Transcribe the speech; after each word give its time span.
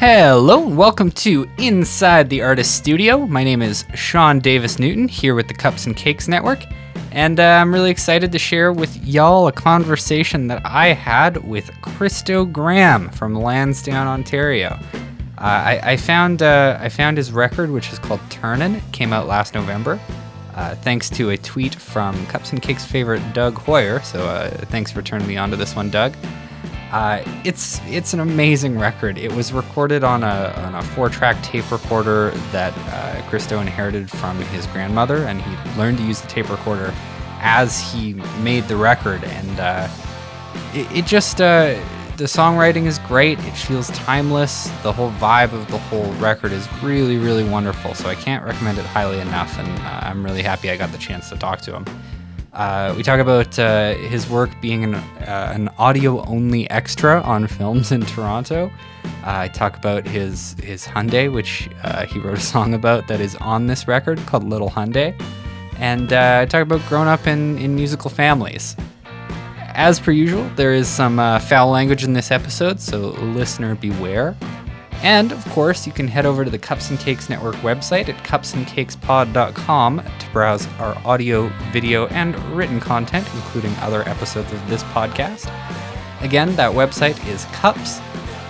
Hello, 0.00 0.64
and 0.64 0.78
welcome 0.78 1.10
to 1.10 1.50
Inside 1.58 2.30
the 2.30 2.40
Artist 2.40 2.76
Studio. 2.76 3.26
My 3.26 3.42
name 3.42 3.62
is 3.62 3.84
Sean 3.96 4.38
Davis 4.38 4.78
Newton, 4.78 5.08
here 5.08 5.34
with 5.34 5.48
the 5.48 5.54
Cups 5.54 5.86
and 5.86 5.96
Cakes 5.96 6.28
Network, 6.28 6.60
and 7.10 7.40
uh, 7.40 7.42
I'm 7.42 7.74
really 7.74 7.90
excited 7.90 8.30
to 8.30 8.38
share 8.38 8.72
with 8.72 8.96
y'all 9.04 9.48
a 9.48 9.52
conversation 9.52 10.46
that 10.46 10.62
I 10.64 10.92
had 10.92 11.38
with 11.38 11.72
Christo 11.82 12.44
Graham 12.44 13.08
from 13.10 13.34
Lansdowne, 13.34 14.06
Ontario. 14.06 14.78
Uh, 15.36 15.40
I, 15.40 15.80
I 15.82 15.96
found 15.96 16.42
uh, 16.42 16.78
I 16.80 16.90
found 16.90 17.16
his 17.16 17.32
record, 17.32 17.68
which 17.68 17.92
is 17.92 17.98
called 17.98 18.20
Turnin'. 18.30 18.80
Came 18.92 19.12
out 19.12 19.26
last 19.26 19.52
November, 19.52 19.98
uh, 20.54 20.76
thanks 20.76 21.10
to 21.10 21.30
a 21.30 21.36
tweet 21.36 21.74
from 21.74 22.24
Cups 22.26 22.52
and 22.52 22.62
Cakes 22.62 22.84
favorite 22.84 23.32
Doug 23.32 23.54
Hoyer. 23.54 23.98
So 24.04 24.20
uh, 24.28 24.48
thanks 24.66 24.92
for 24.92 25.02
turning 25.02 25.26
me 25.26 25.36
on 25.36 25.50
to 25.50 25.56
this 25.56 25.74
one, 25.74 25.90
Doug. 25.90 26.14
Uh, 26.90 27.22
it's 27.44 27.80
it's 27.86 28.14
an 28.14 28.20
amazing 28.20 28.78
record. 28.78 29.18
It 29.18 29.32
was 29.32 29.52
recorded 29.52 30.04
on 30.04 30.22
a, 30.22 30.54
on 30.56 30.74
a 30.74 30.82
four 30.82 31.10
track 31.10 31.42
tape 31.42 31.70
recorder 31.70 32.30
that 32.50 32.72
uh, 32.76 33.28
Christo 33.28 33.60
inherited 33.60 34.10
from 34.10 34.38
his 34.38 34.66
grandmother, 34.68 35.18
and 35.24 35.42
he 35.42 35.78
learned 35.78 35.98
to 35.98 36.04
use 36.04 36.22
the 36.22 36.28
tape 36.28 36.48
recorder 36.48 36.94
as 37.40 37.78
he 37.78 38.14
made 38.42 38.64
the 38.68 38.76
record. 38.76 39.22
And 39.22 39.60
uh, 39.60 39.88
it, 40.72 40.90
it 40.98 41.04
just 41.04 41.42
uh, 41.42 41.78
the 42.16 42.24
songwriting 42.24 42.86
is 42.86 42.98
great. 43.00 43.38
It 43.40 43.52
feels 43.52 43.88
timeless. 43.90 44.68
The 44.82 44.92
whole 44.92 45.10
vibe 45.12 45.52
of 45.52 45.68
the 45.68 45.78
whole 45.78 46.10
record 46.14 46.52
is 46.52 46.66
really 46.82 47.18
really 47.18 47.44
wonderful. 47.44 47.94
So 47.94 48.08
I 48.08 48.14
can't 48.14 48.42
recommend 48.42 48.78
it 48.78 48.86
highly 48.86 49.20
enough, 49.20 49.58
and 49.58 49.68
uh, 49.68 50.00
I'm 50.04 50.24
really 50.24 50.42
happy 50.42 50.70
I 50.70 50.78
got 50.78 50.90
the 50.90 50.98
chance 50.98 51.28
to 51.28 51.36
talk 51.36 51.60
to 51.62 51.76
him. 51.76 51.84
Uh, 52.58 52.92
we 52.96 53.04
talk 53.04 53.20
about 53.20 53.56
uh, 53.56 53.94
his 53.94 54.28
work 54.28 54.50
being 54.60 54.82
an, 54.82 54.96
uh, 54.96 55.52
an 55.54 55.68
audio 55.78 56.24
only 56.26 56.68
extra 56.70 57.20
on 57.22 57.46
films 57.46 57.92
in 57.92 58.00
Toronto. 58.00 58.68
Uh, 59.04 59.10
I 59.22 59.48
talk 59.48 59.76
about 59.76 60.04
his 60.04 60.56
his 60.60 60.84
Hyundai, 60.84 61.32
which 61.32 61.70
uh, 61.84 62.04
he 62.06 62.18
wrote 62.18 62.36
a 62.36 62.40
song 62.40 62.74
about 62.74 63.06
that 63.06 63.20
is 63.20 63.36
on 63.36 63.68
this 63.68 63.86
record 63.86 64.18
called 64.26 64.42
Little 64.42 64.70
Hyundai. 64.70 65.14
And 65.76 66.12
uh, 66.12 66.40
I 66.42 66.46
talk 66.46 66.62
about 66.62 66.84
growing 66.88 67.06
up 67.06 67.28
in, 67.28 67.56
in 67.58 67.76
musical 67.76 68.10
families. 68.10 68.74
As 69.74 70.00
per 70.00 70.10
usual, 70.10 70.42
there 70.56 70.72
is 70.72 70.88
some 70.88 71.18
foul 71.38 71.70
language 71.70 72.02
in 72.02 72.12
this 72.12 72.32
episode, 72.32 72.80
so 72.80 73.10
listener 73.38 73.76
beware. 73.76 74.36
And 75.02 75.30
of 75.30 75.44
course, 75.50 75.86
you 75.86 75.92
can 75.92 76.08
head 76.08 76.26
over 76.26 76.44
to 76.44 76.50
the 76.50 76.58
Cups 76.58 76.90
and 76.90 76.98
Cakes 76.98 77.28
Network 77.30 77.54
website 77.56 78.08
at 78.08 78.16
cupsandcakespod.com 78.24 80.02
to 80.02 80.26
browse 80.32 80.66
our 80.78 80.96
audio, 81.04 81.48
video, 81.72 82.06
and 82.08 82.36
written 82.56 82.80
content, 82.80 83.26
including 83.34 83.74
other 83.76 84.02
episodes 84.08 84.52
of 84.52 84.68
this 84.68 84.82
podcast. 84.84 85.46
Again, 86.20 86.56
that 86.56 86.72
website 86.72 87.24
is 87.28 87.44
cups, 87.46 88.00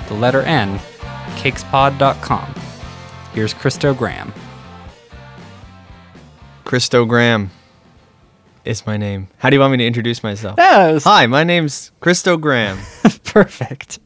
the 0.09 0.15
letter 0.15 0.41
N, 0.43 0.79
cakespod.com. 1.37 2.55
Here's 3.35 3.53
Christo 3.53 3.93
Graham. 3.93 4.33
Christo 6.65 7.05
Graham 7.05 7.51
is 8.65 8.87
my 8.87 8.97
name. 8.97 9.29
How 9.39 9.51
do 9.51 9.57
you 9.57 9.61
want 9.61 9.73
me 9.73 9.79
to 9.79 9.87
introduce 9.87 10.23
myself? 10.23 10.57
Yes. 10.59 11.05
Hi, 11.05 11.27
my 11.27 11.45
name's 11.45 11.93
Christo 12.01 12.37
Graham. 12.37 12.79
Perfect. 13.25 13.99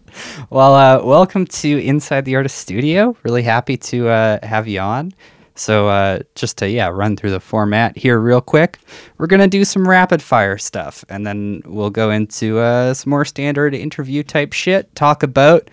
Well, 0.50 0.74
uh, 0.74 1.04
welcome 1.04 1.46
to 1.46 1.82
Inside 1.82 2.24
the 2.24 2.36
Artist 2.36 2.58
Studio. 2.58 3.16
Really 3.22 3.42
happy 3.42 3.76
to 3.78 4.08
uh, 4.08 4.46
have 4.46 4.68
you 4.68 4.80
on. 4.80 5.12
So, 5.54 5.88
uh, 5.88 6.20
just 6.34 6.58
to 6.58 6.68
yeah, 6.68 6.88
run 6.88 7.16
through 7.16 7.30
the 7.30 7.40
format 7.40 7.96
here 7.96 8.18
real 8.18 8.40
quick. 8.40 8.78
We're 9.18 9.26
gonna 9.26 9.48
do 9.48 9.64
some 9.64 9.88
rapid 9.88 10.22
fire 10.22 10.58
stuff, 10.58 11.04
and 11.08 11.26
then 11.26 11.62
we'll 11.66 11.90
go 11.90 12.10
into 12.10 12.58
uh, 12.58 12.94
some 12.94 13.10
more 13.10 13.24
standard 13.24 13.74
interview 13.74 14.22
type 14.22 14.52
shit. 14.52 14.94
Talk 14.94 15.22
about 15.22 15.70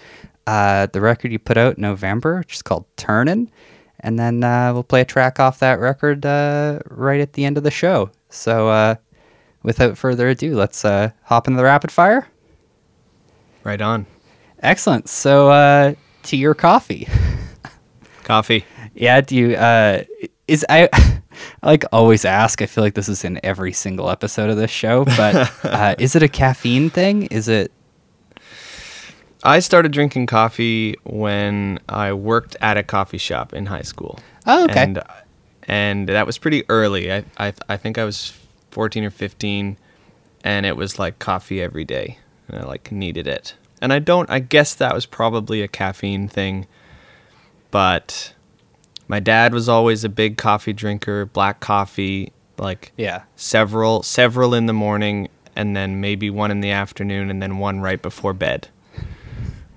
uh, 0.48 0.88
the 0.88 1.02
record 1.02 1.32
you 1.32 1.40
put 1.40 1.58
out 1.58 1.78
in 1.78 1.82
November, 1.82 2.40
which 2.40 2.56
is 2.56 2.62
called 2.62 2.86
Turnin', 2.98 3.50
and 4.02 4.20
then 4.20 4.44
uh, 4.44 4.74
we'll 4.74 4.84
play 4.84 5.02
a 5.02 5.06
track 5.06 5.40
off 5.40 5.60
that 5.60 5.80
record 5.80 6.26
right 6.26 7.22
at 7.22 7.34
the 7.34 7.46
end 7.46 7.58
of 7.58 7.64
the 7.64 7.72
show. 7.72 8.12
So, 8.30 8.98
without 9.64 9.98
further 9.98 10.28
ado, 10.30 10.56
let's 10.56 10.82
hop 10.82 11.48
into 11.48 11.58
the 11.58 11.64
rapid 11.64 11.92
fire. 11.92 12.28
right 13.64 13.82
on. 13.82 14.06
Excellent. 14.62 15.10
So, 15.10 15.50
uh, 15.50 15.94
to 16.24 16.38
your 16.38 16.54
coffee. 16.54 17.08
Coffee. 18.24 18.64
Yeah, 18.94 19.22
do 19.22 19.36
you 19.36 19.56
uh 19.56 20.04
is 20.48 20.64
I 20.70 20.90
I 20.94 21.22
like 21.64 21.86
always 21.92 22.26
ask, 22.26 22.62
I 22.62 22.68
feel 22.68 22.84
like 22.84 22.94
this 22.94 23.10
is 23.10 23.24
in 23.24 23.40
every 23.44 23.74
single 23.74 24.10
episode 24.10 24.50
of 24.52 24.58
this 24.58 24.70
show, 24.70 25.06
but 25.06 25.52
uh 25.66 25.96
is 25.98 26.16
it 26.16 26.22
a 26.22 26.28
caffeine 26.28 26.92
thing? 26.92 27.24
Is 27.28 27.48
it 27.48 27.72
I 29.44 29.60
started 29.60 29.92
drinking 29.94 30.28
coffee 30.28 30.96
when 31.06 31.80
I 31.88 32.14
worked 32.14 32.56
at 32.62 32.78
a 32.78 32.84
coffee 32.84 33.18
shop 33.18 33.54
in 33.54 33.68
high 33.68 33.82
school. 33.82 34.20
Oh, 34.46 34.66
okay. 34.66 34.84
And 34.84 35.02
and 35.64 36.10
that 36.10 36.26
was 36.28 36.38
pretty 36.38 36.64
early. 36.70 37.12
I 37.12 37.24
I, 37.38 37.54
I 37.68 37.78
think 37.78 37.98
I 37.98 38.04
was 38.04 38.38
14 38.72 39.06
or 39.06 39.10
15 39.10 39.78
and 40.44 40.66
it 40.66 40.76
was 40.76 41.00
like 41.00 41.18
coffee 41.18 41.62
every 41.62 41.86
day 41.86 42.20
and 42.48 42.62
I 42.62 42.66
like 42.66 42.92
needed 42.92 43.26
it. 43.26 43.56
And 43.82 43.94
I 43.94 44.00
don't 44.00 44.30
I 44.30 44.40
guess 44.40 44.74
that 44.76 44.94
was 44.94 45.06
probably 45.06 45.62
a 45.62 45.68
caffeine 45.68 46.28
thing. 46.28 46.68
But 47.72 48.34
my 49.08 49.20
dad 49.20 49.54
was 49.54 49.70
always 49.70 50.04
a 50.04 50.10
big 50.10 50.38
coffee 50.38 50.74
drinker, 50.74 51.26
black 51.26 51.60
coffee, 51.60 52.32
like 52.58 52.92
yeah. 52.98 53.24
several 53.36 54.04
several 54.04 54.54
in 54.54 54.66
the 54.66 54.74
morning 54.74 55.30
and 55.56 55.76
then 55.76 56.00
maybe 56.00 56.30
one 56.30 56.52
in 56.52 56.62
the 56.62 56.72
afternoon 56.72 57.30
and 57.30 57.42
then 57.42 57.58
one 57.58 57.80
right 57.80 58.02
before 58.02 58.34
bed 58.34 58.68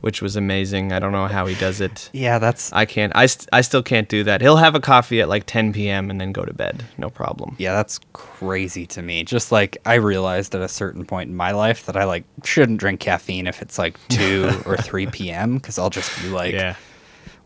which 0.03 0.21
was 0.21 0.37
amazing 0.37 0.93
i 0.93 0.99
don't 0.99 1.13
know 1.13 1.27
how 1.27 1.47
he 1.47 1.55
does 1.55 1.81
it 1.81 2.11
Yeah, 2.13 2.39
that's 2.39 2.71
i 2.75 2.85
can't 2.85 3.13
I, 3.17 3.27
st- 3.27 3.49
I 3.53 3.63
still 3.63 3.83
can't 3.83 4.09
do 4.09 4.23
that 4.25 4.41
he'll 4.43 4.57
have 4.59 4.75
a 4.75 4.81
coffee 4.81 5.21
at 5.23 5.29
like 5.31 5.45
10 5.47 5.73
p.m 5.73 6.11
and 6.11 6.21
then 6.21 6.31
go 6.33 6.45
to 6.45 6.53
bed 6.53 6.85
no 6.99 7.09
problem 7.09 7.57
yeah, 7.59 7.73
that's 7.73 7.99
crazy 8.13 8.87
to 8.87 9.03
me. 9.03 9.23
Just 9.25 9.53
like 9.53 9.79
I 9.87 9.95
realized 9.95 10.55
at 10.55 10.61
a 10.63 10.69
certain 10.69 11.05
point 11.07 11.31
in 11.31 11.37
my 11.37 11.53
life 11.53 11.87
that 11.87 11.97
I 11.97 12.05
like 12.05 12.25
shouldn't 12.45 12.79
drink 12.81 12.99
caffeine 13.01 13.47
if 13.47 13.63
it's 13.63 13.79
like 13.79 13.97
2 14.09 14.63
or 14.67 14.77
3 14.77 15.07
p.m. 15.07 15.61
cuz 15.61 15.79
I'll 15.79 15.91
just 15.91 16.11
be 16.23 16.29
like 16.29 16.53
yeah 16.53 16.75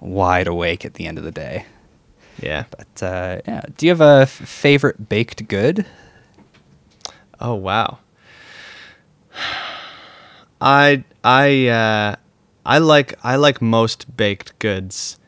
wide 0.00 0.47
awake 0.49 0.84
at 0.84 0.94
the 0.94 1.06
end 1.06 1.19
of 1.19 1.25
the 1.25 1.33
day. 1.33 1.67
yeah 2.41 2.65
But 2.71 3.03
uh 3.03 3.41
yeah, 3.47 3.62
do 3.77 3.87
you 3.87 3.91
have 3.91 4.00
a 4.00 4.23
f- 4.23 4.31
favorite 4.31 5.09
baked 5.09 5.47
good? 5.49 5.84
oh 7.41 7.55
wow 7.55 7.99
i 10.61 11.05
i 11.25 11.67
uh 11.69 12.17
i 12.66 12.78
like 12.78 13.15
i 13.25 13.37
like 13.37 13.62
most 13.62 14.16
baked 14.16 14.59
goods 14.59 15.19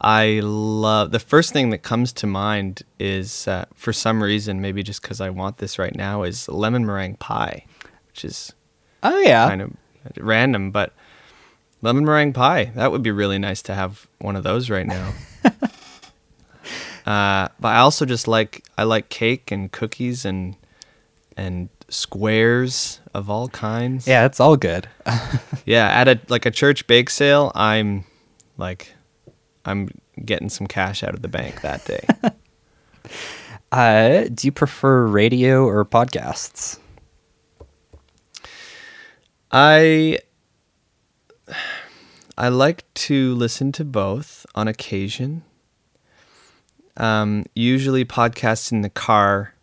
i 0.00 0.40
love 0.42 1.10
the 1.10 1.18
first 1.18 1.52
thing 1.52 1.70
that 1.70 1.78
comes 1.78 2.12
to 2.12 2.26
mind 2.26 2.82
is 2.98 3.48
uh, 3.48 3.64
for 3.74 3.92
some 3.92 4.22
reason 4.22 4.60
maybe 4.60 4.82
just 4.82 5.00
because 5.02 5.20
i 5.20 5.30
want 5.30 5.58
this 5.58 5.78
right 5.78 5.94
now 5.96 6.22
is 6.22 6.48
lemon 6.48 6.84
meringue 6.84 7.16
pie 7.16 7.64
which 8.08 8.24
is 8.24 8.52
Oh 9.02 9.20
yeah. 9.20 9.48
kind 9.48 9.62
of 9.62 9.72
random, 10.16 10.70
but 10.70 10.92
lemon 11.82 12.04
meringue 12.04 12.32
pie. 12.32 12.72
That 12.74 12.90
would 12.90 13.02
be 13.02 13.10
really 13.10 13.38
nice 13.38 13.62
to 13.62 13.74
have 13.74 14.08
one 14.18 14.36
of 14.36 14.42
those 14.42 14.70
right 14.70 14.86
now. 14.86 15.14
uh, 17.06 17.48
but 17.60 17.68
I 17.68 17.78
also 17.78 18.04
just 18.04 18.26
like 18.26 18.64
I 18.76 18.82
like 18.84 19.08
cake 19.08 19.50
and 19.50 19.70
cookies 19.70 20.24
and 20.24 20.56
and 21.36 21.68
squares 21.88 22.97
of 23.14 23.28
all 23.30 23.48
kinds. 23.48 24.06
Yeah, 24.06 24.24
it's 24.26 24.40
all 24.40 24.56
good. 24.56 24.88
Yeah, 25.66 25.88
at 25.88 26.08
a 26.08 26.18
like 26.28 26.46
a 26.46 26.50
church 26.50 26.86
bake 26.86 27.10
sale, 27.10 27.52
I'm 27.54 28.04
like 28.56 28.94
I'm 29.66 29.90
getting 30.24 30.48
some 30.48 30.66
cash 30.66 31.02
out 31.02 31.12
of 31.14 31.20
the 31.20 31.28
bank 31.28 31.60
that 31.60 31.84
day. 31.84 32.06
Uh, 33.70 34.24
do 34.32 34.46
you 34.46 34.52
prefer 34.52 35.06
radio 35.06 35.62
or 35.62 35.84
podcasts? 35.84 36.78
I 39.52 40.18
I 42.36 42.48
like 42.48 42.84
to 42.94 43.34
listen 43.34 43.72
to 43.72 43.84
both 43.84 44.46
on 44.54 44.68
occasion. 44.68 45.42
Um, 46.96 47.44
usually 47.54 48.04
podcasts 48.04 48.72
in 48.72 48.80
the 48.80 48.90
car, 48.90 49.54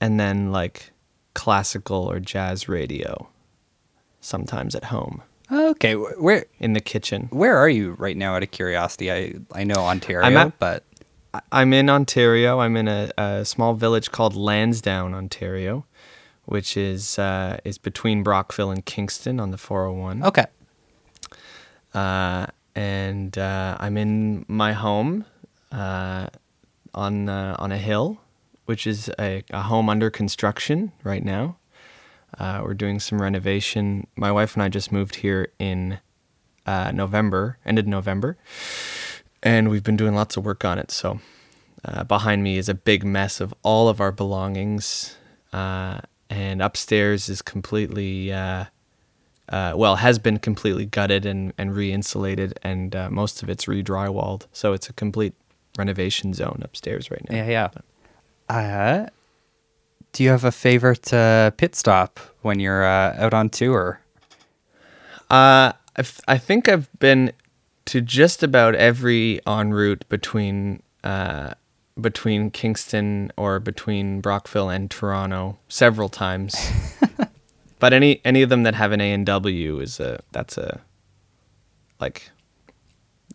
and 0.00 0.18
then 0.18 0.50
like 0.50 0.90
classical 1.34 2.10
or 2.10 2.20
jazz 2.20 2.68
radio. 2.68 3.28
Sometimes 4.20 4.74
at 4.74 4.84
home 4.84 5.22
Okay, 5.50 5.94
where 5.94 6.44
in 6.58 6.74
the 6.74 6.80
kitchen. 6.80 7.28
where 7.32 7.56
are 7.56 7.68
you 7.68 7.92
right 7.92 8.16
now? 8.16 8.36
Out 8.36 8.42
of 8.42 8.50
curiosity, 8.50 9.10
I 9.10 9.34
I 9.52 9.64
know 9.64 9.76
Ontario, 9.86 10.26
I'm 10.26 10.36
at- 10.36 10.58
but 10.58 10.84
I'm 11.50 11.72
in 11.72 11.88
Ontario. 11.88 12.60
I'm 12.60 12.76
in 12.76 12.86
a, 12.88 13.10
a 13.18 13.44
small 13.44 13.74
village 13.74 14.10
called 14.12 14.34
Lansdowne, 14.36 15.14
Ontario, 15.14 15.86
which 16.44 16.76
is 16.76 17.18
uh, 17.18 17.58
is 17.64 17.78
between 17.78 18.22
Brockville 18.22 18.70
and 18.70 18.84
Kingston 18.84 19.40
on 19.40 19.50
the 19.50 19.58
401. 19.58 20.22
okay. 20.24 20.46
uh, 21.94 22.46
and 22.74 23.36
uh, 23.38 23.76
I'm 23.80 23.96
in 23.96 24.44
my 24.48 24.72
home 24.72 25.24
uh, 25.72 26.26
on 26.94 27.28
uh, 27.28 27.56
on 27.58 27.72
a 27.72 27.78
hill, 27.78 28.20
which 28.70 28.86
is 28.86 29.10
a, 29.18 29.42
a 29.50 29.62
home 29.62 29.88
under 29.88 30.10
construction 30.10 30.92
right 31.02 31.24
now. 31.24 31.56
Uh, 32.38 32.60
we're 32.62 32.72
doing 32.72 33.00
some 33.00 33.20
renovation. 33.20 34.06
My 34.14 34.30
wife 34.30 34.54
and 34.54 34.62
I 34.62 34.68
just 34.68 34.92
moved 34.92 35.16
here 35.16 35.48
in 35.58 35.98
uh, 36.66 36.92
November, 36.92 37.58
ended 37.66 37.88
November, 37.88 38.36
and 39.42 39.70
we've 39.70 39.82
been 39.82 39.96
doing 39.96 40.14
lots 40.14 40.36
of 40.36 40.44
work 40.44 40.64
on 40.64 40.78
it. 40.78 40.92
So 40.92 41.18
uh, 41.84 42.04
behind 42.04 42.44
me 42.44 42.58
is 42.58 42.68
a 42.68 42.74
big 42.74 43.04
mess 43.04 43.40
of 43.40 43.52
all 43.64 43.88
of 43.88 44.00
our 44.00 44.12
belongings, 44.12 45.16
uh, 45.52 45.98
and 46.30 46.62
upstairs 46.62 47.28
is 47.28 47.42
completely. 47.42 48.32
Uh, 48.32 48.66
uh, 49.48 49.72
well, 49.74 49.96
has 49.96 50.20
been 50.20 50.38
completely 50.38 50.86
gutted 50.86 51.26
and, 51.26 51.52
and 51.58 51.74
re-insulated, 51.74 52.56
and 52.62 52.94
uh, 52.94 53.10
most 53.10 53.42
of 53.42 53.50
it's 53.50 53.66
re-drywalled. 53.66 54.46
So 54.52 54.72
it's 54.74 54.88
a 54.88 54.92
complete 54.92 55.34
renovation 55.76 56.34
zone 56.34 56.60
upstairs 56.62 57.10
right 57.10 57.28
now. 57.28 57.34
Yeah, 57.34 57.48
yeah. 57.48 57.68
Uh, 58.50 59.06
do 60.10 60.24
you 60.24 60.30
have 60.30 60.42
a 60.42 60.50
favorite 60.50 61.14
uh, 61.14 61.52
pit 61.52 61.76
stop 61.76 62.18
when 62.42 62.58
you're 62.58 62.84
uh, 62.84 63.14
out 63.16 63.32
on 63.32 63.48
tour? 63.48 64.00
Uh, 65.30 65.70
I, 65.96 66.04
I 66.26 66.36
think 66.36 66.68
I've 66.68 66.88
been 66.98 67.32
to 67.84 68.00
just 68.00 68.42
about 68.42 68.74
every 68.74 69.40
ONroute 69.46 70.02
between 70.08 70.82
uh, 71.04 71.54
between 72.00 72.50
Kingston 72.50 73.30
or 73.36 73.60
between 73.60 74.20
Brockville 74.20 74.68
and 74.68 74.90
Toronto 74.90 75.56
several 75.68 76.08
times. 76.08 76.56
but 77.78 77.92
any 77.92 78.20
any 78.24 78.42
of 78.42 78.48
them 78.48 78.64
that 78.64 78.74
have 78.74 78.90
an 78.90 79.00
A 79.00 79.12
and 79.12 79.24
W 79.26 79.78
is 79.78 80.00
a 80.00 80.24
that's 80.32 80.58
a 80.58 80.80
like 82.00 82.30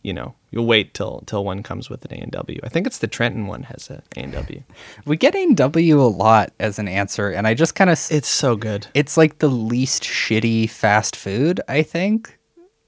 you 0.04 0.12
know 0.12 0.36
you'll 0.56 0.66
wait 0.66 0.94
till 0.96 1.22
till 1.28 1.44
one 1.46 1.62
comes 1.62 1.90
with 1.90 2.04
an 2.06 2.14
A 2.18 2.22
and 2.24 2.32
W. 2.32 2.60
I 2.64 2.70
think 2.70 2.88
it's 2.88 2.98
the 2.98 3.08
Trenton 3.08 3.46
one 3.46 3.64
has 3.64 3.90
a 3.92 4.02
A 4.16 4.22
and 4.22 4.32
W. 4.34 4.64
We 5.06 5.18
get 5.18 5.36
A&W 5.36 6.02
a 6.02 6.04
lot 6.04 6.54
as 6.60 6.80
an 6.80 6.88
answer, 6.88 7.30
and 7.30 7.46
I 7.46 7.54
just 7.54 7.76
kind 7.76 7.90
of 7.92 8.00
It's 8.10 8.28
so 8.30 8.56
good. 8.56 8.88
it's 8.96 9.18
like 9.18 9.38
the 9.40 9.50
least 9.50 10.02
shitty 10.04 10.68
fast 10.70 11.16
food 11.16 11.60
i 11.68 11.84
think 11.84 12.40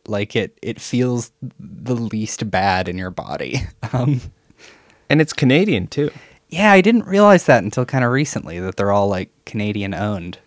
like 0.07 0.35
it 0.35 0.57
it 0.61 0.79
feels 0.81 1.31
the 1.59 1.95
least 1.95 2.49
bad 2.49 2.87
in 2.87 2.97
your 2.97 3.11
body 3.11 3.61
um 3.93 4.21
And 5.09 5.19
it's 5.21 5.33
Canadian 5.33 5.87
too. 5.87 6.09
yeah 6.49 6.71
i 6.71 6.79
didn't 6.81 7.05
realize 7.05 7.45
that 7.45 7.63
until 7.63 7.83
kind 7.85 8.05
of 8.05 8.11
recently 8.11 8.59
that 8.59 8.77
they're 8.77 8.91
all 8.93 9.09
like 9.09 9.29
canadian 9.45 9.93
owned 9.93 10.39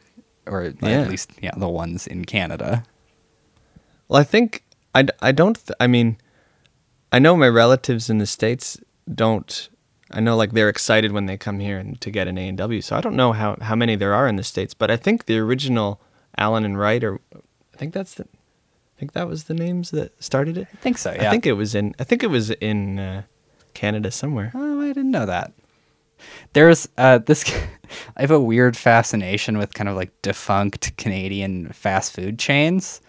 or 0.47 0.73
Yeah. 0.83 1.03
at 1.03 1.11
least 1.11 1.31
yeah 1.43 1.53
the 1.57 1.69
ones 1.69 2.07
in 2.07 2.25
canada 2.25 2.85
Well, 4.09 4.21
I 4.21 4.25
think 4.25 4.63
I 4.95 5.07
I 5.21 5.33
don't 5.33 5.57
th- 5.57 5.77
I 5.79 5.87
mean 5.87 6.17
I 7.13 7.19
know 7.19 7.37
my 7.37 7.49
relatives 7.49 8.09
in 8.11 8.19
the 8.19 8.27
states 8.27 8.79
don't 9.13 9.69
I 10.13 10.19
know 10.21 10.37
like 10.37 10.53
they're 10.53 10.69
excited 10.69 11.13
when 11.13 11.27
they 11.27 11.37
come 11.37 11.61
here 11.61 11.79
and 11.79 12.01
to 12.01 12.11
get 12.11 12.27
an 12.27 12.37
A&W. 12.37 12.81
So 12.81 12.97
I 12.97 13.01
don't 13.01 13.15
know 13.15 13.33
how 13.33 13.57
how 13.61 13.77
many 13.77 13.95
there 13.97 14.15
are 14.15 14.27
in 14.27 14.37
the 14.37 14.43
states, 14.45 14.75
but 14.75 14.91
I 14.91 14.97
think 14.97 15.27
the 15.27 15.39
original 15.39 16.01
Allen 16.37 16.65
and 16.65 16.79
Wright 16.79 17.03
or 17.05 17.21
I 17.35 17.77
think 17.77 17.95
that's 17.95 18.15
the 18.15 18.25
I 18.25 18.99
think 18.99 19.13
that 19.13 19.29
was 19.29 19.45
the 19.45 19.55
names 19.55 19.93
that 19.93 20.23
started 20.23 20.59
it. 20.59 20.69
i 20.75 20.77
think 20.77 20.99
so 20.99 21.11
yeah 21.13 21.29
I 21.29 21.31
think 21.31 21.47
it 21.47 21.55
was 21.55 21.75
in 21.75 21.95
I 21.99 22.05
think 22.05 22.23
it 22.23 22.27
was 22.29 22.51
in 22.51 22.99
uh, 22.99 23.23
Canada 23.75 24.11
somewhere. 24.11 24.53
oh 24.55 24.81
i 24.81 24.89
didn't 24.89 25.11
know 25.11 25.27
that 25.27 25.53
there's 26.53 26.87
uh 26.99 27.19
this 27.19 27.45
i 28.17 28.21
have 28.21 28.31
a 28.31 28.41
weird 28.41 28.77
fascination 28.77 29.57
with 29.59 29.73
kind 29.73 29.89
of 29.89 29.97
like 29.97 30.11
defunct 30.23 30.95
canadian 30.99 31.69
fast 31.73 32.13
food 32.13 32.39
chains 32.39 33.01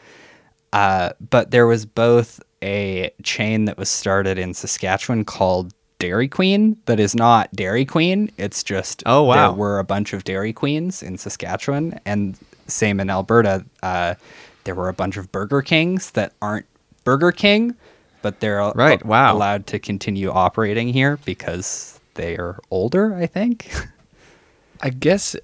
uh 0.71 1.09
but 1.19 1.51
there 1.51 1.67
was 1.67 1.85
both 1.85 2.39
a 2.63 3.11
chain 3.23 3.65
that 3.65 3.77
was 3.77 3.89
started 3.89 4.37
in 4.37 4.53
saskatchewan 4.53 5.25
called 5.25 5.73
dairy 5.99 6.27
queen 6.27 6.77
that 6.85 6.99
is 6.99 7.15
not 7.15 7.51
dairy 7.53 7.85
queen 7.85 8.31
it's 8.37 8.63
just 8.63 9.03
Oh, 9.05 9.23
wow. 9.23 9.49
there 9.51 9.57
were 9.57 9.79
a 9.79 9.83
bunch 9.83 10.13
of 10.13 10.23
dairy 10.23 10.51
queens 10.53 11.03
in 11.03 11.17
saskatchewan 11.17 11.99
and 12.05 12.37
same 12.67 12.99
in 12.99 13.09
alberta 13.09 13.65
uh 13.83 14.15
there 14.63 14.75
were 14.75 14.89
a 14.89 14.93
bunch 14.93 15.17
of 15.17 15.31
burger 15.31 15.61
kings 15.61 16.11
that 16.11 16.33
aren't 16.41 16.65
burger 17.03 17.31
king 17.31 17.75
but 18.23 18.39
they're 18.39 18.61
Right, 18.75 19.03
wow. 19.05 19.33
allowed 19.35 19.65
to 19.67 19.79
continue 19.79 20.29
operating 20.31 20.89
here 20.89 21.17
because 21.25 21.99
they 22.15 22.35
are 22.37 22.59
older 22.71 23.13
i 23.15 23.25
think 23.27 23.71
I 24.83 24.89
guess 24.89 25.35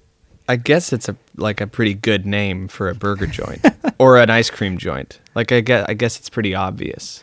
I 0.48 0.56
guess 0.56 0.92
it's 0.92 1.08
a 1.08 1.16
like 1.36 1.60
a 1.60 1.66
pretty 1.66 1.94
good 1.94 2.24
name 2.26 2.68
for 2.68 2.88
a 2.88 2.94
burger 2.94 3.26
joint 3.26 3.64
or 3.98 4.16
an 4.18 4.30
ice 4.30 4.48
cream 4.50 4.78
joint. 4.78 5.20
Like 5.34 5.52
I 5.52 5.60
guess 5.60 5.84
I 5.88 5.94
guess 5.94 6.18
it's 6.18 6.30
pretty 6.30 6.54
obvious, 6.54 7.22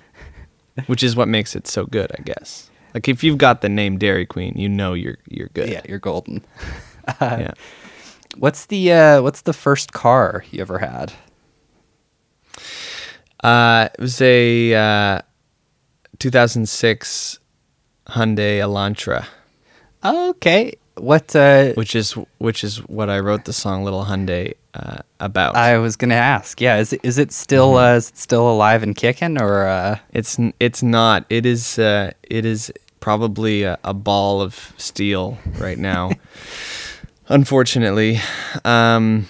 which 0.88 1.02
is 1.04 1.16
what 1.16 1.28
makes 1.28 1.56
it 1.56 1.68
so 1.68 1.86
good. 1.86 2.12
I 2.18 2.22
guess. 2.22 2.70
Like 2.94 3.10
if 3.10 3.24
you've 3.24 3.38
got 3.40 3.62
the 3.62 3.70
name 3.70 3.98
Dairy 3.98 4.26
Queen, 4.26 4.54
you 4.56 4.70
know 4.70 4.94
you're 4.94 5.18
you're 5.28 5.50
good. 5.50 5.70
yeah 5.70 5.82
you're 5.90 6.00
golden 6.00 6.46
yeah. 7.22 7.52
what's 8.38 8.68
the 8.68 8.92
uh 8.92 9.22
what's 9.22 9.42
the 9.42 9.54
first 9.54 9.92
car 9.92 10.46
you 10.52 10.62
ever 10.62 10.80
had 10.80 11.12
Uh, 13.44 13.90
it 13.94 14.02
was 14.02 14.22
a 14.22 14.74
uh, 14.74 15.22
2006 16.20 17.40
Hyundai 18.08 18.60
Elantra, 18.60 19.26
okay 20.04 20.74
what 20.98 21.36
uh 21.36 21.74
which 21.74 21.96
is 21.96 22.14
which 22.40 22.64
is 22.64 22.78
what 22.88 23.10
I 23.10 23.20
wrote 23.20 23.46
the 23.46 23.54
song 23.54 23.84
"Little 23.84 24.06
Hyundai" 24.06 24.54
uh, 24.74 24.98
about. 25.20 25.56
i 25.56 25.78
was 25.78 25.96
gonna 25.98 26.16
ask 26.16 26.60
yeah 26.62 26.78
is 26.80 26.94
it 26.94 27.00
is 27.04 27.18
it 27.18 27.32
still 27.32 27.74
Mm-hmm. 27.74 27.94
uh 27.94 27.98
is 27.98 28.10
it 28.10 28.18
still 28.18 28.50
alive 28.50 28.82
and 28.84 28.96
kicking 28.96 29.42
or 29.42 29.68
uh 29.68 29.98
It's 30.14 30.38
it's 30.60 30.82
not. 30.84 31.26
It 31.30 31.46
is 31.46 31.78
uh, 31.80 32.12
it 32.24 32.46
is 32.46 32.72
probably 33.00 33.64
a, 33.64 33.78
a 33.84 33.94
ball 33.94 34.42
of 34.42 34.74
steel 34.78 35.38
right 35.60 35.78
now. 35.78 36.12
Unfortunately, 37.28 38.20
um, 38.64 39.28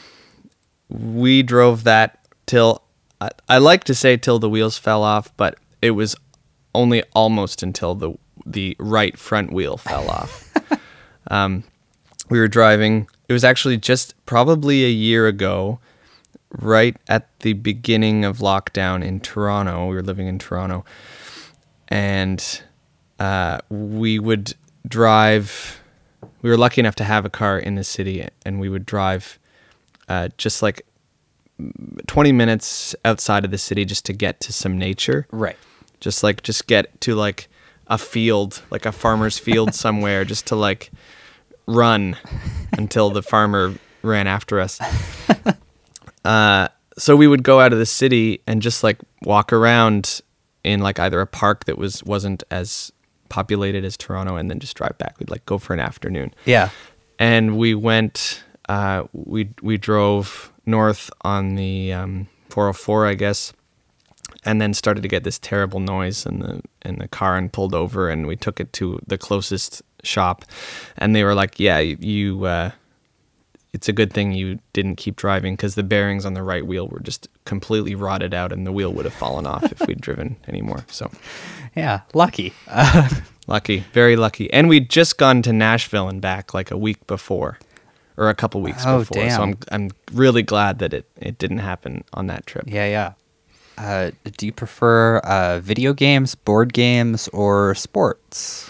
we 0.90 1.44
drove 1.44 1.84
that 1.86 2.20
till 2.46 2.82
I, 3.22 3.30
I 3.48 3.58
like 3.60 3.84
to 3.86 3.96
say 3.96 4.18
till 4.18 4.40
the 4.40 4.50
wheels 4.50 4.78
fell 4.78 5.04
off, 5.04 5.32
but 5.38 5.58
it 5.82 5.92
was 5.92 6.16
only 6.74 7.04
almost 7.14 7.64
until 7.64 7.96
the 7.96 8.14
the 8.46 8.76
right 8.80 9.18
front 9.18 9.52
wheel 9.54 9.78
fell 9.78 10.10
off. 10.10 10.45
Um, 11.31 11.63
we 12.30 12.39
were 12.39 12.48
driving. 12.48 13.07
It 13.27 13.33
was 13.33 13.44
actually 13.44 13.77
just 13.77 14.13
probably 14.25 14.86
a 14.86 14.89
year 14.89 15.27
ago 15.27 15.80
right 16.60 16.95
at 17.07 17.39
the 17.39 17.54
beginning 17.54 18.24
of 18.24 18.39
lockdown 18.39 19.04
in 19.04 19.19
Toronto. 19.19 19.88
We 19.88 19.95
were 19.95 20.04
living 20.04 20.27
in 20.27 20.39
Toronto, 20.39 20.86
and 21.88 22.62
uh, 23.19 23.60
we 23.69 24.19
would 24.19 24.54
drive. 24.88 25.81
We 26.42 26.50
were 26.50 26.57
lucky 26.57 26.81
enough 26.81 26.95
to 26.95 27.04
have 27.04 27.25
a 27.25 27.30
car 27.30 27.57
in 27.57 27.75
the 27.75 27.83
city, 27.83 28.27
and 28.45 28.60
we 28.60 28.69
would 28.69 28.86
drive 28.86 29.39
uh, 30.07 30.30
just 30.38 30.62
like 30.62 30.86
20 32.07 32.31
minutes 32.31 32.96
outside 33.05 33.46
of 33.46 33.51
the 33.51 33.58
city 33.58 33.86
just 33.86 34.05
to 34.05 34.13
get 34.13 34.39
to 34.41 34.53
some 34.53 34.77
nature. 34.77 35.27
right 35.32 35.58
Just 36.00 36.24
like, 36.24 36.44
just 36.44 36.67
get 36.67 37.00
to 37.01 37.15
like 37.15 37.48
a 37.88 37.98
field, 37.98 38.62
like 38.72 38.86
a 38.86 38.92
farmer's 38.92 39.38
field 39.38 39.74
somewhere, 39.86 40.25
just 40.25 40.48
to 40.48 40.56
like 40.56 40.92
run 41.68 42.18
until 42.74 43.10
the 43.10 43.24
farmer 43.24 43.74
ran 44.01 44.27
after 44.27 44.60
us. 44.60 44.80
Uh, 46.24 46.68
so 46.98 47.15
we 47.15 47.27
would 47.27 47.44
go 47.44 47.60
out 47.60 47.72
of 47.72 47.77
the 47.77 47.86
city 47.86 48.42
and 48.48 48.60
just 48.60 48.84
like 48.84 48.98
walk 49.22 49.54
around 49.54 50.22
in 50.63 50.80
like 50.80 50.98
either 50.98 51.22
a 51.22 51.27
park 51.27 51.65
that 51.65 51.77
was 51.77 52.04
wasn't 52.04 52.44
as 52.50 52.92
populated 53.30 53.86
as 53.86 53.96
Toronto, 53.96 54.36
and 54.36 54.50
then 54.50 54.58
just 54.60 54.75
drive 54.75 54.98
back. 54.98 55.20
We'd 55.20 55.30
like 55.30 55.46
go 55.46 55.60
for 55.60 55.75
an 55.75 55.80
afternoon 55.80 56.34
yeah 56.46 56.72
and 57.20 57.58
we 57.58 57.75
went 57.75 58.44
uh, 58.70 59.04
we 59.13 59.50
we 59.62 59.77
drove 59.77 60.51
north 60.65 61.10
on 61.22 61.56
the 61.56 61.94
um, 61.94 62.27
404 62.50 63.08
I 63.08 63.13
guess 63.13 63.54
and 64.46 64.62
then 64.62 64.74
started 64.74 65.02
to 65.02 65.10
get 65.10 65.24
this 65.24 65.40
terrible 65.40 65.80
noise 65.80 66.25
in 66.25 66.40
the 66.40 66.62
in 66.84 67.00
the 67.00 67.08
car 67.08 67.36
and 67.38 67.52
pulled 67.52 67.74
over 67.74 68.10
and 68.10 68.28
we 68.28 68.36
took 68.36 68.60
it 68.60 68.72
to 68.74 69.00
the 69.08 69.18
closest 69.18 69.82
shop 70.04 70.46
and 70.98 71.16
they 71.16 71.24
were 71.24 71.34
like 71.34 71.60
yeah 71.60 71.80
you, 71.80 72.46
uh, 72.46 72.72
it's 73.74 73.90
a 73.90 73.94
good 73.94 74.14
thing 74.14 74.32
you 74.32 74.60
didn't 74.72 74.96
keep 74.96 75.16
driving 75.16 75.54
because 75.56 75.75
the 75.75 75.84
bearings 75.84 76.25
on 76.25 76.34
the 76.34 76.44
right 76.44 76.66
wheel 76.66 76.88
were 76.88 77.00
just 77.02 77.28
completely 77.46 77.96
rotted 77.96 78.34
out 78.34 78.52
and 78.54 78.66
the 78.66 78.72
wheel 78.72 78.94
would 78.94 79.04
have 79.06 79.14
fallen 79.14 79.46
off 79.46 79.64
if 79.72 79.86
we'd 79.88 80.00
driven 80.00 80.38
anymore 80.48 80.86
so 80.88 81.10
yeah 81.75 82.02
lucky 82.14 82.54
Lucky, 83.48 83.84
very 83.94 84.16
lucky. 84.16 84.52
And 84.52 84.68
we'd 84.68 84.90
just 84.90 85.20
gone 85.20 85.44
to 85.44 85.54
Nashville 85.54 86.10
and 86.10 86.20
back 86.20 86.56
like 86.56 86.72
a 86.72 86.78
week 86.80 87.06
before, 87.06 87.60
or 88.18 88.28
a 88.30 88.34
couple 88.34 88.60
weeks 88.60 88.84
Oh, 88.88 89.02
before. 89.02 89.22
damn. 89.22 89.30
So 89.36 89.42
I'm 89.44 89.58
I'm 89.72 89.90
really 90.14 90.42
glad 90.42 90.80
that 90.80 90.96
it 90.96 91.08
it 91.18 91.38
didn't 91.38 91.60
happen 91.60 92.04
on 92.12 92.25
that 92.25 92.48
trip. 92.48 92.64
yeah 92.68 92.88
yeah 92.88 93.14
uh 93.77 94.12
do 94.38 94.46
you 94.46 94.51
prefer 94.51 95.17
uh 95.20 95.60
video 95.60 95.94
games 95.94 96.36
board 96.36 96.74
games 96.74 97.27
or 97.29 97.75
sports 97.75 98.70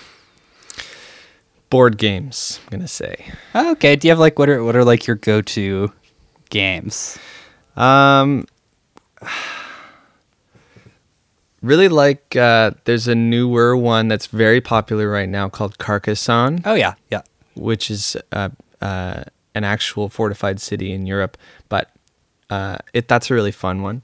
Board 1.71 1.97
games, 1.97 2.59
I'm 2.65 2.77
gonna 2.77 2.88
say. 2.88 3.25
okay 3.55 3.95
do 3.95 4.07
you 4.07 4.12
have 4.12 4.19
like 4.19 4.38
what 4.39 4.47
are 4.50 4.63
what 4.63 4.75
are 4.75 4.85
like 4.85 5.07
your 5.07 5.15
go-to 5.17 5.91
games 6.50 7.17
Um, 7.75 8.45
really 11.62 11.88
like. 11.89 12.35
Uh, 12.35 12.71
there's 12.85 13.07
a 13.07 13.15
newer 13.15 13.75
one 13.75 14.07
that's 14.07 14.27
very 14.27 14.62
popular 14.62 15.09
right 15.09 15.27
now 15.27 15.50
called 15.50 15.77
Carcassonne. 15.77 16.62
oh 16.65 16.75
yeah 16.75 16.93
yeah 17.12 17.21
which 17.55 17.89
is 17.89 18.15
uh, 18.31 18.50
uh, 18.81 19.24
an 19.55 19.63
actual 19.63 20.07
fortified 20.09 20.59
city 20.62 20.91
in 20.93 21.05
Europe. 21.05 21.38
But 21.67 21.89
uh, 22.50 22.77
it 22.93 23.07
that's 23.07 23.31
a 23.31 23.33
really 23.33 23.51
fun 23.51 23.81
one. 23.81 24.03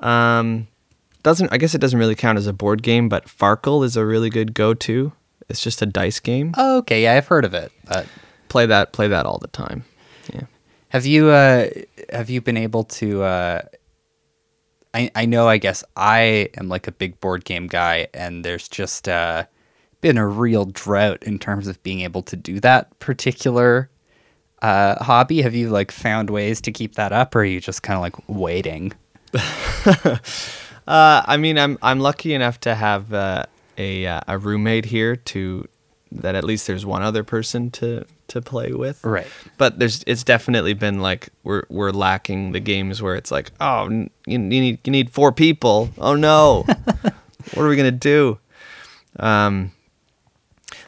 Um, 0.00 0.66
doesn't 1.22 1.52
I 1.52 1.58
guess 1.58 1.74
it 1.74 1.80
doesn't 1.80 1.98
really 1.98 2.14
count 2.14 2.38
as 2.38 2.46
a 2.46 2.52
board 2.52 2.82
game, 2.82 3.08
but 3.08 3.26
Farkle 3.26 3.84
is 3.84 3.96
a 3.96 4.04
really 4.06 4.30
good 4.30 4.54
go-to. 4.54 5.12
It's 5.48 5.62
just 5.62 5.82
a 5.82 5.86
dice 5.86 6.20
game. 6.20 6.54
Oh, 6.56 6.78
okay, 6.78 7.02
yeah, 7.02 7.14
I've 7.14 7.26
heard 7.26 7.44
of 7.44 7.54
it. 7.54 7.72
But 7.88 8.06
Play 8.48 8.66
that 8.66 8.92
play 8.92 9.06
that 9.08 9.26
all 9.26 9.38
the 9.38 9.48
time. 9.48 9.84
Yeah. 10.32 10.42
have 10.88 11.06
you 11.06 11.28
uh, 11.28 11.68
have 12.12 12.30
you 12.30 12.40
been 12.40 12.56
able 12.56 12.84
to? 12.84 13.22
Uh, 13.22 13.62
I 14.92 15.10
I 15.14 15.26
know. 15.26 15.46
I 15.46 15.58
guess 15.58 15.84
I 15.96 16.48
am 16.56 16.68
like 16.68 16.88
a 16.88 16.92
big 16.92 17.20
board 17.20 17.44
game 17.44 17.68
guy, 17.68 18.08
and 18.12 18.44
there's 18.44 18.68
just 18.68 19.08
uh, 19.08 19.44
been 20.00 20.18
a 20.18 20.26
real 20.26 20.64
drought 20.64 21.22
in 21.22 21.38
terms 21.38 21.68
of 21.68 21.80
being 21.84 22.00
able 22.00 22.22
to 22.22 22.34
do 22.36 22.58
that 22.60 22.98
particular 22.98 23.88
uh, 24.62 25.02
hobby. 25.04 25.42
Have 25.42 25.54
you 25.54 25.68
like 25.70 25.92
found 25.92 26.28
ways 26.30 26.60
to 26.62 26.72
keep 26.72 26.96
that 26.96 27.12
up, 27.12 27.36
or 27.36 27.40
are 27.40 27.44
you 27.44 27.60
just 27.60 27.82
kind 27.84 27.96
of 27.96 28.02
like 28.02 28.16
waiting? 28.28 28.92
Uh, 30.86 31.22
I 31.24 31.36
mean, 31.36 31.56
I'm 31.56 31.78
I'm 31.82 32.00
lucky 32.00 32.34
enough 32.34 32.58
to 32.60 32.74
have 32.74 33.12
uh, 33.12 33.44
a 33.78 34.06
uh, 34.06 34.20
a 34.26 34.38
roommate 34.38 34.86
here 34.86 35.14
to 35.14 35.68
that 36.10 36.34
at 36.34 36.42
least 36.42 36.66
there's 36.66 36.84
one 36.84 37.02
other 37.02 37.22
person 37.22 37.70
to 37.72 38.04
to 38.28 38.42
play 38.42 38.72
with. 38.72 39.04
Right. 39.04 39.28
But 39.56 39.78
there's 39.78 40.02
it's 40.08 40.24
definitely 40.24 40.74
been 40.74 41.00
like 41.00 41.28
we're 41.44 41.62
we're 41.68 41.92
lacking 41.92 42.52
the 42.52 42.58
games 42.58 43.00
where 43.00 43.14
it's 43.14 43.30
like 43.30 43.52
oh 43.60 43.88
you, 43.88 44.10
you 44.26 44.38
need 44.38 44.80
you 44.84 44.90
need 44.90 45.10
four 45.12 45.30
people. 45.30 45.90
Oh 45.98 46.16
no, 46.16 46.64
what 47.54 47.58
are 47.58 47.68
we 47.68 47.76
gonna 47.76 47.92
do? 47.92 48.38
Um. 49.20 49.70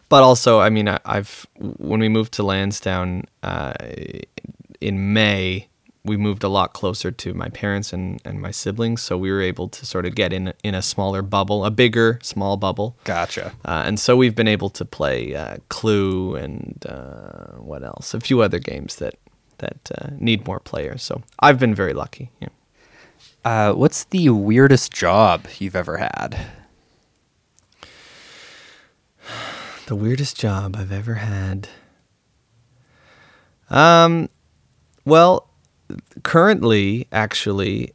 But 0.09 0.25
also, 0.25 0.61
I 0.61 0.69
mean, 0.69 0.89
I, 0.89 0.99
I've 1.05 1.47
when 1.59 2.01
we 2.01 2.09
moved 2.09 2.33
to 2.35 2.43
Lansdowne 2.43 3.25
uh, 3.43 3.73
in 4.81 5.15
May, 5.15 5.69
we 6.05 6.17
moved 6.17 6.43
a 6.43 6.49
lot 6.49 6.73
closer 6.73 7.13
to 7.13 7.33
my 7.33 7.49
parents 7.49 7.93
and, 7.93 8.21
and 8.25 8.41
my 8.41 8.51
siblings, 8.51 9.03
so 9.03 9.17
we 9.17 9.31
were 9.31 9.41
able 9.41 9.69
to 9.69 9.87
sort 9.87 10.05
of 10.05 10.15
get 10.15 10.33
in 10.33 10.53
in 10.65 10.75
a 10.75 10.83
smaller 10.83 11.23
bubble, 11.23 11.65
a 11.65 11.71
bigger 11.71 12.19
small 12.23 12.57
bubble. 12.57 12.97
Gotcha. 13.05 13.53
Uh, 13.65 13.85
and 13.87 14.01
so 14.01 14.17
we've 14.17 14.35
been 14.35 14.49
able 14.49 14.71
to 14.71 14.85
play 14.85 15.35
uh, 15.35 15.59
Clue 15.69 16.35
and 16.35 16.85
uh, 16.89 17.53
what 17.59 17.85
else? 17.85 18.15
A 18.15 18.21
few 18.21 18.43
other 18.43 18.59
games 18.59 18.97
that 18.97 19.15
that 19.59 19.91
uh, 19.97 20.09
need 20.19 20.45
more 20.47 20.59
players. 20.59 21.03
So 21.03 21.23
I've 21.39 21.59
been 21.61 21.75
very 21.75 21.93
lucky. 21.93 22.31
Yeah. 22.41 22.49
Uh, 23.45 23.73
what's 23.73 24.05
the 24.05 24.29
weirdest 24.31 24.93
job 24.93 25.47
you've 25.59 25.77
ever 25.77 25.99
had? 25.99 26.47
The 29.87 29.97
weirdest 29.97 30.39
job 30.39 30.77
I've 30.77 30.93
ever 30.93 31.15
had. 31.15 31.69
Um, 33.69 34.29
well, 35.05 35.51
currently, 36.23 37.07
actually, 37.13 37.93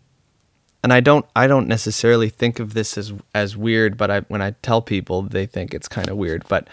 and 0.83 0.93
I 0.93 0.99
don't, 0.99 1.25
I 1.35 1.47
don't 1.47 1.67
necessarily 1.67 2.29
think 2.29 2.59
of 2.59 2.73
this 2.73 2.97
as 2.97 3.13
as 3.33 3.57
weird, 3.57 3.97
but 3.97 4.11
I 4.11 4.19
when 4.21 4.41
I 4.41 4.51
tell 4.61 4.81
people, 4.81 5.21
they 5.23 5.45
think 5.45 5.73
it's 5.73 5.87
kind 5.87 6.09
of 6.09 6.17
weird. 6.17 6.43
But 6.47 6.67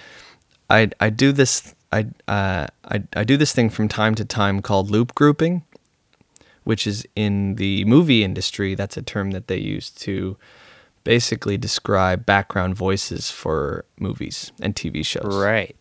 I 0.70 0.90
I 1.00 1.10
do 1.10 1.32
this 1.32 1.74
I 1.92 2.06
uh 2.26 2.66
I 2.84 3.02
I 3.14 3.24
do 3.24 3.36
this 3.36 3.52
thing 3.52 3.70
from 3.70 3.88
time 3.88 4.14
to 4.16 4.24
time 4.24 4.60
called 4.60 4.90
loop 4.90 5.14
grouping, 5.14 5.62
which 6.64 6.86
is 6.86 7.06
in 7.14 7.54
the 7.54 7.84
movie 7.84 8.24
industry. 8.24 8.74
That's 8.74 8.96
a 8.96 9.02
term 9.02 9.30
that 9.30 9.46
they 9.46 9.58
use 9.58 9.90
to 9.90 10.36
basically 11.04 11.56
describe 11.56 12.26
background 12.26 12.74
voices 12.74 13.30
for 13.30 13.84
movies 14.00 14.50
and 14.60 14.74
TV 14.74 15.06
shows. 15.06 15.36
Right. 15.36 15.76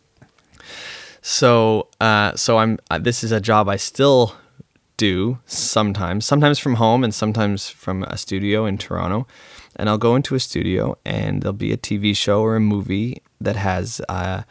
So, 1.20 1.88
uh, 2.00 2.36
so 2.36 2.58
I'm. 2.58 2.78
Uh, 2.90 2.98
this 2.98 3.24
is 3.24 3.32
a 3.32 3.40
job 3.40 3.68
I 3.68 3.76
still 3.76 4.36
do 4.96 5.38
sometimes, 5.46 6.24
sometimes 6.24 6.58
from 6.58 6.74
home 6.76 7.02
and 7.04 7.14
sometimes 7.14 7.68
from 7.68 8.02
a 8.04 8.16
studio 8.16 8.64
in 8.66 8.78
Toronto. 8.78 9.26
And 9.76 9.88
I'll 9.88 9.98
go 9.98 10.14
into 10.14 10.34
a 10.34 10.40
studio 10.40 10.96
and 11.04 11.42
there'll 11.42 11.52
be 11.52 11.72
a 11.72 11.76
TV 11.76 12.16
show 12.16 12.42
or 12.42 12.54
a 12.56 12.60
movie 12.60 13.22
that 13.40 13.56
has 13.56 14.00
uh, 14.08 14.42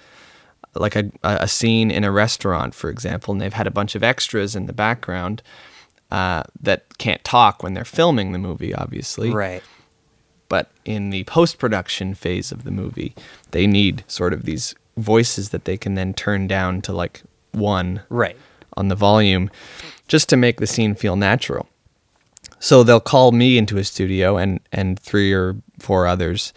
like 0.76 0.96
a 0.96 1.10
a 1.24 1.48
scene 1.48 1.90
in 1.92 2.04
a 2.04 2.12
restaurant, 2.12 2.74
for 2.76 2.90
example, 2.90 3.32
and 3.32 3.40
they've 3.40 3.54
had 3.54 3.68
a 3.68 3.72
bunch 3.72 3.96
of 3.96 4.04
extras 4.04 4.56
in 4.56 4.66
the 4.66 4.74
background 4.74 5.42
uh, 6.12 6.44
that 6.62 6.98
can't 6.98 7.24
talk 7.24 7.64
when 7.64 7.74
they're 7.74 7.86
filming 7.86 8.34
the 8.34 8.40
movie, 8.40 8.74
obviously 8.76 9.32
Right. 9.32 9.64
but 10.50 10.70
in 10.86 11.10
the 11.10 11.24
post 11.24 11.58
production 11.58 12.14
phase 12.14 12.52
of 12.52 12.66
the 12.66 12.72
movie, 12.72 13.16
they 13.52 13.66
need 13.66 14.04
sort 14.08 14.34
of 14.34 14.44
these 14.44 14.76
voices 14.98 15.50
that 15.50 15.66
they 15.66 15.78
can 15.78 15.96
then 15.96 16.14
turn 16.14 16.48
down 16.48 16.82
to 16.82 16.92
like 16.94 17.22
one 17.54 18.02
Right. 18.10 18.38
On 18.78 18.88
the 18.88 18.96
volume 18.96 19.50
just 20.08 20.30
to 20.30 20.38
make 20.38 20.60
the 20.60 20.68
scene 20.68 20.96
feel 20.96 21.16
natural. 21.16 21.68
So 22.60 22.84
they'll 22.84 23.00
call 23.00 23.32
me 23.32 23.58
into 23.58 23.78
a 23.78 23.84
studio 23.84 24.38
and 24.38 24.60
and 24.72 25.00
three 25.00 25.34
or 25.34 25.56
four 25.80 26.08
others 26.08 26.54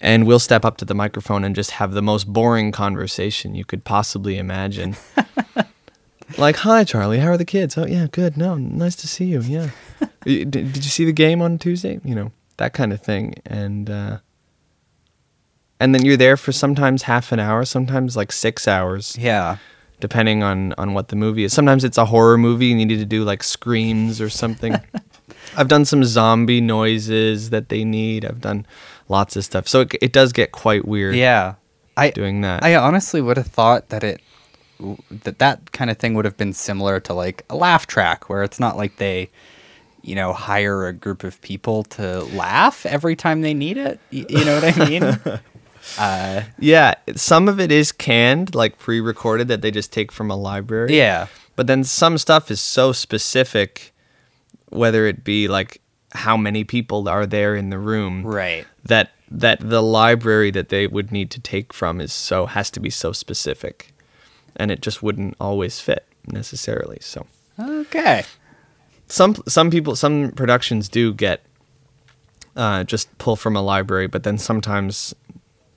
and 0.00 0.26
we'll 0.26 0.38
step 0.38 0.64
up 0.64 0.76
to 0.78 0.84
the 0.84 0.94
microphone 0.94 1.44
and 1.44 1.54
just 1.54 1.72
have 1.72 1.92
the 1.92 2.02
most 2.02 2.26
boring 2.32 2.72
conversation 2.72 3.54
you 3.54 3.64
could 3.64 3.84
possibly 3.84 4.38
imagine. 4.38 4.96
like, 6.38 6.56
"Hi 6.56 6.84
Charlie, 6.84 7.18
how 7.18 7.28
are 7.28 7.36
the 7.36 7.44
kids?" 7.44 7.76
"Oh, 7.76 7.86
yeah, 7.86 8.06
good. 8.10 8.36
No, 8.36 8.54
nice 8.56 8.96
to 8.96 9.08
see 9.08 9.26
you." 9.26 9.40
"Yeah." 9.42 9.70
"Y- 10.26 10.44
"Did 10.44 10.72
did 10.72 10.76
you 10.84 10.90
see 10.90 11.04
the 11.04 11.12
game 11.12 11.42
on 11.42 11.58
Tuesday?" 11.58 12.00
You 12.04 12.14
know, 12.14 12.32
that 12.56 12.72
kind 12.72 12.92
of 12.92 13.02
thing. 13.02 13.34
And 13.44 13.90
uh 13.90 14.18
and 15.78 15.94
then 15.94 16.04
you're 16.04 16.16
there 16.16 16.36
for 16.36 16.52
sometimes 16.52 17.02
half 17.04 17.32
an 17.32 17.40
hour, 17.40 17.64
sometimes 17.64 18.16
like 18.16 18.32
6 18.32 18.68
hours 18.68 19.16
Yeah. 19.18 19.56
Depending 20.00 20.42
on 20.42 20.72
on 20.78 20.94
what 20.94 21.08
the 21.08 21.16
movie 21.16 21.44
is. 21.44 21.52
Sometimes 21.52 21.84
it's 21.84 21.98
a 21.98 22.04
horror 22.06 22.38
movie 22.38 22.70
and 22.70 22.80
you 22.80 22.86
need 22.86 22.98
to 22.98 23.04
do 23.04 23.24
like 23.24 23.42
screams 23.42 24.20
or 24.20 24.28
something. 24.30 24.76
I've 25.56 25.68
done 25.68 25.84
some 25.84 26.04
zombie 26.04 26.60
noises 26.60 27.50
that 27.50 27.68
they 27.70 27.84
need. 27.84 28.24
I've 28.24 28.40
done 28.40 28.66
lots 29.08 29.34
of 29.36 29.44
stuff. 29.44 29.66
So 29.68 29.80
it, 29.80 29.94
it 30.00 30.12
does 30.12 30.32
get 30.32 30.52
quite 30.52 30.86
weird 30.86 31.16
Yeah. 31.16 31.54
I 31.96 32.10
doing 32.10 32.40
that. 32.42 32.62
I 32.64 32.76
honestly 32.76 33.20
would 33.20 33.36
have 33.36 33.48
thought 33.48 33.88
that 33.90 34.02
it 34.04 34.20
that 35.10 35.38
that 35.40 35.72
kind 35.72 35.90
of 35.90 35.98
thing 35.98 36.14
would 36.14 36.24
have 36.24 36.36
been 36.36 36.52
similar 36.54 37.00
to 37.00 37.12
like 37.12 37.44
a 37.50 37.56
laugh 37.56 37.86
track 37.86 38.28
where 38.30 38.42
it's 38.42 38.58
not 38.60 38.76
like 38.76 38.96
they 38.96 39.28
you 40.02 40.14
know 40.14 40.32
hire 40.32 40.86
a 40.86 40.92
group 40.94 41.24
of 41.24 41.38
people 41.42 41.82
to 41.82 42.20
laugh 42.34 42.86
every 42.86 43.14
time 43.16 43.42
they 43.42 43.52
need 43.52 43.76
it. 43.76 44.00
Y- 44.12 44.24
You 44.28 44.44
know 44.46 44.54
what 44.58 44.78
I 44.78 44.88
mean? 44.88 45.40
uh 45.98 46.42
yeah, 46.58 46.94
some 47.16 47.48
of 47.48 47.58
it 47.60 47.72
is 47.72 47.92
canned, 47.92 48.54
like 48.54 48.78
pre-recorded 48.78 49.48
that 49.48 49.62
they 49.62 49.70
just 49.70 49.92
take 49.92 50.12
from 50.12 50.30
a 50.30 50.36
library. 50.36 50.96
yeah. 50.96 51.26
But 51.56 51.66
then 51.66 51.84
some 51.84 52.16
stuff 52.18 52.50
is 52.50 52.60
so 52.60 52.92
specific 52.92 53.92
whether 54.70 55.06
it 55.06 55.24
be 55.24 55.48
like 55.48 55.80
how 56.12 56.36
many 56.36 56.64
people 56.64 57.08
are 57.08 57.26
there 57.26 57.54
in 57.56 57.70
the 57.70 57.78
room. 57.78 58.24
Right. 58.26 58.66
that 58.84 59.10
that 59.30 59.60
the 59.60 59.82
library 59.82 60.50
that 60.50 60.70
they 60.70 60.86
would 60.86 61.12
need 61.12 61.30
to 61.30 61.40
take 61.40 61.72
from 61.72 62.00
is 62.00 62.12
so 62.12 62.46
has 62.46 62.70
to 62.72 62.80
be 62.80 62.90
so 62.90 63.12
specific 63.12 63.92
and 64.56 64.70
it 64.72 64.80
just 64.82 65.02
wouldn't 65.04 65.36
always 65.40 65.78
fit 65.78 66.04
necessarily 66.26 66.98
so 67.00 67.26
Okay. 67.58 68.24
some 69.06 69.36
some 69.46 69.70
people 69.70 69.94
some 69.94 70.32
productions 70.32 70.88
do 70.88 71.12
get 71.14 71.42
uh, 72.56 72.82
just 72.82 73.06
pull 73.18 73.36
from 73.36 73.54
a 73.54 73.62
library 73.62 74.08
but 74.08 74.24
then 74.24 74.36
sometimes 74.38 75.14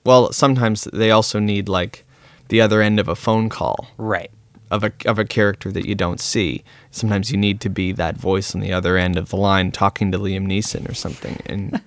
well 0.04 0.32
sometimes 0.32 0.84
they 0.92 1.10
also 1.10 1.38
need 1.38 1.68
like 1.68 2.04
the 2.48 2.60
other 2.60 2.80
end 2.82 3.00
of 3.00 3.08
a 3.08 3.14
phone 3.16 3.48
call 3.48 3.88
Right. 3.96 4.30
of 4.70 4.84
a 4.84 4.92
of 5.06 5.18
a 5.18 5.24
character 5.24 5.70
that 5.72 5.86
you 5.86 5.94
don't 5.94 6.20
see. 6.20 6.62
Sometimes 6.90 7.30
you 7.30 7.36
need 7.36 7.60
to 7.62 7.68
be 7.70 7.92
that 7.92 8.16
voice 8.16 8.54
on 8.54 8.60
the 8.60 8.72
other 8.72 8.96
end 8.96 9.16
of 9.16 9.28
the 9.30 9.36
line 9.36 9.72
talking 9.72 10.12
to 10.12 10.18
Liam 10.18 10.46
Neeson 10.46 10.88
or 10.88 10.94
something, 10.94 11.40
and 11.46 11.80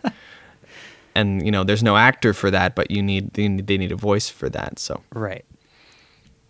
and 1.15 1.45
you 1.45 1.51
know 1.51 1.63
there's 1.63 1.83
no 1.83 1.97
actor 1.97 2.33
for 2.33 2.49
that, 2.51 2.75
but 2.75 2.91
you 2.91 3.01
need 3.01 3.33
they 3.33 3.47
need, 3.47 3.67
they 3.67 3.77
need 3.77 3.91
a 3.91 3.95
voice 3.95 4.29
for 4.29 4.49
that. 4.49 4.79
So 4.79 5.01
Right. 5.13 5.45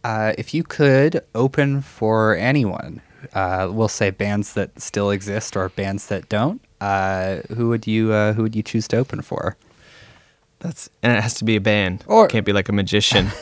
Uh, 0.04 0.34
if 0.38 0.54
you 0.54 0.64
could 0.64 1.22
open 1.36 1.82
for 1.82 2.36
anyone, 2.36 3.02
uh, 3.34 3.68
we'll 3.72 3.90
say 3.90 4.10
bands 4.10 4.54
that 4.54 4.80
still 4.82 5.10
exist 5.12 5.58
or 5.58 5.68
bands 5.70 6.08
that 6.08 6.30
don't, 6.30 6.62
uh, 6.80 7.38
who 7.56 7.68
would 7.70 7.86
you 7.88 8.14
uh, 8.14 8.34
who 8.34 8.44
would 8.44 8.56
you 8.56 8.64
choose 8.64 8.88
to 8.90 8.98
open 8.98 9.22
for? 9.22 9.58
That's 10.60 10.90
and 11.04 11.16
it 11.16 11.22
has 11.22 11.36
to 11.36 11.44
be 11.46 11.56
a 11.56 11.62
band. 11.62 12.04
Or- 12.08 12.26
it 12.26 12.32
can't 12.32 12.46
be 12.46 12.54
like 12.54 12.70
a 12.70 12.74
magician. 12.74 13.30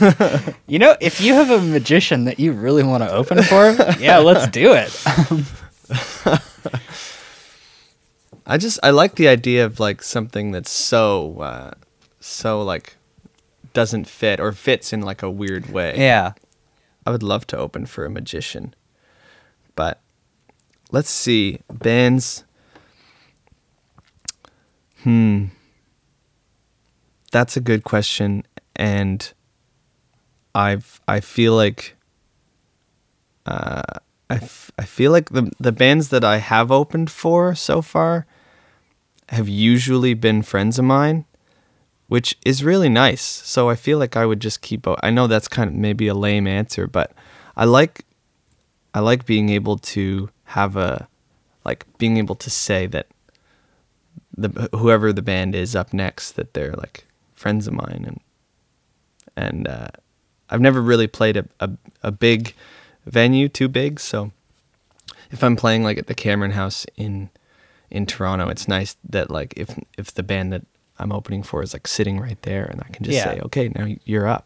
You 0.66 0.78
know, 0.78 0.96
if 1.00 1.20
you 1.20 1.34
have 1.34 1.50
a 1.50 1.60
magician 1.60 2.24
that 2.24 2.40
you 2.40 2.52
really 2.52 2.82
want 2.82 3.02
to 3.02 3.10
open 3.12 3.42
for, 3.42 3.72
yeah, 4.00 4.18
let's 4.18 4.50
do 4.50 4.72
it. 4.72 4.90
I 8.46 8.58
just 8.58 8.78
I 8.82 8.90
like 8.90 9.14
the 9.16 9.28
idea 9.28 9.64
of 9.64 9.78
like 9.80 10.02
something 10.02 10.52
that's 10.52 10.70
so 10.70 11.38
uh, 11.40 11.70
so 12.20 12.62
like 12.62 12.96
doesn't 13.72 14.06
fit 14.08 14.40
or 14.40 14.52
fits 14.52 14.92
in 14.92 15.00
like 15.02 15.22
a 15.22 15.30
weird 15.30 15.70
way. 15.70 15.94
yeah. 15.98 16.32
I 17.06 17.10
would 17.10 17.22
love 17.22 17.46
to 17.48 17.58
open 17.58 17.84
for 17.84 18.06
a 18.06 18.10
magician. 18.10 18.74
But 19.76 20.00
let's 20.90 21.10
see. 21.10 21.60
Bands. 21.70 22.44
Hmm. 25.02 25.46
That's 27.34 27.56
a 27.56 27.60
good 27.60 27.82
question. 27.82 28.44
And 28.76 29.32
I've 30.54 31.00
I 31.08 31.18
feel 31.18 31.52
like 31.56 31.96
uh 33.44 33.82
I, 34.30 34.36
f- 34.36 34.70
I 34.78 34.84
feel 34.84 35.10
like 35.10 35.30
the 35.30 35.50
the 35.58 35.72
bands 35.72 36.10
that 36.10 36.22
I 36.22 36.36
have 36.36 36.70
opened 36.70 37.10
for 37.10 37.56
so 37.56 37.82
far 37.82 38.24
have 39.30 39.48
usually 39.48 40.14
been 40.14 40.42
friends 40.42 40.78
of 40.78 40.84
mine, 40.84 41.24
which 42.06 42.38
is 42.46 42.62
really 42.62 42.88
nice. 42.88 43.22
So 43.22 43.68
I 43.68 43.74
feel 43.74 43.98
like 43.98 44.16
I 44.16 44.26
would 44.26 44.38
just 44.38 44.62
keep. 44.62 44.86
I 45.02 45.10
know 45.10 45.26
that's 45.26 45.48
kind 45.48 45.68
of 45.68 45.74
maybe 45.74 46.06
a 46.06 46.14
lame 46.14 46.46
answer, 46.46 46.86
but 46.86 47.10
I 47.56 47.64
like 47.64 48.04
I 48.94 49.00
like 49.00 49.26
being 49.26 49.48
able 49.48 49.78
to 49.78 50.30
have 50.44 50.76
a 50.76 51.08
like 51.64 51.84
being 51.98 52.16
able 52.16 52.36
to 52.36 52.48
say 52.48 52.86
that 52.86 53.08
the 54.36 54.68
whoever 54.72 55.12
the 55.12 55.22
band 55.22 55.56
is 55.56 55.74
up 55.74 55.92
next 55.92 56.32
that 56.36 56.54
they're 56.54 56.74
like 56.74 57.06
friends 57.44 57.66
of 57.68 57.74
mine 57.74 58.04
and 58.08 58.20
and 59.36 59.68
uh, 59.68 59.88
I've 60.50 60.60
never 60.60 60.80
really 60.80 61.06
played 61.18 61.36
a, 61.36 61.44
a 61.60 61.68
a 62.02 62.10
big 62.10 62.54
venue 63.04 63.48
too 63.48 63.68
big 63.68 64.00
so 64.00 64.30
if 65.30 65.42
I'm 65.44 65.56
playing 65.56 65.82
like 65.84 65.98
at 65.98 66.06
the 66.06 66.14
Cameron 66.14 66.52
House 66.52 66.86
in 66.96 67.28
in 67.90 68.06
Toronto 68.06 68.48
it's 68.48 68.66
nice 68.66 68.96
that 69.14 69.30
like 69.30 69.52
if 69.56 69.68
if 69.98 70.06
the 70.14 70.22
band 70.22 70.52
that 70.54 70.62
I'm 70.98 71.12
opening 71.12 71.42
for 71.42 71.62
is 71.62 71.72
like 71.74 71.86
sitting 71.86 72.18
right 72.20 72.40
there 72.42 72.64
and 72.64 72.80
I 72.80 72.88
can 72.94 73.04
just 73.04 73.16
Yeah. 73.18 73.34
say 73.34 73.40
okay 73.48 73.68
now 73.68 73.86
you're 74.04 74.26
up 74.36 74.44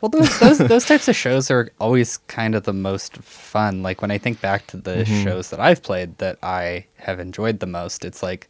Well, 0.00 0.10
those, 0.10 0.38
those 0.38 0.58
those 0.58 0.84
types 0.84 1.08
of 1.08 1.16
shows 1.16 1.50
are 1.50 1.70
always 1.80 2.18
kind 2.28 2.54
of 2.54 2.62
the 2.64 2.72
most 2.90 3.16
fun. 3.18 3.82
Like 3.82 4.02
when 4.02 4.12
I 4.12 4.18
think 4.18 4.40
back 4.40 4.66
to 4.68 4.76
the 4.76 4.96
Mm-hmm. 5.02 5.24
shows 5.24 5.50
that 5.50 5.60
I've 5.60 5.82
played 5.82 6.18
that 6.18 6.36
I 6.42 6.86
have 7.06 7.18
enjoyed 7.20 7.58
the 7.60 7.66
most, 7.66 8.04
it's 8.04 8.22
like, 8.22 8.48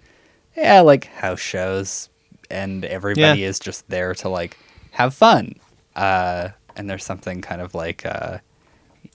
yeah, 0.56 0.80
like 0.82 1.04
house 1.25 1.40
shows, 1.40 2.11
and 2.50 2.85
everybody 2.85 3.40
Yeah. 3.40 3.49
is 3.49 3.59
just 3.59 3.88
there 3.88 4.14
to 4.17 4.28
like 4.28 4.57
have 4.93 5.14
fun. 5.14 5.55
Uh, 5.97 6.50
and 6.76 6.88
there's 6.88 7.05
something 7.05 7.40
kind 7.40 7.61
of 7.61 7.75
like, 7.75 8.07
uh, 8.07 8.38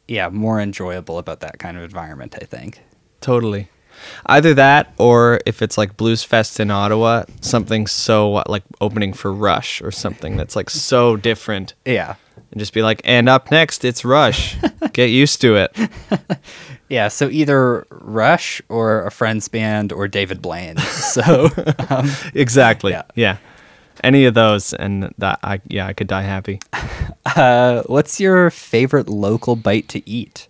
yeah, 0.07 0.29
more 0.29 0.59
enjoyable 0.59 1.17
about 1.17 1.39
that 1.41 1.59
kind 1.59 1.77
of 1.77 1.83
environment. 1.83 2.35
I 2.41 2.45
think. 2.45 2.81
Totally. 3.21 3.69
Either 4.25 4.53
that 4.55 4.91
or 4.97 5.39
if 5.45 5.61
it's 5.61 5.77
like 5.77 5.95
Blues 5.95 6.23
Fest 6.23 6.59
in 6.59 6.71
Ottawa, 6.71 7.23
something 7.41 7.85
so 7.87 8.43
like 8.49 8.63
opening 8.81 9.13
for 9.13 9.31
Rush 9.31 9.81
or 9.81 9.91
something 9.91 10.35
that's 10.35 10.55
like 10.55 10.69
so 10.69 11.15
different. 11.15 11.73
Yeah. 11.85 12.15
And 12.53 12.59
just 12.59 12.71
be 12.71 12.83
like, 12.83 13.01
and 13.03 13.27
up 13.27 13.49
next, 13.49 13.83
it's 13.83 14.05
Rush. 14.05 14.57
Get 14.93 15.09
used 15.09 15.41
to 15.41 15.55
it. 15.55 15.75
Yeah, 16.89 17.07
so 17.07 17.27
either 17.27 17.87
Rush 17.89 18.61
or 18.69 19.03
a 19.07 19.09
friend's 19.09 19.47
band 19.47 19.91
or 19.91 20.07
David 20.07 20.43
Blaine. 20.43 20.77
So 20.77 21.49
um, 21.89 22.11
Exactly. 22.35 22.91
Yeah. 22.91 23.01
Yeah. 23.15 23.37
Any 24.03 24.25
of 24.25 24.35
those, 24.35 24.73
and 24.73 25.11
that 25.17 25.39
I 25.41 25.59
yeah 25.67 25.87
I 25.87 25.93
could 25.93 26.05
die 26.05 26.21
happy. 26.21 26.59
Uh, 27.25 27.81
what's 27.87 28.19
your 28.19 28.51
favorite 28.51 29.09
local 29.09 29.55
bite 29.55 29.87
to 29.89 30.07
eat? 30.07 30.47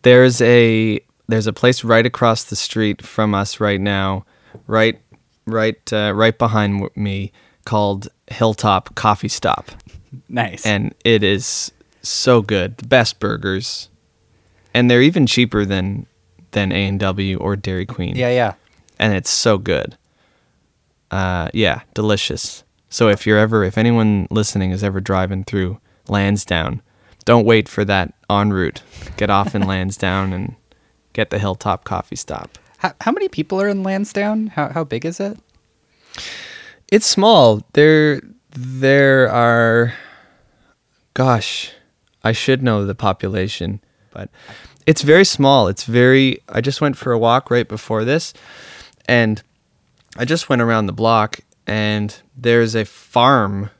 There's 0.00 0.40
a 0.40 1.00
there's 1.28 1.46
a 1.46 1.52
place 1.52 1.84
right 1.84 2.06
across 2.06 2.44
the 2.44 2.56
street 2.56 3.02
from 3.02 3.34
us 3.34 3.60
right 3.60 3.80
now, 3.80 4.24
right 4.66 4.98
right 5.46 5.92
uh, 5.92 6.12
right 6.14 6.38
behind 6.38 6.88
me 6.96 7.32
called 7.64 8.08
Hilltop 8.28 8.94
Coffee 8.94 9.28
Stop. 9.28 9.70
Nice. 10.28 10.64
and 10.64 10.94
it 11.04 11.22
is 11.24 11.72
so 12.02 12.40
good. 12.40 12.76
The 12.76 12.86
best 12.86 13.18
burgers, 13.18 13.88
and 14.72 14.90
they're 14.90 15.02
even 15.02 15.26
cheaper 15.26 15.64
than 15.64 16.06
than 16.52 16.70
A 16.70 16.86
and 16.86 17.00
W 17.00 17.36
or 17.38 17.56
Dairy 17.56 17.84
Queen. 17.86 18.14
yeah, 18.16 18.30
yeah. 18.30 18.54
and 18.98 19.12
it's 19.12 19.30
so 19.30 19.58
good. 19.58 19.96
Uh, 21.10 21.48
yeah, 21.52 21.82
delicious. 21.94 22.62
So 22.88 23.08
if 23.08 23.26
you're 23.26 23.38
ever, 23.38 23.64
if 23.64 23.76
anyone 23.76 24.28
listening 24.30 24.70
is 24.70 24.84
ever 24.84 25.00
driving 25.00 25.42
through 25.44 25.78
Lansdowne, 26.08 26.80
don't 27.24 27.44
wait 27.44 27.68
for 27.68 27.84
that 27.84 28.14
ONroute. 28.30 28.80
Get 29.16 29.30
off 29.30 29.54
in 29.54 29.62
Lansdowne 29.66 30.32
and 30.32 30.54
get 31.12 31.30
the 31.30 31.38
Hilltop 31.40 31.82
Coffee 31.84 32.16
Stop. 32.16 32.56
How, 32.78 32.92
how 33.00 33.10
many 33.10 33.28
people 33.28 33.60
are 33.60 33.68
in 33.68 33.82
Lansdowne? 33.82 34.48
How, 34.48 34.68
how 34.68 34.84
big 34.84 35.04
is 35.04 35.18
it? 35.18 35.38
It's 36.90 37.06
small. 37.06 37.62
There 37.72 38.20
there 38.50 39.28
are 39.30 39.94
gosh, 41.14 41.72
I 42.22 42.32
should 42.32 42.62
know 42.62 42.84
the 42.84 42.94
population, 42.94 43.80
but 44.12 44.30
it's 44.86 45.02
very 45.02 45.24
small. 45.24 45.68
It's 45.68 45.84
very 45.84 46.40
I 46.48 46.60
just 46.60 46.80
went 46.80 46.96
for 46.96 47.12
a 47.12 47.18
walk 47.18 47.50
right 47.50 47.66
before 47.68 48.04
this 48.04 48.32
and 49.06 49.42
I 50.16 50.24
just 50.24 50.48
went 50.48 50.62
around 50.62 50.86
the 50.86 50.92
block 50.92 51.40
and 51.66 52.14
there's 52.36 52.74
a 52.74 52.84
farm 52.84 53.70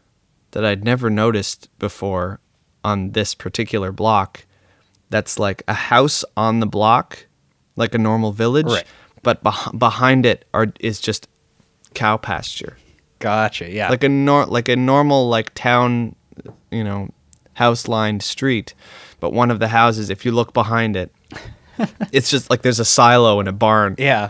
that 0.52 0.64
I'd 0.64 0.84
never 0.84 1.10
noticed 1.10 1.68
before 1.78 2.40
on 2.82 3.12
this 3.12 3.34
particular 3.34 3.92
block 3.92 4.44
that's 5.10 5.38
like 5.38 5.62
a 5.68 5.74
house 5.74 6.24
on 6.36 6.60
the 6.60 6.66
block 6.66 7.26
like 7.76 7.94
a 7.94 7.98
normal 7.98 8.32
village 8.32 8.66
Right. 8.66 8.84
but 9.22 9.42
beh- 9.44 9.78
behind 9.78 10.26
it 10.26 10.44
are 10.54 10.68
is 10.80 11.00
just 11.00 11.28
cow 11.94 12.16
pasture 12.16 12.76
Gotcha. 13.24 13.70
Yeah. 13.70 13.88
like 13.88 14.04
a 14.04 14.08
nor- 14.10 14.44
like 14.44 14.68
a 14.68 14.76
normal 14.76 15.30
like 15.30 15.54
town 15.54 16.14
you 16.70 16.84
know 16.84 17.08
house 17.54 17.88
lined 17.88 18.22
street 18.22 18.74
but 19.18 19.32
one 19.32 19.50
of 19.50 19.60
the 19.60 19.68
houses 19.68 20.10
if 20.10 20.26
you 20.26 20.30
look 20.30 20.52
behind 20.52 20.94
it 20.94 21.10
it's 22.12 22.30
just 22.30 22.50
like 22.50 22.60
there's 22.60 22.80
a 22.80 22.84
silo 22.84 23.40
and 23.40 23.48
a 23.48 23.52
barn 23.52 23.94
yeah. 23.96 24.28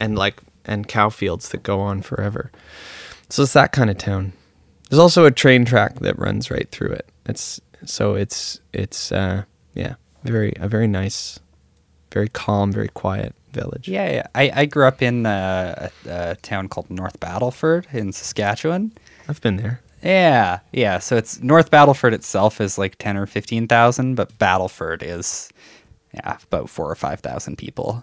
and 0.00 0.16
like 0.16 0.40
and 0.64 0.88
cow 0.88 1.10
fields 1.10 1.50
that 1.50 1.62
go 1.62 1.80
on 1.80 2.00
forever 2.00 2.50
so 3.28 3.42
it's 3.42 3.52
that 3.52 3.72
kind 3.72 3.90
of 3.90 3.98
town 3.98 4.32
there's 4.88 4.98
also 4.98 5.26
a 5.26 5.30
train 5.30 5.66
track 5.66 5.96
that 5.96 6.18
runs 6.18 6.50
right 6.50 6.70
through 6.70 6.92
it 6.92 7.06
it's 7.26 7.60
so 7.84 8.14
it's 8.14 8.58
it's 8.72 9.12
uh 9.12 9.42
yeah 9.74 9.96
very 10.24 10.54
a 10.56 10.66
very 10.66 10.86
nice 10.86 11.40
very 12.10 12.28
calm 12.28 12.72
very 12.72 12.88
quiet 12.88 13.34
village 13.52 13.88
Yeah, 13.88 14.10
yeah. 14.10 14.26
I, 14.34 14.50
I 14.62 14.64
grew 14.66 14.86
up 14.86 15.02
in 15.02 15.26
uh, 15.26 15.88
a, 16.06 16.10
a 16.32 16.36
town 16.36 16.68
called 16.68 16.90
North 16.90 17.18
Battleford 17.20 17.86
in 17.92 18.12
Saskatchewan. 18.12 18.92
i've 19.28 19.40
been 19.40 19.56
there 19.56 19.80
Yeah, 20.02 20.60
yeah. 20.72 20.98
So 20.98 21.16
it's 21.16 21.42
North 21.42 21.70
Battleford 21.70 22.12
itself 22.14 22.60
is 22.60 22.78
like 22.78 22.96
ten 22.98 23.16
or 23.18 23.26
fifteen 23.26 23.68
thousand, 23.68 24.14
but 24.14 24.36
Battleford 24.38 25.02
is 25.02 25.50
yeah 26.14 26.38
about 26.50 26.70
four 26.70 26.90
or 26.90 26.94
five 26.96 27.20
thousand 27.20 27.56
people. 27.58 28.02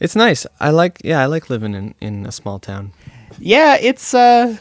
it's 0.00 0.14
nice 0.16 0.46
i 0.60 0.68
like 0.70 0.98
yeah 1.04 1.20
i 1.22 1.26
like 1.26 1.48
living 1.48 1.72
in 1.74 1.94
in 2.00 2.26
a 2.26 2.32
small 2.32 2.58
town 2.58 2.92
Yeah, 3.38 3.76
it's 3.80 4.12
uh 4.14 4.56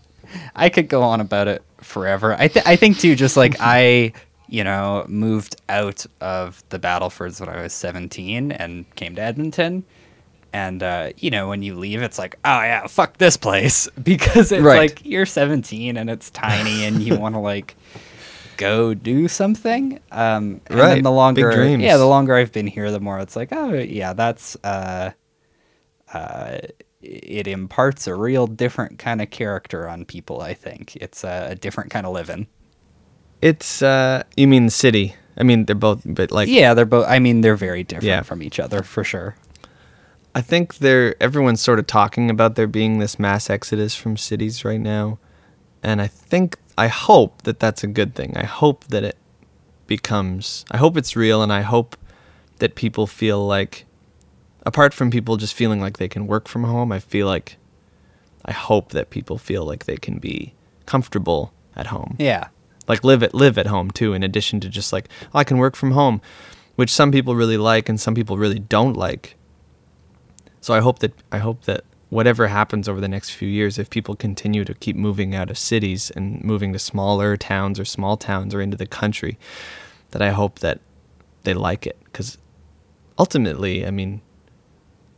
I 0.56 0.68
could 0.68 0.88
go 0.88 1.02
on 1.02 1.20
about 1.20 1.46
it 1.48 1.62
forever. 1.80 2.34
I 2.38 2.48
th- 2.48 2.66
I 2.66 2.76
think 2.76 2.98
too 2.98 3.14
just 3.14 3.36
like 3.36 3.56
I, 3.60 4.12
you 4.48 4.64
know, 4.64 5.04
moved 5.08 5.56
out 5.68 6.06
of 6.20 6.62
the 6.70 6.78
Battlefords 6.78 7.40
when 7.40 7.48
I 7.48 7.62
was 7.62 7.72
17 7.72 8.52
and 8.52 8.92
came 8.96 9.14
to 9.16 9.22
Edmonton. 9.22 9.84
And 10.52 10.82
uh, 10.82 11.10
you 11.18 11.30
know, 11.30 11.48
when 11.48 11.62
you 11.62 11.74
leave 11.74 12.02
it's 12.02 12.18
like, 12.18 12.36
"Oh 12.44 12.60
yeah, 12.62 12.86
fuck 12.86 13.18
this 13.18 13.36
place." 13.36 13.88
Because 14.02 14.52
it's 14.52 14.62
Right. 14.64 14.90
like 14.90 15.02
you're 15.04 15.26
17 15.26 15.96
and 15.96 16.08
it's 16.10 16.30
tiny 16.30 16.84
and 16.84 17.02
you 17.02 17.16
want 17.20 17.34
to 17.34 17.40
like 17.40 17.76
go 18.56 18.94
do 18.94 19.28
something. 19.28 20.00
Um 20.12 20.60
and 20.70 20.78
Right, 20.78 21.02
the 21.02 21.10
big 21.10 21.14
longer 21.16 21.50
dreams. 21.50 21.82
Yeah, 21.82 21.96
the 21.96 22.06
longer 22.06 22.34
I've 22.36 22.52
been 22.52 22.66
here, 22.68 22.90
the 22.90 23.00
more 23.00 23.18
it's 23.20 23.36
like, 23.36 23.48
"Oh, 23.52 23.72
yeah, 23.74 24.12
that's 24.12 24.56
uh 24.64 25.12
uh, 26.12 26.58
it 27.02 27.46
imparts 27.46 28.06
a 28.06 28.14
real 28.14 28.46
different 28.46 28.98
kind 28.98 29.20
of 29.20 29.30
character 29.30 29.88
on 29.88 30.04
people. 30.04 30.40
I 30.40 30.54
think 30.54 30.96
it's 30.96 31.24
a, 31.24 31.48
a 31.50 31.54
different 31.54 31.90
kind 31.90 32.06
of 32.06 32.12
living. 32.12 32.46
It's 33.44 33.82
uh 33.82 34.22
you 34.36 34.48
mean 34.48 34.70
city. 34.70 35.14
I 35.36 35.42
mean 35.42 35.66
they're 35.66 35.76
both 35.76 36.00
but 36.06 36.30
like 36.30 36.48
yeah, 36.48 36.72
they're 36.74 36.86
both. 36.96 37.06
I 37.08 37.18
mean, 37.18 37.42
they're 37.42 37.56
very 37.56 37.84
different 37.84 38.06
Yeah. 38.08 38.22
from 38.22 38.42
each 38.42 38.58
other 38.58 38.82
for 38.82 39.04
sure. 39.04 39.36
I 40.34 40.40
think 40.40 40.78
they're 40.78 41.14
everyone's 41.22 41.60
sort 41.60 41.78
of 41.78 41.86
talking 41.86 42.30
about 42.30 42.54
there 42.56 42.66
being 42.66 42.98
this 43.00 43.18
mass 43.18 43.50
exodus 43.50 43.94
from 43.94 44.16
cities 44.16 44.64
right 44.64 44.80
now. 44.80 45.18
And 45.82 46.00
I 46.00 46.06
think 46.06 46.56
I 46.78 46.88
hope 46.88 47.42
that 47.42 47.60
that's 47.60 47.84
a 47.84 47.86
good 47.86 48.14
thing. 48.14 48.32
I 48.36 48.44
hope 48.44 48.84
that 48.88 49.04
it 49.04 49.18
becomes 49.86 50.64
I 50.70 50.78
hope 50.78 50.96
it's 50.96 51.14
real 51.14 51.42
and 51.42 51.52
I 51.52 51.60
hope 51.60 51.96
that 52.60 52.74
people 52.74 53.06
feel 53.06 53.46
like 53.46 53.84
apart 54.64 54.94
from 54.94 55.10
people 55.10 55.36
just 55.36 55.52
feeling 55.54 55.80
like 55.80 55.98
they 55.98 56.08
can 56.08 56.26
work 56.26 56.48
from 56.48 56.64
home, 56.64 56.90
I 56.92 56.98
feel 57.00 57.26
like 57.26 57.58
I 58.44 58.52
hope 58.52 58.90
that 58.92 59.10
people 59.10 59.36
feel 59.38 59.64
like 59.66 59.84
they 59.84 59.96
can 59.98 60.18
be 60.18 60.54
comfortable 60.86 61.52
at 61.76 61.88
home. 61.88 62.16
Yeah, 62.18 62.48
like 62.88 63.04
live 63.04 63.22
at 63.22 63.34
live 63.34 63.58
at 63.58 63.66
home 63.66 63.90
too 63.90 64.12
in 64.12 64.22
addition 64.22 64.60
to 64.60 64.68
just 64.68 64.92
like 64.92 65.08
oh, 65.34 65.38
i 65.38 65.44
can 65.44 65.58
work 65.58 65.76
from 65.76 65.92
home 65.92 66.20
which 66.76 66.90
some 66.90 67.12
people 67.12 67.34
really 67.34 67.56
like 67.56 67.88
and 67.88 68.00
some 68.00 68.14
people 68.14 68.36
really 68.36 68.58
don't 68.58 68.96
like. 68.96 69.36
So 70.60 70.74
i 70.74 70.80
hope 70.80 71.00
that 71.00 71.12
i 71.30 71.38
hope 71.38 71.64
that 71.64 71.84
whatever 72.10 72.46
happens 72.46 72.88
over 72.88 73.00
the 73.00 73.08
next 73.08 73.30
few 73.30 73.48
years 73.48 73.78
if 73.78 73.90
people 73.90 74.14
continue 74.14 74.64
to 74.64 74.74
keep 74.74 74.96
moving 74.96 75.34
out 75.34 75.50
of 75.50 75.58
cities 75.58 76.10
and 76.10 76.42
moving 76.44 76.72
to 76.72 76.78
smaller 76.78 77.36
towns 77.36 77.80
or 77.80 77.84
small 77.84 78.16
towns 78.16 78.54
or 78.54 78.60
into 78.60 78.76
the 78.76 78.86
country 78.86 79.38
that 80.10 80.22
i 80.22 80.30
hope 80.30 80.60
that 80.60 80.80
they 81.42 81.52
like 81.52 81.86
it. 81.86 81.98
Because 82.04 82.38
ultimately 83.18 83.86
i 83.86 83.90
mean 83.90 84.22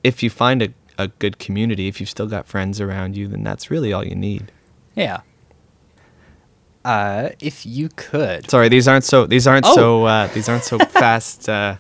if 0.02 0.22
you 0.22 0.30
find 0.30 0.62
a, 0.62 0.68
a 0.98 1.08
good 1.08 1.38
community 1.38 1.86
if 1.86 2.00
you've 2.00 2.10
still 2.10 2.26
got 2.26 2.46
friends 2.46 2.80
around 2.80 3.16
you 3.16 3.28
then 3.28 3.44
that's 3.44 3.70
really 3.70 3.92
all 3.92 4.04
you 4.04 4.16
need. 4.16 4.50
Yeah. 4.94 5.20
Uh, 6.86 7.30
if 7.40 7.66
you 7.66 7.88
could, 7.96 8.48
Sorry, 8.48 8.68
these 8.68 8.86
aren't 8.86 9.04
so. 9.04 9.26
These 9.26 9.46
aren't 9.48 9.66
Oh. 9.66 9.74
so. 9.74 10.04
Uh, 10.04 10.26
these 10.28 10.48
aren't 10.48 10.62
so 10.64 10.78
fast. 11.02 11.48
Uh, 11.48 11.76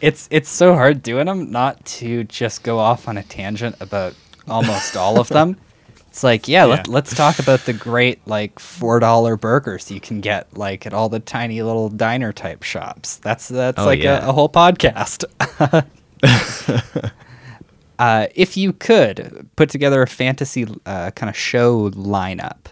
it's 0.00 0.28
it's 0.30 0.48
so 0.50 0.74
hard 0.74 1.02
doing 1.02 1.26
them 1.26 1.50
not 1.50 1.84
to 1.98 2.22
just 2.24 2.62
go 2.62 2.78
off 2.78 3.08
on 3.08 3.16
a 3.18 3.22
tangent 3.24 3.74
about 3.80 4.14
almost 4.46 4.96
all 4.96 5.18
of 5.18 5.28
them. 5.28 5.56
It's 6.14 6.22
like, 6.22 6.46
yeah, 6.46 6.62
Let, 6.62 6.86
Yeah. 6.86 6.92
let's 6.94 7.12
talk 7.12 7.40
about 7.40 7.64
the 7.66 7.72
great 7.72 8.20
like 8.24 8.60
four 8.60 9.00
dollar 9.00 9.36
burgers 9.36 9.90
you 9.90 9.98
can 10.00 10.20
get 10.20 10.46
like 10.56 10.86
at 10.86 10.94
all 10.94 11.08
the 11.08 11.18
tiny 11.18 11.60
little 11.60 11.88
diner 11.88 12.32
type 12.32 12.62
shops. 12.62 13.16
That's 13.16 13.48
that's 13.48 13.80
Oh, 13.80 13.84
like 13.84 14.00
yeah. 14.00 14.24
a, 14.24 14.28
a 14.28 14.32
whole 14.32 14.48
podcast. 14.48 15.24
uh, 17.98 18.26
if 18.36 18.56
you 18.56 18.72
could 18.74 19.48
put 19.56 19.70
together 19.70 20.02
a 20.02 20.06
fantasy 20.06 20.66
uh, 20.86 21.10
kind 21.12 21.28
of 21.30 21.36
show 21.36 21.90
lineup, 21.90 22.66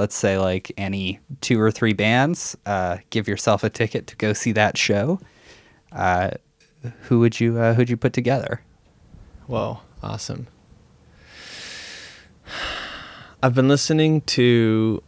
let's 0.00 0.16
say 0.16 0.38
like 0.38 0.72
any 0.78 1.20
two 1.42 1.60
or 1.60 1.70
three 1.70 1.92
bands, 1.92 2.56
uh, 2.64 2.96
give 3.10 3.28
yourself 3.28 3.62
a 3.62 3.68
ticket 3.68 4.06
to 4.06 4.16
go 4.16 4.32
see 4.32 4.50
that 4.52 4.78
show. 4.78 5.20
Uh, 5.92 6.30
who 7.02 7.20
would 7.20 7.38
you 7.38 7.58
uh, 7.58 7.74
who'd 7.74 7.90
you 7.90 7.98
put 7.98 8.14
together? 8.14 8.62
Whoa, 9.46 9.80
awesome. 10.02 10.46
I've 13.42 13.54
been 13.54 13.68
listening 13.68 14.22
to 14.22 15.02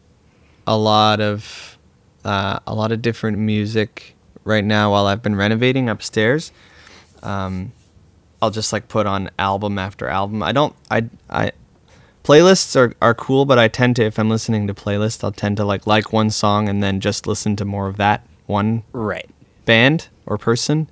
a 0.66 0.76
lot 0.76 1.20
of 1.20 1.78
uh, 2.24 2.58
a 2.66 2.74
lot 2.74 2.92
of 2.92 3.00
different 3.00 3.38
music 3.38 4.14
right 4.44 4.64
now 4.64 4.92
while 4.92 5.06
I've 5.06 5.22
been 5.22 5.36
renovating 5.36 5.88
upstairs. 5.88 6.52
Um, 7.22 7.72
I'll 8.42 8.50
just 8.50 8.74
like 8.74 8.88
put 8.88 9.06
on 9.06 9.30
album 9.38 9.78
after 9.78 10.06
album. 10.06 10.42
I 10.42 10.52
don't 10.52 10.76
I 10.90 11.08
I 11.30 11.52
playlists 12.24 12.76
are, 12.76 12.94
are 13.00 13.14
cool, 13.14 13.44
but 13.44 13.58
I 13.58 13.68
tend 13.68 13.96
to 13.96 14.04
if 14.04 14.18
I'm 14.18 14.30
listening 14.30 14.66
to 14.66 14.74
playlists, 14.74 15.22
I'll 15.24 15.32
tend 15.32 15.56
to 15.58 15.64
like 15.64 15.86
like 15.86 16.12
one 16.12 16.30
song 16.30 16.68
and 16.68 16.82
then 16.82 17.00
just 17.00 17.26
listen 17.26 17.56
to 17.56 17.64
more 17.64 17.88
of 17.88 17.96
that 17.96 18.26
one 18.46 18.82
Right. 18.92 19.28
band 19.64 20.08
or 20.26 20.38
person. 20.38 20.88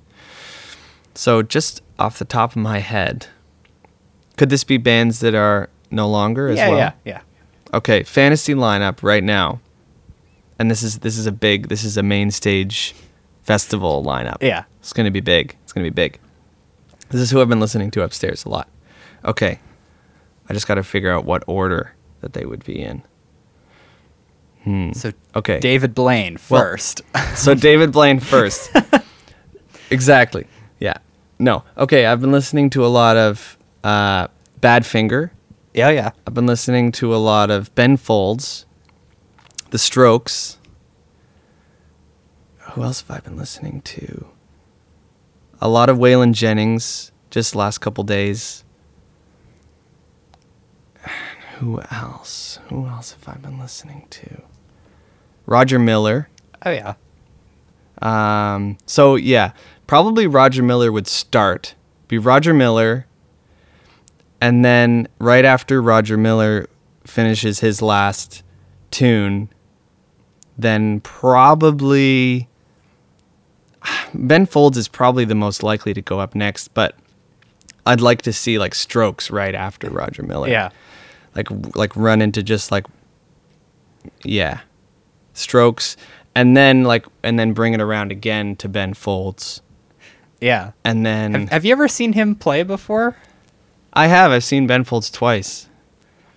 So 1.15 1.41
just 1.41 1.81
off 1.99 2.17
the 2.19 2.25
top 2.25 2.51
of 2.51 2.57
my 2.57 2.79
head, 2.79 3.27
could 4.37 4.49
this 4.49 4.63
be 4.63 4.77
bands 4.77 5.19
that 5.19 5.35
are 5.35 5.69
no 5.89 6.09
longer 6.09 6.47
as 6.47 6.57
yeah, 6.57 6.69
well? 6.69 6.77
yeah, 6.77 6.91
yeah. 7.03 7.21
Okay, 7.73 8.03
fantasy 8.03 8.53
lineup 8.53 9.03
right 9.03 9.23
now. 9.23 9.59
And 10.59 10.69
this 10.69 10.83
is 10.83 10.99
this 10.99 11.17
is 11.17 11.25
a 11.25 11.31
big 11.31 11.69
this 11.69 11.83
is 11.83 11.97
a 11.97 12.03
main 12.03 12.31
stage 12.31 12.93
festival 13.43 14.03
lineup. 14.03 14.37
Yeah. 14.41 14.63
It's 14.79 14.93
going 14.93 15.05
to 15.05 15.11
be 15.11 15.19
big. 15.19 15.55
It's 15.63 15.73
going 15.73 15.83
to 15.85 15.91
be 15.91 15.93
big. 15.93 16.19
This 17.09 17.19
is 17.21 17.31
who 17.31 17.41
I've 17.41 17.49
been 17.49 17.59
listening 17.59 17.91
to 17.91 18.03
upstairs 18.03 18.45
a 18.45 18.49
lot. 18.49 18.69
Okay. 19.25 19.59
I 20.51 20.53
just 20.53 20.67
got 20.67 20.75
to 20.75 20.83
figure 20.83 21.09
out 21.11 21.23
what 21.23 21.43
order 21.47 21.93
that 22.19 22.33
they 22.33 22.45
would 22.45 22.65
be 22.65 22.81
in. 22.81 23.03
Hmm. 24.65 24.91
So 24.91 25.13
Okay. 25.33 25.59
David 25.59 25.95
Blaine 25.95 26.37
Well- 26.49 26.61
first. 26.61 27.01
So 27.35 27.53
David 27.69 27.93
Blaine 27.93 28.19
first. 28.19 28.69
exactly. 29.89 30.45
Yeah. 30.79 30.95
No. 31.39 31.63
Okay, 31.77 32.05
I've 32.05 32.19
been 32.19 32.33
listening 32.33 32.69
to 32.71 32.85
a 32.85 32.87
lot 32.87 33.15
of 33.15 33.57
uh, 33.83 34.27
Badfinger. 34.59 35.31
yeah, 35.73 35.89
yeah. 35.89 36.11
I've 36.27 36.33
been 36.33 36.45
listening 36.47 36.91
to 36.93 37.15
a 37.15 37.17
lot 37.17 37.49
of 37.49 37.73
Ben 37.75 37.95
Folds, 37.97 38.65
The 39.69 39.79
Strokes. 39.79 40.57
Who 42.73 42.83
else 42.83 43.01
have 43.01 43.17
I 43.17 43.19
been 43.21 43.37
listening 43.37 43.81
to? 43.83 44.27
A 45.61 45.69
lot 45.69 45.89
of 45.89 45.97
Waylon 45.97 46.33
Jennings 46.33 47.11
just 47.29 47.55
last 47.55 47.77
couple 47.79 48.03
days. 48.03 48.63
Who 51.61 51.79
else? 51.91 52.57
Who 52.69 52.87
else 52.87 53.11
have 53.11 53.35
I 53.35 53.37
been 53.37 53.59
listening 53.59 54.07
to? 54.09 54.41
Roger 55.45 55.77
Miller. 55.77 56.27
Oh 56.65 56.71
yeah. 56.71 56.95
Um, 58.01 58.79
so 58.87 59.13
yeah, 59.15 59.51
probably 59.85 60.25
Roger 60.25 60.63
Miller 60.63 60.91
would 60.91 61.05
start. 61.07 61.75
Be 62.07 62.17
Roger 62.17 62.51
Miller, 62.51 63.05
and 64.41 64.65
then 64.65 65.07
right 65.19 65.45
after 65.45 65.83
Roger 65.83 66.17
Miller 66.17 66.67
finishes 67.05 67.59
his 67.59 67.79
last 67.79 68.41
tune, 68.89 69.47
then 70.57 70.99
probably 71.01 72.49
Ben 74.15 74.47
Folds 74.47 74.79
is 74.79 74.87
probably 74.87 75.25
the 75.25 75.35
most 75.35 75.61
likely 75.61 75.93
to 75.93 76.01
go 76.01 76.19
up 76.19 76.33
next, 76.33 76.73
but 76.73 76.95
I'd 77.85 78.01
like 78.01 78.23
to 78.23 78.33
see 78.33 78.57
like 78.57 78.73
Strokes 78.73 79.29
right 79.29 79.53
after 79.53 79.91
Roger 79.91 80.23
Miller 80.23 80.49
Yeah. 80.49 80.69
Like 81.35 81.47
like 81.75 81.95
run 81.95 82.21
into 82.21 82.43
just 82.43 82.71
like 82.71 82.85
yeah 84.23 84.61
strokes 85.33 85.95
and 86.35 86.55
then 86.57 86.83
like 86.83 87.05
and 87.23 87.37
then 87.39 87.53
bring 87.53 87.73
it 87.73 87.81
around 87.81 88.11
again 88.11 88.55
to 88.57 88.67
ben 88.67 88.93
folds 88.93 89.61
Yeah. 90.39 90.71
and 90.83 91.05
then 91.05 91.33
Have, 91.33 91.49
have 91.49 91.65
you 91.65 91.71
ever 91.73 91.87
seen 91.87 92.13
him 92.13 92.35
play 92.35 92.63
before? 92.63 93.15
i 93.93 94.07
have 94.07 94.31
i've 94.31 94.43
seen 94.43 94.67
ben 94.67 94.83
folds 94.83 95.09
twice 95.09 95.67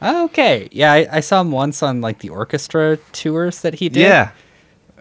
Oh, 0.07 0.24
okay. 0.26 0.68
Yeah, 0.70 0.92
I, 0.92 1.07
I 1.11 1.20
saw 1.20 1.40
him 1.40 1.50
once 1.50 1.83
on 1.83 2.02
like 2.02 2.18
the 2.18 2.28
orchestra 2.28 2.98
tours 3.12 3.62
that 3.62 3.74
he 3.76 3.88
did. 3.88 4.00
yeah 4.02 4.33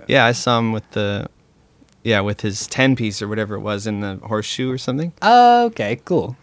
yeah 0.08 0.24
i 0.26 0.32
saw 0.32 0.60
him 0.60 0.72
with 0.72 0.90
the 0.92 1.28
yeah 2.04 2.22
with 2.22 2.40
his 2.42 2.68
10 2.68 2.96
piece 2.96 3.22
or 3.22 3.28
whatever 3.28 3.56
it 3.56 3.60
was 3.60 3.86
in 3.86 4.00
the 4.00 4.16
horseshoe 4.24 4.72
or 4.72 4.78
something 4.78 5.12
Oh, 5.22 5.66
okay, 5.66 5.98
cool. 6.06 6.38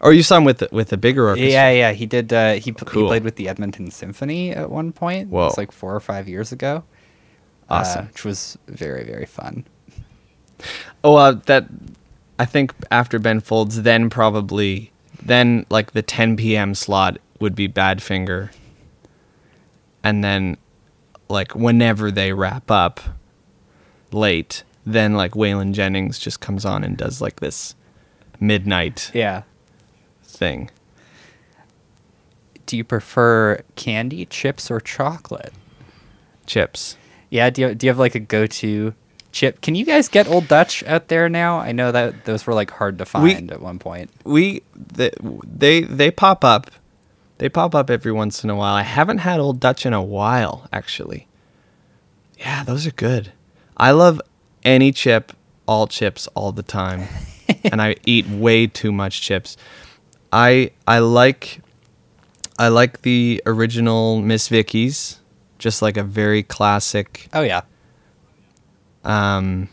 Or 0.00 0.12
you 0.12 0.22
saw 0.22 0.36
him 0.38 0.44
with 0.44 0.58
the, 0.58 0.68
with 0.72 0.92
a 0.92 0.96
bigger 0.96 1.28
orchestra 1.28 1.50
Yeah, 1.50 1.70
yeah. 1.70 1.92
He 1.92 2.06
did. 2.06 2.32
Uh, 2.32 2.54
he, 2.54 2.72
Cool. 2.72 3.02
he 3.02 3.08
played 3.08 3.24
with 3.24 3.36
the 3.36 3.48
Edmonton 3.48 3.90
Symphony 3.90 4.50
at 4.52 4.70
one 4.70 4.92
point. 4.92 5.28
Whoa. 5.30 5.46
It's 5.48 5.58
like 5.58 5.72
four 5.72 5.94
or 5.94 6.00
five 6.00 6.28
years 6.28 6.52
ago. 6.52 6.84
Awesome. 7.68 8.04
Uh, 8.04 8.08
which 8.08 8.24
was 8.24 8.58
very, 8.66 9.04
very 9.04 9.26
fun. 9.26 9.64
oh 11.04 11.16
uh, 11.16 11.32
that 11.46 11.66
i 12.38 12.44
think 12.44 12.74
after 12.90 13.18
ben 13.18 13.40
folds 13.40 13.80
then 13.82 14.10
probably 14.10 14.92
then 15.22 15.64
like 15.70 15.92
the 15.92 16.02
10 16.02 16.36
p.m 16.36 16.74
slot 16.74 17.16
would 17.40 17.54
be 17.54 17.66
badfinger 17.66 18.50
and 20.04 20.22
then 20.22 20.58
like 21.30 21.54
whenever 21.54 22.10
they 22.10 22.32
wrap 22.34 22.70
up 22.70 23.00
late 24.12 24.64
then 24.84 25.14
like 25.14 25.32
waylon 25.32 25.72
jennings 25.72 26.18
just 26.18 26.40
comes 26.40 26.66
on 26.66 26.84
and 26.84 26.98
does 26.98 27.22
like 27.22 27.40
this 27.40 27.74
midnight 28.38 29.10
Yeah. 29.14 29.42
Thing 30.30 30.70
Do 32.66 32.76
you 32.76 32.84
prefer 32.84 33.60
candy, 33.76 34.24
chips, 34.26 34.70
or 34.70 34.80
chocolate? 34.80 35.52
chips 36.46 36.96
Yeah. 37.30 37.50
Do 37.50 37.62
you, 37.62 37.74
do 37.74 37.86
you 37.86 37.90
have 37.90 37.98
like 37.98 38.14
a 38.14 38.20
go-to 38.20 38.94
chip? 39.32 39.60
Can 39.60 39.74
you 39.76 39.84
guys 39.84 40.08
get 40.08 40.26
Old 40.28 40.48
Dutch 40.48 40.82
out 40.84 41.06
there 41.08 41.28
now? 41.28 41.58
I 41.58 41.70
know 41.72 41.92
that 41.92 42.24
those 42.24 42.46
were 42.46 42.54
like 42.54 42.70
hard 42.70 42.98
to 42.98 43.04
We- 43.20 43.34
find 43.34 43.52
at 43.52 43.60
one 43.60 43.78
point. 43.78 44.10
we 44.24 44.62
they, 44.74 45.10
they 45.44 45.82
they 45.82 46.10
pop 46.10 46.44
up 46.44 46.70
they 47.38 47.48
pop 47.48 47.74
up 47.74 47.88
every 47.88 48.12
once 48.12 48.44
in 48.44 48.50
a 48.50 48.54
while 48.54 48.74
i 48.74 48.82
haven't 48.82 49.18
had 49.18 49.40
old 49.40 49.60
dutch 49.60 49.86
in 49.86 49.94
a 49.94 50.02
while 50.02 50.68
actually 50.74 51.26
yeah 52.38 52.62
those 52.64 52.86
are 52.86 52.90
good 52.92 53.32
i 53.78 53.90
love 53.92 54.20
any 54.62 54.92
chip 54.92 55.32
all 55.66 55.86
chips 55.86 56.28
all 56.34 56.52
the 56.52 56.62
time 56.62 57.04
and 57.64 57.80
i 57.80 57.96
eat 58.04 58.28
way 58.28 58.66
too 58.66 58.92
much 58.92 59.22
chips 59.22 59.56
i 60.32 60.70
i 60.86 60.98
like 60.98 61.60
i 62.58 62.68
like 62.68 63.02
the 63.02 63.42
original 63.46 64.20
miss 64.20 64.48
vickie's 64.48 65.20
just 65.58 65.82
like 65.82 65.96
a 65.96 66.02
very 66.02 66.42
classic 66.42 67.28
Oh 67.32 67.42
yeah. 67.42 67.62
um, 69.04 69.68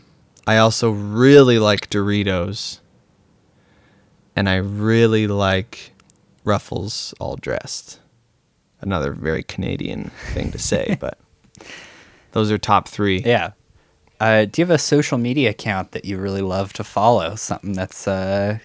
I 0.46 0.56
also 0.58 0.90
really 0.90 1.58
like 1.58 1.90
Doritos, 1.90 2.80
and 4.34 4.48
I 4.48 4.56
really 4.56 5.26
like 5.26 5.92
Ruffles 6.44 7.12
all 7.20 7.36
dressed. 7.36 8.00
Another 8.80 9.12
very 9.12 9.42
Canadian 9.42 10.10
thing 10.32 10.50
to 10.52 10.58
say, 10.58 10.96
but 11.00 11.18
those 12.32 12.50
are 12.50 12.56
top 12.58 12.88
three. 12.88 13.20
Yeah. 13.20 13.52
Uh, 14.20 14.46
do 14.46 14.60
you 14.62 14.66
have 14.66 14.74
a 14.74 14.78
social 14.78 15.18
media 15.18 15.50
account 15.50 15.92
that 15.92 16.04
you 16.04 16.18
really 16.18 16.40
love 16.42 16.72
to 16.74 16.84
follow? 16.84 17.34
Something 17.34 17.74
that's 17.74 18.08
uh, 18.08 18.58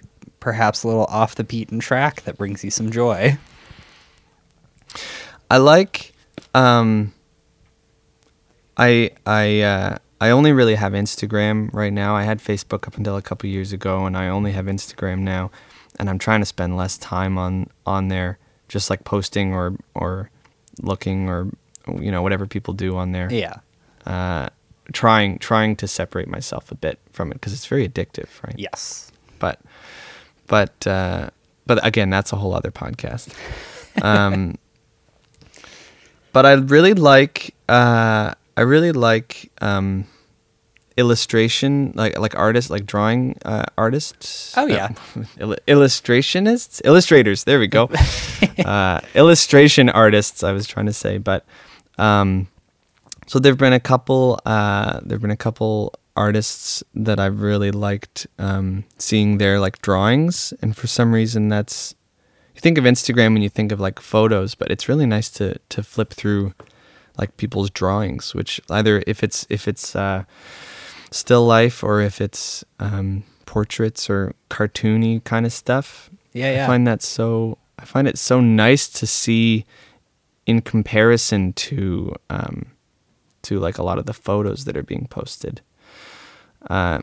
perhaps 0.43 0.83
a 0.83 0.87
little 0.87 1.05
off 1.05 1.35
the 1.35 1.43
beaten 1.43 1.79
track 1.79 2.23
that 2.23 2.37
brings 2.37 2.65
you 2.65 2.69
some 2.69 2.91
joy? 2.91 3.37
I 5.49 5.55
like. 5.57 6.13
Um, 6.53 7.13
I 8.75 9.11
I 9.25 9.61
uh, 9.61 9.97
I 10.19 10.31
only 10.31 10.51
really 10.51 10.75
have 10.75 10.91
Instagram 10.91 11.73
right 11.73 11.93
now. 11.93 12.13
I 12.13 12.23
had 12.23 12.39
Facebook 12.39 12.85
up 12.87 12.97
until 12.97 13.15
a 13.15 13.21
couple 13.21 13.49
years 13.49 13.71
ago, 13.71 14.05
and 14.05 14.17
I 14.17 14.27
only 14.27 14.51
have 14.51 14.65
Instagram 14.65 15.19
now. 15.19 15.49
And 15.97 16.09
I'm 16.09 16.19
trying 16.19 16.41
to 16.41 16.45
spend 16.45 16.75
less 16.75 16.97
time 16.97 17.37
on 17.37 17.67
on 17.85 18.09
there, 18.09 18.37
just 18.67 18.89
like 18.89 19.05
posting 19.05 19.53
or 19.53 19.77
or 19.95 20.29
looking 20.81 21.29
or 21.29 21.49
you 21.87 22.11
know 22.11 22.21
whatever 22.21 22.45
people 22.45 22.73
do 22.73 22.97
on 22.97 23.13
there. 23.13 23.31
Yeah. 23.31 23.59
Uh, 24.05 24.49
trying 24.91 25.39
trying 25.39 25.77
to 25.77 25.87
separate 25.87 26.27
myself 26.27 26.69
a 26.69 26.75
bit 26.75 26.99
from 27.13 27.31
it 27.31 27.35
because 27.35 27.53
it's 27.53 27.65
very 27.65 27.87
addictive, 27.87 28.27
right? 28.45 28.55
Yes. 28.57 29.09
but 29.39 29.61
but 30.47 30.85
uh, 30.87 31.29
but 31.65 31.85
again, 31.85 32.09
that's 32.09 32.33
a 32.33 32.35
whole 32.35 32.53
other 32.53 32.71
podcast. 32.71 33.33
Um, 34.01 34.55
but 36.33 36.45
I 36.45 36.53
really 36.53 36.93
like 36.93 37.53
uh, 37.69 38.33
I 38.57 38.61
really 38.61 38.91
like 38.91 39.51
um, 39.61 40.05
illustration 40.97 41.91
like 41.95 42.17
like 42.19 42.35
artists 42.35 42.69
like 42.69 42.85
drawing 42.85 43.35
uh, 43.45 43.63
artists 43.77 44.53
Oh, 44.57 44.67
yeah. 44.67 44.89
uh, 45.15 45.23
il- 45.39 45.55
illustrationists 45.67 46.81
illustrators 46.85 47.45
there 47.45 47.59
we 47.59 47.67
go 47.67 47.89
uh, 48.65 48.99
illustration 49.15 49.89
artists 49.89 50.43
i 50.43 50.51
was 50.51 50.67
trying 50.67 50.85
to 50.85 50.93
say 50.93 51.17
but 51.17 51.45
um 51.97 52.47
so 53.25 53.39
there've 53.39 53.57
been 53.57 53.73
a 53.73 53.79
couple 53.79 54.39
uh 54.45 54.99
there've 55.03 55.21
been 55.21 55.31
a 55.31 55.35
couple 55.35 55.95
artists 56.15 56.83
that 56.93 57.19
i've 57.19 57.41
really 57.41 57.71
liked 57.71 58.27
um 58.37 58.83
seeing 58.97 59.37
their 59.37 59.59
like 59.59 59.81
drawings 59.81 60.53
and 60.61 60.77
for 60.77 60.87
some 60.87 61.13
reason 61.13 61.49
that's 61.49 61.95
you 62.53 62.61
think 62.61 62.77
of 62.77 62.83
instagram 62.83 63.27
and 63.35 63.43
you 63.43 63.49
think 63.49 63.71
of 63.71 63.79
like 63.79 63.99
photos 63.99 64.53
but 64.55 64.69
it's 64.69 64.87
really 64.87 65.05
nice 65.05 65.29
to 65.29 65.57
to 65.69 65.81
flip 65.81 66.11
through 66.13 66.53
like 67.17 67.35
people's 67.37 67.69
drawings 67.69 68.35
which 68.35 68.61
either 68.69 69.03
if 69.07 69.23
it's 69.23 69.47
if 69.49 69.67
it's 69.67 69.95
uh 69.95 70.23
still 71.11 71.45
life 71.45 71.83
or 71.83 72.01
if 72.01 72.21
it's 72.21 72.63
um 72.79 73.23
portraits 73.45 74.09
or 74.09 74.33
cartoony 74.49 75.23
kind 75.23 75.45
of 75.45 75.53
stuff 75.53 76.09
Yeah, 76.33 76.53
yeah. 76.53 76.63
I 76.63 76.67
find 76.67 76.87
that 76.87 77.01
so 77.01 77.57
I 77.79 77.85
find 77.85 78.07
it 78.07 78.17
so 78.17 78.39
nice 78.39 78.87
to 78.89 79.05
see 79.07 79.65
in 80.45 80.61
comparison 80.61 81.53
to 81.53 82.15
um, 82.29 82.67
to 83.43 83.59
like 83.59 83.77
a 83.77 83.83
lot 83.83 83.97
of 83.97 84.05
the 84.05 84.13
photos 84.13 84.65
that 84.65 84.77
are 84.77 84.83
being 84.83 85.07
posted. 85.09 85.61
Uh, 86.69 87.01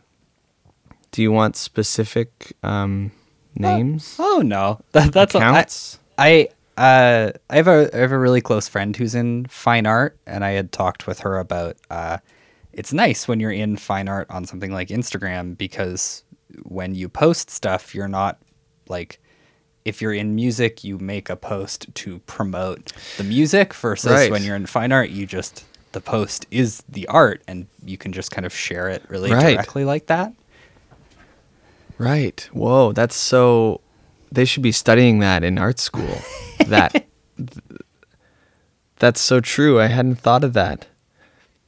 do 1.13 1.23
you 1.23 1.33
want 1.33 1.57
specific 1.57 2.53
um, 2.63 3.11
names? 3.55 4.17
Oh 4.19 4.43
no, 4.45 4.81
that, 4.93 5.13
that's 5.13 5.35
Accounts? 5.35 5.99
I 6.19 6.49
uh 6.77 7.33
I 7.49 7.57
have 7.57 7.69
a 7.69 7.91
I 7.95 7.99
have 7.99 8.13
a 8.13 8.19
really 8.19 8.41
close 8.41 8.69
friend 8.69 8.97
who's 8.97 9.15
in 9.15 9.47
fine 9.47 9.87
art, 9.87 10.19
and 10.27 10.45
I 10.45 10.53
had 10.53 10.73
talked 10.73 11.07
with 11.07 11.21
her 11.21 11.39
about 11.39 11.77
uh, 11.91 12.19
it's 12.73 12.93
nice 12.93 13.27
when 13.27 13.41
you're 13.41 13.51
in 13.51 13.77
fine 13.77 14.09
art 14.09 14.31
on 14.31 14.45
something 14.45 14.73
like 14.73 14.89
Instagram 14.89 15.59
because 15.59 16.23
when 16.63 16.95
you 16.95 17.09
post 17.09 17.51
stuff, 17.51 17.95
you're 17.95 18.09
not 18.09 18.39
like 18.89 19.21
if 19.85 20.01
you're 20.03 20.13
in 20.13 20.35
music, 20.35 20.85
you 20.85 20.99
make 20.99 21.29
a 21.31 21.37
post 21.37 21.93
to 21.95 22.19
promote 22.21 22.93
the 23.17 23.25
music 23.25 23.75
versus 23.75 24.13
Right. 24.13 24.31
when 24.31 24.43
you're 24.45 24.57
in 24.57 24.67
fine 24.67 24.93
art, 24.93 25.11
you 25.11 25.27
just 25.27 25.65
the 25.93 26.01
post 26.01 26.47
is 26.51 26.83
the 26.89 27.07
art 27.09 27.43
and 27.49 27.67
you 27.85 27.99
can 27.99 28.13
just 28.13 28.31
kind 28.31 28.47
of 28.47 28.53
share 28.55 28.89
it 28.89 29.03
really 29.09 29.33
Right. 29.33 29.55
directly 29.55 29.85
like 29.85 30.07
that. 30.07 30.33
Right. 31.99 32.49
Whoa, 32.53 32.93
that's 32.93 33.17
so. 33.17 33.81
They 34.33 34.45
should 34.45 34.63
be 34.63 34.73
studying 34.73 35.19
that 35.19 35.43
in 35.45 35.59
art 35.59 35.79
school. 35.79 36.19
that. 36.67 37.07
That's 38.99 39.21
so 39.21 39.41
true. 39.41 39.81
I 39.81 39.87
hadn't 39.87 40.17
thought 40.17 40.45
of 40.45 40.53
that. 40.53 40.87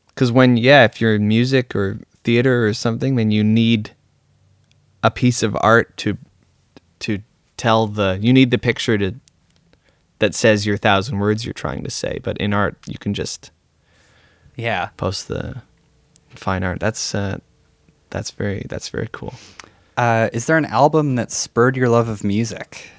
Because 0.08 0.30
when, 0.30 0.58
yeah, 0.58 0.84
if 0.84 1.00
you're 1.00 1.14
in 1.14 1.26
music 1.26 1.74
or 1.74 1.98
theater 2.24 2.66
or 2.66 2.74
something, 2.74 3.16
then 3.16 3.30
you 3.30 3.42
need 3.42 3.92
a 5.02 5.10
piece 5.10 5.42
of 5.42 5.56
art 5.60 5.96
to 5.98 6.18
to 7.00 7.20
tell 7.56 7.86
the. 7.86 8.18
You 8.20 8.32
need 8.32 8.50
the 8.50 8.58
picture 8.58 8.98
to 8.98 9.14
that 10.18 10.34
says 10.34 10.66
your 10.66 10.76
thousand 10.76 11.18
words 11.18 11.44
you're 11.46 11.54
trying 11.54 11.82
to 11.84 11.90
say. 11.90 12.20
But 12.22 12.36
in 12.38 12.52
art, 12.52 12.76
you 12.86 12.98
can 12.98 13.14
just 13.14 13.50
Yeah. 14.56 14.90
post 14.96 15.28
the 15.28 15.62
fine 16.30 16.62
art. 16.62 16.80
That's 16.80 17.14
uh, 17.14 17.38
that's 18.10 18.30
very 18.30 18.66
that's 18.68 18.88
very 18.88 19.08
cool. 19.12 19.34
Uh, 19.96 20.28
is 20.32 20.46
there 20.46 20.56
an 20.56 20.64
album 20.66 21.16
that 21.16 21.30
spurred 21.30 21.76
your 21.76 21.88
love 21.88 22.08
of 22.08 22.24
music? 22.24 22.90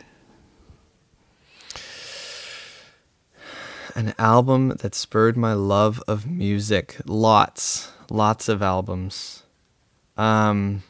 An 3.95 4.13
album 4.17 4.69
that 4.79 4.95
spurred 4.95 5.37
my 5.37 5.53
love 5.53 6.01
of 6.07 6.25
music. 6.25 6.97
Lots, 7.05 7.91
lots 8.09 8.49
of 8.49 8.61
albums. 8.61 9.43
Um, 10.17 10.83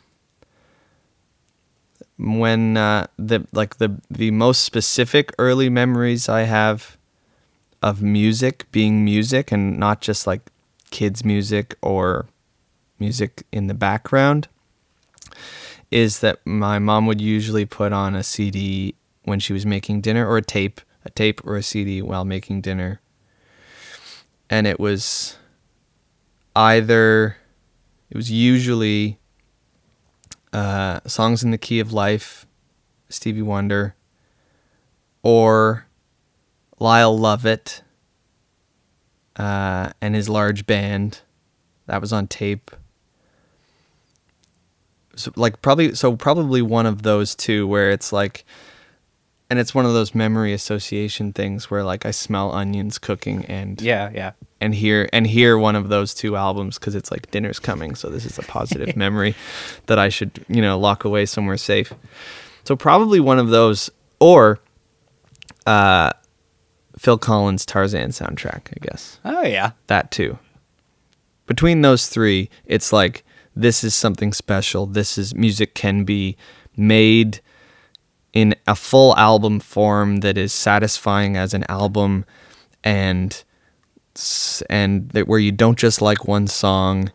when 2.18 2.78
uh, 2.78 3.08
the 3.18 3.46
like 3.52 3.78
the 3.78 4.00
the 4.10 4.32
most 4.32 4.64
specific 4.64 5.34
early 5.38 5.70
memories 5.70 6.30
I 6.30 6.42
have 6.44 6.98
of 7.82 8.02
music 8.02 8.72
being 8.72 9.04
music 9.04 9.52
and 9.52 9.78
not 9.78 10.00
just 10.00 10.26
like 10.26 10.42
kids 10.94 11.26
music 11.26 11.76
or 11.82 12.28
music 13.00 13.48
in 13.52 13.66
the 13.66 13.74
background 13.74 14.48
is 15.90 16.20
that 16.20 16.38
my 16.46 16.78
mom 16.78 17.08
would 17.08 17.20
usually 17.20 17.66
put 17.66 17.92
on 17.92 18.16
a 18.16 18.22
CD 18.22 18.94
when 19.24 19.40
she 19.40 19.54
was 19.54 19.66
making 19.66 20.02
dinner 20.02 20.28
or 20.28 20.38
a 20.38 20.42
tape, 20.44 20.82
a 21.04 21.10
tape 21.10 21.44
or 21.46 21.56
a 21.56 21.64
CD 21.64 22.02
while 22.02 22.24
making 22.24 22.62
dinner. 22.62 23.02
And 24.52 24.68
it 24.68 24.80
was 24.80 25.38
either, 26.56 27.38
it 28.12 28.16
was 28.16 28.32
usually 28.32 29.18
uh, 30.52 31.00
Songs 31.08 31.44
in 31.44 31.50
the 31.50 31.58
Key 31.58 31.80
of 31.80 31.92
Life, 31.92 32.46
Stevie 33.10 33.42
Wonder, 33.42 33.96
or 35.24 35.88
Lyle 36.80 37.18
Lovett 37.18 37.83
uh, 39.38 39.92
and 40.02 40.16
his 40.16 40.30
large 40.30 40.66
band. 40.66 41.22
That 41.88 42.00
was 42.02 42.14
on 42.14 42.28
tape 42.28 42.72
so 45.16 45.32
like 45.36 45.62
probably 45.62 45.94
so 45.96 46.16
probably 46.16 46.62
one 46.62 46.86
of 46.86 47.04
those 47.04 47.36
two 47.36 47.68
where 47.68 47.92
it's 47.92 48.12
like 48.12 48.46
and 49.50 49.60
it's 49.60 49.76
one 49.76 49.86
of 49.86 49.94
those 49.94 50.16
memory 50.16 50.54
association 50.54 51.34
things 51.34 51.70
where 51.70 51.84
like 51.84 52.06
I 52.06 52.12
smell 52.12 52.52
onions 52.52 52.98
cooking 52.98 53.46
and 53.46 53.80
Yeah, 53.80 54.10
yeah. 54.14 54.32
and 54.60 54.74
hear 54.74 55.08
and 55.14 55.28
hear 55.28 55.58
one 55.58 55.76
of 55.76 55.90
those 55.90 56.14
two 56.16 56.36
albums 56.36 56.80
because 56.80 56.96
it's 56.96 57.12
like 57.12 57.30
dinner's 57.30 57.60
coming 57.60 57.94
so 57.94 58.10
this 58.10 58.26
is 58.26 58.40
a 58.40 58.44
positive 58.44 58.96
memory 58.96 59.36
that 59.86 60.00
I 60.00 60.10
should 60.10 60.44
you 60.48 60.62
know 60.62 60.80
lock 60.80 61.04
away 61.04 61.26
somewhere 61.28 61.58
safe 61.58 61.94
so 62.64 62.76
probably 62.76 63.20
one 63.20 63.38
of 63.38 63.50
those 63.50 63.92
or 64.20 64.60
uh 65.68 66.12
Phil 66.98 67.18
Collins 67.18 67.66
Tarzan 67.66 68.10
soundtrack 68.12 68.70
I 68.70 68.80
guess 68.82 69.20
Oh 69.26 69.44
yeah. 69.44 69.72
that 69.88 70.12
too. 70.12 70.38
Between 71.46 71.82
those 71.82 72.08
three, 72.08 72.50
it's 72.66 72.94
like 72.94 73.24
this 73.56 73.84
is 73.84 73.94
something 73.94 74.32
special. 74.34 74.86
This 74.86 75.18
is 75.18 75.36
music 75.36 75.76
can 75.76 76.04
be 76.06 76.38
made 76.78 77.42
in 78.32 78.56
a 78.66 78.76
full 78.76 79.16
album 79.18 79.60
form 79.60 80.18
that 80.22 80.38
is 80.38 80.52
satisfying 80.54 81.36
as 81.38 81.54
an 81.54 81.64
album 81.70 82.26
and 82.84 83.44
and 84.70 85.10
that 85.10 85.28
where 85.28 85.40
you 85.40 85.52
don't 85.52 85.78
just 85.78 86.02
like 86.02 86.28
one 86.28 86.48
song 86.48 87.12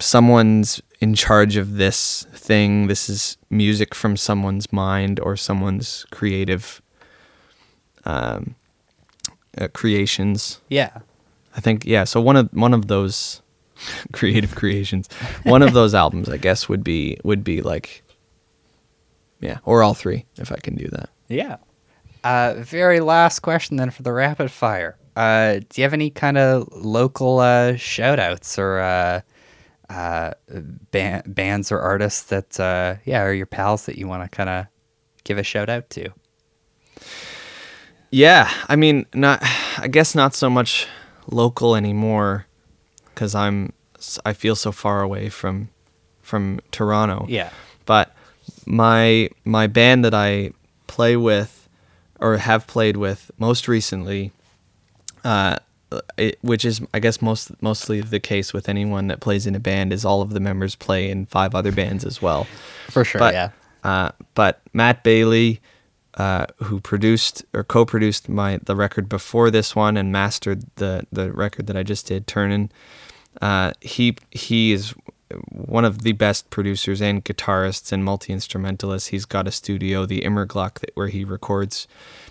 someone's 0.00 0.80
in 1.00 1.14
charge 1.14 1.56
of 1.56 1.76
this 1.76 2.26
thing 2.32 2.86
this 2.88 3.08
is 3.08 3.36
music 3.50 3.94
from 3.94 4.16
someone's 4.16 4.72
mind 4.72 5.18
or 5.20 5.36
someone's 5.36 6.04
creative 6.10 6.80
um, 8.08 8.54
uh, 9.56 9.68
creations 9.68 10.60
Yeah. 10.68 10.98
I 11.56 11.60
think 11.60 11.84
yeah. 11.84 12.04
So 12.04 12.20
one 12.20 12.36
of 12.36 12.48
one 12.52 12.74
of 12.74 12.86
those 12.86 13.42
creative 14.12 14.54
creations, 14.54 15.08
one 15.44 15.62
of 15.62 15.72
those 15.72 15.94
albums, 15.94 16.28
I 16.28 16.36
guess, 16.36 16.68
would 16.68 16.84
be 16.84 17.18
would 17.24 17.42
be 17.42 17.62
like, 17.62 18.02
yeah, 19.40 19.58
or 19.64 19.82
all 19.82 19.94
three 19.94 20.24
if 20.36 20.52
I 20.52 20.56
can 20.56 20.76
do 20.76 20.88
that. 20.88 21.10
Yeah. 21.28 21.56
Uh, 22.22 22.54
very 22.58 23.00
last 23.00 23.40
question 23.40 23.76
then 23.76 23.90
for 23.90 24.02
the 24.02 24.12
rapid 24.12 24.50
fire. 24.50 24.96
Uh, 25.16 25.54
do 25.54 25.66
you 25.74 25.82
have 25.82 25.94
any 25.94 26.10
kind 26.10 26.38
of 26.38 26.68
local 26.72 27.40
uh, 27.40 27.74
shout 27.76 28.20
outs 28.20 28.56
or 28.58 28.78
uh, 28.78 29.20
uh, 29.90 30.32
ban- 30.92 31.24
bands 31.26 31.72
or 31.72 31.80
artists 31.80 32.22
that, 32.24 32.60
uh, 32.60 32.96
yeah, 33.04 33.22
are 33.22 33.32
your 33.32 33.46
pals 33.46 33.86
that 33.86 33.98
you 33.98 34.06
want 34.06 34.22
to 34.22 34.28
kind 34.36 34.48
of 34.48 34.66
give 35.24 35.38
a 35.38 35.42
shout 35.42 35.68
out 35.68 35.90
to? 35.90 36.10
Yeah, 38.10 38.50
I 38.68 38.76
mean, 38.76 39.06
not. 39.14 39.40
I 39.78 39.86
guess 39.88 40.14
not 40.14 40.34
so 40.34 40.50
much 40.50 40.86
local 41.30 41.76
anymore, 41.76 42.46
because 43.14 43.34
I'm. 43.34 43.72
I 44.24 44.32
feel 44.32 44.54
so 44.54 44.70
far 44.70 45.02
away 45.02 45.28
from, 45.28 45.70
from 46.22 46.60
Toronto. 46.70 47.26
Yeah. 47.28 47.50
but 47.84 48.14
my 48.64 49.28
my 49.44 49.66
band 49.66 50.04
that 50.04 50.14
I 50.14 50.52
play 50.86 51.16
with 51.16 51.68
or 52.20 52.36
have 52.36 52.66
played 52.66 52.96
with 52.96 53.30
most 53.38 53.66
recently, 53.66 54.30
uh, 55.24 55.56
it, 56.16 56.38
which 56.42 56.64
is 56.64 56.80
I 56.94 57.00
guess 57.00 57.20
most 57.20 57.60
mostly 57.60 58.00
the 58.00 58.20
case 58.20 58.52
with 58.52 58.68
anyone 58.68 59.08
that 59.08 59.20
plays 59.20 59.46
in 59.46 59.54
a 59.56 59.60
band, 59.60 59.92
is 59.92 60.04
all 60.04 60.22
of 60.22 60.30
the 60.32 60.40
members 60.40 60.74
play 60.76 61.10
in 61.10 61.26
five 61.26 61.54
other 61.54 61.72
bands 61.72 62.04
as 62.04 62.22
well. 62.22 62.46
For 62.88 63.04
sure, 63.04 63.18
But, 63.18 63.34
yeah. 63.34 63.50
Uh, 63.84 64.10
but 64.34 64.60
Matt 64.72 65.02
Bailey, 65.02 65.60
uh, 66.18 66.46
who 66.64 66.80
produced 66.80 67.44
or 67.54 67.64
co-produced 67.64 68.28
my 68.28 68.58
the 68.64 68.76
record 68.76 69.08
before 69.08 69.50
this 69.50 69.74
one 69.74 69.96
and 69.96 70.12
mastered 70.12 70.64
the 70.76 71.06
the 71.10 71.32
record 71.32 71.66
that 71.68 71.76
I 71.76 71.82
just 71.82 72.06
did, 72.06 72.26
Turnin', 72.26 72.70
uh, 73.40 73.72
he 73.80 74.16
he 74.30 74.72
is 74.72 74.94
one 75.50 75.84
of 75.84 76.02
the 76.02 76.12
best 76.12 76.50
producers 76.50 77.00
and 77.00 77.24
guitarists 77.24 77.92
and 77.92 78.04
multi 78.04 78.32
instrumentalists. 78.32 79.08
He's 79.08 79.24
got 79.24 79.46
a 79.46 79.52
studio, 79.52 80.06
the 80.06 80.22
Immerglock, 80.22 80.80
that 80.80 80.90
where 80.94 81.08
he 81.08 81.24
records 81.24 81.86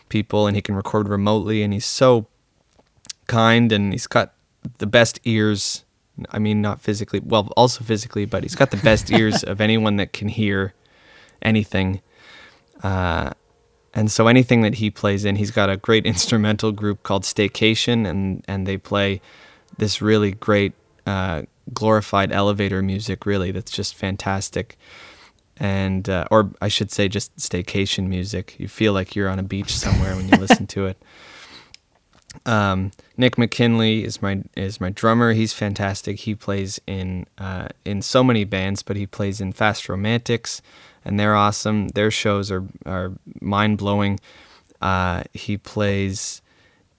people 0.10 0.48
and 0.48 0.56
he 0.56 0.62
can 0.62 0.76
record 0.76 1.08
remotely. 1.08 1.64
And 1.64 1.74
he's 1.74 1.86
so 1.86 2.28
kind 3.28 3.72
and 3.72 3.94
he's 3.94 4.08
got 4.08 4.34
the 4.80 4.88
best 4.88 5.20
ears 5.24 5.86
I 6.32 6.40
mean, 6.40 6.62
not 6.62 6.82
physically, 6.82 7.20
well, 7.20 7.54
also 7.56 7.84
physically, 7.84 8.26
but 8.26 8.42
he's 8.42 8.56
got 8.56 8.72
the 8.72 8.78
best 8.78 9.12
ears 9.12 9.44
of 9.44 9.62
anyone 9.62 9.98
that 9.98 10.14
can 10.14 10.28
hear 10.28 10.74
anything. 11.44 12.02
Uh, 12.82 13.34
and 13.98 14.12
so 14.12 14.28
anything 14.28 14.62
that 14.62 14.76
he 14.76 14.92
plays 14.92 15.26
in, 15.26 15.38
he's 15.38 15.50
got 15.50 15.72
a 15.72 15.76
great 15.76 16.06
instrumental 16.06 16.72
group 16.72 17.02
called 17.02 17.24
Staycation, 17.24 18.08
and 18.08 18.46
and 18.48 18.68
they 18.68 18.78
play 18.78 19.22
this 19.80 20.04
really 20.04 20.32
great 20.32 20.74
uh, 21.08 21.42
glorified 21.74 22.32
elevator 22.32 22.84
music, 22.84 23.26
really 23.26 23.52
that's 23.52 23.72
just 23.72 23.96
fantastic. 23.96 24.78
And 25.58 26.08
uh, 26.08 26.28
or 26.30 26.52
I 26.62 26.68
should 26.68 26.92
say, 26.92 27.08
just 27.08 27.36
staycation 27.38 28.08
music. 28.08 28.56
You 28.60 28.68
feel 28.68 28.94
like 28.94 29.16
you're 29.16 29.30
on 29.30 29.40
a 29.40 29.44
beach 29.44 29.76
somewhere 29.76 30.16
when 30.16 30.30
you 30.30 30.38
listen 30.40 30.68
to 30.68 30.86
it. 30.86 31.02
Um, 32.46 32.92
Nick 33.18 33.40
McKinley 33.40 34.04
is 34.04 34.22
my 34.22 34.44
is 34.56 34.80
my 34.80 34.92
drummer. 34.92 35.34
He's 35.34 35.54
fantastic. 35.54 36.20
He 36.20 36.36
plays 36.36 36.80
in 36.86 37.26
uh, 37.40 37.70
in 37.84 38.04
so 38.04 38.24
many 38.24 38.44
bands, 38.44 38.84
but 38.84 38.96
he 38.96 39.08
plays 39.08 39.42
in 39.42 39.54
Fast 39.54 39.90
Romantics, 39.90 40.62
and 41.06 41.20
they're 41.20 41.36
awesome. 41.36 41.88
Their 41.90 42.12
shows 42.12 42.52
are 42.52 42.66
are 42.86 43.14
mind 43.42 43.78
blowing. 43.78 44.20
Uh, 44.82 45.24
he 45.34 45.58
plays 45.58 46.42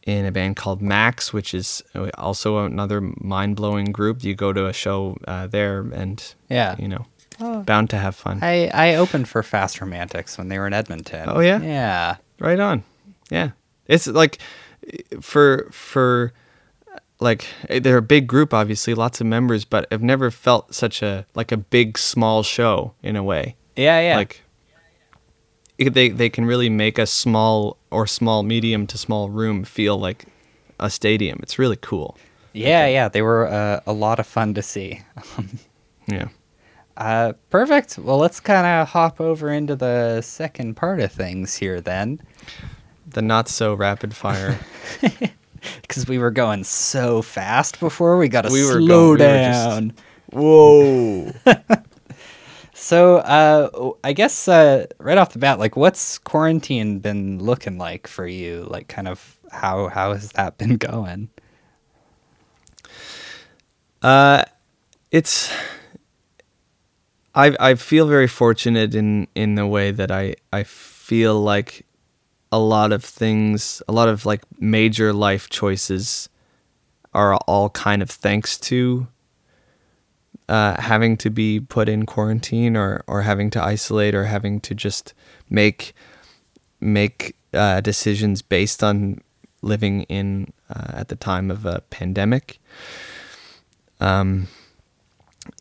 in 0.06 0.24
a 0.24 0.32
band 0.32 0.56
called 0.56 0.80
Max, 0.80 1.32
which 1.32 1.52
is 1.54 1.82
also 2.16 2.64
another 2.64 3.00
mind 3.20 3.56
blowing 3.56 3.92
group. 3.92 4.24
You 4.24 4.34
go 4.34 4.52
to 4.52 4.66
a 4.66 4.72
show 4.72 5.16
uh, 5.28 5.46
there, 5.46 5.80
and 5.92 6.22
Yeah. 6.48 6.74
you 6.78 6.88
know, 6.88 7.06
Oh. 7.40 7.60
bound 7.62 7.90
to 7.90 7.98
have 7.98 8.16
fun. 8.16 8.38
I, 8.42 8.68
I 8.74 8.94
opened 8.96 9.28
for 9.28 9.42
Fast 9.44 9.80
Romantics 9.80 10.36
when 10.38 10.48
they 10.48 10.58
were 10.58 10.66
in 10.66 10.72
Edmonton. 10.72 11.28
Oh, 11.30 11.40
yeah? 11.40 11.60
Yeah. 11.60 12.16
Right 12.40 12.58
on. 12.58 12.82
Yeah. 13.30 13.50
It's 13.86 14.06
like 14.06 14.38
for 15.20 15.68
for 15.70 16.32
like 17.20 17.44
they're 17.68 17.98
a 17.98 18.02
big 18.02 18.26
group 18.26 18.54
obviously, 18.54 18.94
lots 18.94 19.20
of 19.20 19.26
members, 19.26 19.64
but 19.64 19.86
I've 19.92 20.02
never 20.02 20.30
felt 20.30 20.74
such 20.74 21.02
a 21.02 21.26
like 21.34 21.52
a 21.52 21.56
big 21.56 21.98
small 21.98 22.42
show 22.42 22.94
in 23.02 23.14
a 23.16 23.22
way. 23.22 23.56
Yeah, 23.78 24.00
yeah. 24.00 24.16
Like 24.16 24.42
they 25.78 26.08
they 26.08 26.28
can 26.28 26.44
really 26.44 26.68
make 26.68 26.98
a 26.98 27.06
small 27.06 27.76
or 27.90 28.06
small 28.06 28.42
medium 28.42 28.86
to 28.88 28.98
small 28.98 29.30
room 29.30 29.64
feel 29.64 29.96
like 29.98 30.24
a 30.80 30.90
stadium. 30.90 31.38
It's 31.42 31.58
really 31.58 31.78
cool. 31.80 32.18
yeah, 32.52 32.86
yeah. 32.86 33.08
They 33.08 33.22
were 33.22 33.46
uh, 33.48 33.80
a 33.86 33.92
lot 33.92 34.18
of 34.18 34.26
fun 34.26 34.54
to 34.54 34.62
see. 34.62 35.02
Yeah. 36.10 36.28
Uh, 36.96 37.34
perfect. 37.50 37.98
Well, 37.98 38.16
let's 38.16 38.40
kind 38.40 38.66
of 38.66 38.88
hop 38.88 39.20
over 39.20 39.50
into 39.52 39.76
the 39.76 40.22
second 40.22 40.74
part 40.74 41.00
of 41.00 41.12
things 41.12 41.56
here 41.56 41.82
then. 41.82 42.20
The 43.06 43.20
not 43.20 43.48
so 43.48 43.74
rapid 43.74 44.14
fire. 44.16 44.58
Because 45.82 46.06
we 46.06 46.18
were 46.18 46.30
going 46.30 46.62
so 46.64 47.20
fast 47.20 47.78
before, 47.80 48.16
we 48.16 48.28
got 48.28 48.42
to 48.42 48.52
We 48.52 48.64
were 48.64 48.80
slow 48.80 49.16
going- 49.16 49.18
we 49.18 49.24
were 49.26 49.52
just- 49.52 49.68
down. 49.68 49.92
Whoa. 50.32 51.32
So, 52.80 53.16
uh, 53.16 53.92
I 54.04 54.12
guess 54.12 54.46
uh, 54.46 54.86
right 54.98 55.18
off 55.18 55.32
the 55.32 55.40
bat, 55.40 55.58
like, 55.58 55.76
what's 55.76 56.16
quarantine 56.16 57.00
been 57.00 57.40
looking 57.40 57.76
like 57.76 58.06
for 58.06 58.24
you? 58.24 58.66
Like, 58.70 58.86
kind 58.86 59.08
of 59.08 59.36
how 59.50 59.88
how 59.88 60.12
has 60.12 60.30
that 60.32 60.58
been 60.58 60.76
going? 60.90 61.28
Uh, 64.00 64.44
it's 65.10 65.52
I 67.34 67.56
I 67.58 67.74
feel 67.74 68.06
very 68.06 68.28
fortunate 68.28 68.94
in 68.94 69.26
in 69.34 69.56
the 69.56 69.66
way 69.66 69.90
that 69.90 70.12
I 70.12 70.36
I 70.52 70.62
feel 70.62 71.38
like 71.38 71.84
a 72.52 72.60
lot 72.60 72.92
of 72.92 73.04
things, 73.04 73.82
a 73.88 73.92
lot 73.92 74.08
of 74.08 74.24
like 74.24 74.42
major 74.60 75.12
life 75.12 75.50
choices 75.50 76.28
are 77.12 77.34
all 77.48 77.70
kind 77.70 78.02
of 78.02 78.08
thanks 78.10 78.56
to 78.70 79.08
uh, 80.48 80.80
having 80.80 81.16
to 81.16 81.30
be 81.30 81.60
put 81.60 81.88
in 81.88 82.06
quarantine 82.06 82.76
or 82.76 83.04
or 83.06 83.22
having 83.22 83.50
to 83.50 83.62
isolate 83.62 84.14
or 84.14 84.24
having 84.24 84.60
to 84.60 84.74
just 84.74 85.14
make 85.50 85.94
make 86.80 87.36
uh, 87.54 87.80
decisions 87.80 88.42
based 88.42 88.82
on 88.82 89.20
living 89.62 90.02
in 90.04 90.52
uh, 90.70 90.92
at 90.94 91.08
the 91.08 91.16
time 91.16 91.50
of 91.50 91.66
a 91.66 91.80
pandemic 91.90 92.58
um, 94.00 94.48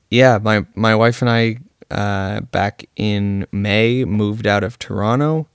yeah, 0.10 0.38
my 0.41 0.65
my 0.76 0.95
wife 0.95 1.21
and 1.21 1.30
I 1.30 1.58
uh, 1.91 2.41
back 2.41 2.86
in 2.95 3.47
May 3.52 4.06
moved 4.06 4.47
out 4.47 4.63
of 4.63 4.80
Toronto, 4.80 5.47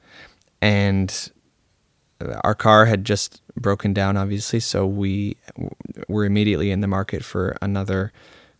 and 0.60 1.30
our 2.42 2.54
car 2.54 2.86
had 2.86 3.04
just 3.04 3.40
broken 3.56 3.92
down, 3.92 4.16
obviously. 4.16 4.60
So 4.60 4.86
we 4.86 5.36
were 6.08 6.24
immediately 6.24 6.70
in 6.70 6.80
the 6.80 6.88
market 6.88 7.24
for 7.24 7.56
another 7.62 8.12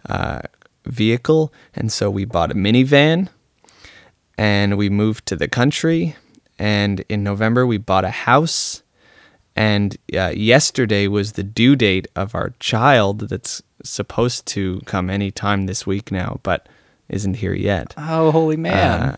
uh, 0.09 0.41
vehicle, 0.85 1.53
and 1.75 1.91
so 1.93 2.11
we 2.11 2.25
bought 2.25 2.51
a 2.51 2.55
minivan, 2.55 3.29
and 4.37 4.77
we 4.77 4.89
moved 4.91 5.27
to 5.27 5.37
the 5.37 5.49
country. 5.49 6.17
And 6.59 7.01
in 7.09 7.25
November, 7.25 7.67
we 7.67 7.79
bought 7.79 8.05
a 8.05 8.11
house 8.11 8.83
and 9.55 9.97
uh, 10.15 10.33
yesterday 10.35 11.07
was 11.07 11.33
the 11.33 11.43
due 11.43 11.77
date 11.77 12.09
of 12.17 12.35
our 12.35 12.55
child 12.59 13.29
that's 13.29 13.63
supposed 13.85 14.47
to 14.47 14.81
come 14.87 15.11
any 15.11 15.31
time 15.31 15.67
this 15.67 15.87
week 15.87 16.11
now 16.13 16.41
but 16.43 16.69
isn't 17.09 17.35
here 17.35 17.55
yet 17.55 17.95
Oh, 17.99 18.31
holy 18.31 18.57
man! 18.57 19.01
Uh, 19.01 19.17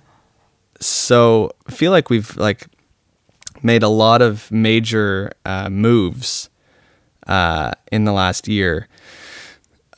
so 0.81 1.53
I 1.66 1.72
feel 1.72 1.92
like 1.92 2.11
we've 2.11 2.37
like 2.37 2.66
made 3.62 3.83
a 3.83 3.88
lot 3.88 4.22
of 4.22 4.50
major 4.50 5.33
uh, 5.44 5.68
moves 5.70 6.50
uh, 7.27 7.72
in 7.92 8.05
the 8.05 8.12
last 8.12 8.48
year 8.48 8.88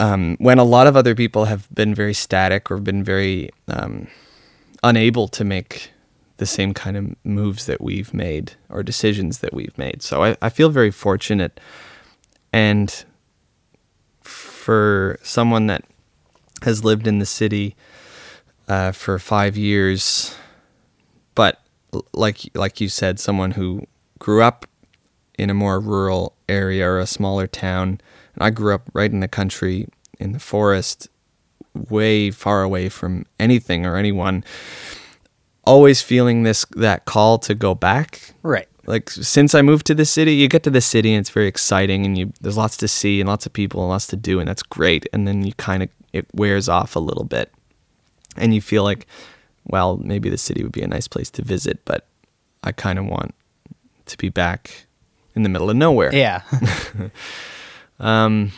um, 0.01 0.37
when 0.39 0.59
a 0.59 0.65
lot 0.65 0.87
of 0.87 0.97
other 0.97 1.15
people 1.15 1.47
have 1.47 1.69
been 1.75 1.95
very 1.95 2.15
static 2.15 2.71
or 2.71 2.79
been 2.79 3.03
very 3.03 3.51
um, 3.69 4.09
unable 4.83 5.29
to 5.29 5.45
make 5.45 5.93
the 6.37 6.47
same 6.47 6.75
kind 6.75 6.97
of 6.97 7.17
moves 7.25 7.67
that 7.67 7.81
we've 7.81 8.13
made 8.13 8.53
or 8.69 8.83
decisions 8.83 9.39
that 9.39 9.55
we've 9.55 9.77
made. 9.79 10.03
So 10.03 10.23
I, 10.23 10.37
I 10.43 10.49
feel 10.51 10.69
very 10.69 10.91
fortunate. 10.91 11.59
And 12.53 13.05
for 14.23 15.19
someone 15.23 15.67
that 15.69 15.85
has 16.63 16.85
lived 16.85 17.07
in 17.07 17.19
the 17.19 17.27
city 17.27 17.75
uh, 18.69 18.93
for 18.93 19.19
five 19.19 19.57
years, 19.57 20.35
but 21.35 21.61
like 22.13 22.51
like 22.55 22.81
you 22.81 22.89
said, 22.89 23.21
someone 23.21 23.53
who 23.53 23.87
grew 24.19 24.43
up 24.43 24.67
in 25.39 25.51
a 25.51 25.55
more 25.55 25.79
rural 25.79 26.35
area 26.49 26.87
or 26.87 26.99
a 26.99 27.07
smaller 27.07 27.47
town, 27.47 28.01
and 28.37 28.45
I 28.45 28.51
grew 28.51 28.75
up 28.75 28.89
right 28.93 29.11
in 29.11 29.21
the 29.21 29.29
country 29.29 29.89
in 30.19 30.33
the 30.33 30.39
forest, 30.39 31.09
way 31.75 32.31
far 32.31 32.63
away 32.63 32.89
from 32.89 33.27
anything 33.41 33.85
or 33.85 33.97
anyone. 33.97 34.45
Always 35.65 36.01
feeling 36.01 36.45
this 36.45 36.65
that 36.77 37.07
call 37.07 37.39
to 37.41 37.55
go 37.55 37.75
back 37.75 38.35
right. 38.45 38.69
like 38.87 39.11
since 39.11 39.53
I 39.53 39.63
moved 39.63 39.85
to 39.87 39.95
the 39.95 40.05
city, 40.05 40.35
you 40.35 40.49
get 40.49 40.63
to 40.63 40.71
the 40.71 40.81
city 40.81 41.13
and 41.13 41.21
it's 41.21 41.31
very 41.31 41.49
exciting 41.49 42.07
and 42.07 42.17
you 42.17 42.33
there's 42.41 42.57
lots 42.57 42.77
to 42.79 42.89
see 42.89 43.21
and 43.21 43.29
lots 43.29 43.47
of 43.47 43.53
people 43.53 43.81
and 43.81 43.91
lots 43.91 44.07
to 44.09 44.17
do 44.17 44.39
and 44.39 44.49
that's 44.49 44.63
great. 44.63 45.09
And 45.13 45.27
then 45.27 45.45
you 45.45 45.53
kind 45.55 45.83
of 45.83 45.89
it 46.13 46.27
wears 46.33 46.69
off 46.69 46.97
a 46.97 47.01
little 47.01 47.25
bit, 47.25 47.53
and 48.37 48.55
you 48.55 48.61
feel 48.61 48.83
like, 48.83 49.07
well, 49.67 49.99
maybe 49.99 50.31
the 50.31 50.39
city 50.39 50.63
would 50.63 50.73
be 50.73 50.83
a 50.83 50.89
nice 50.89 51.09
place 51.09 51.31
to 51.31 51.43
visit, 51.43 51.85
but 51.85 52.07
I 52.65 52.73
kind 52.73 52.99
of 52.99 53.07
want 53.07 53.35
to 54.07 54.17
be 54.17 54.29
back 54.29 54.87
in 55.35 55.43
the 55.43 55.49
middle 55.49 55.69
of 55.69 55.77
nowhere. 55.77 56.15
Yeah. 56.15 56.43
Um, 57.99 58.53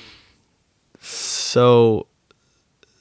so, 1.01 2.07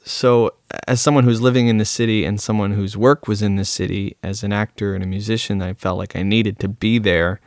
so 0.04 0.54
as 0.88 1.02
someone 1.02 1.24
who's 1.24 1.42
living 1.42 1.68
in 1.68 1.78
the 1.78 1.86
city 1.86 2.26
and 2.26 2.40
someone 2.40 2.72
whose 2.72 2.96
work 2.96 3.28
was 3.28 3.42
in 3.42 3.56
the 3.56 3.66
city 3.66 4.16
as 4.24 4.44
an 4.44 4.54
actor 4.54 4.94
and 4.96 5.04
a 5.04 5.08
musician, 5.08 5.62
I 5.62 5.74
felt 5.74 5.98
like 5.98 6.16
I 6.16 6.24
needed 6.24 6.60
to 6.60 6.68
be 6.68 7.00
there. 7.00 7.40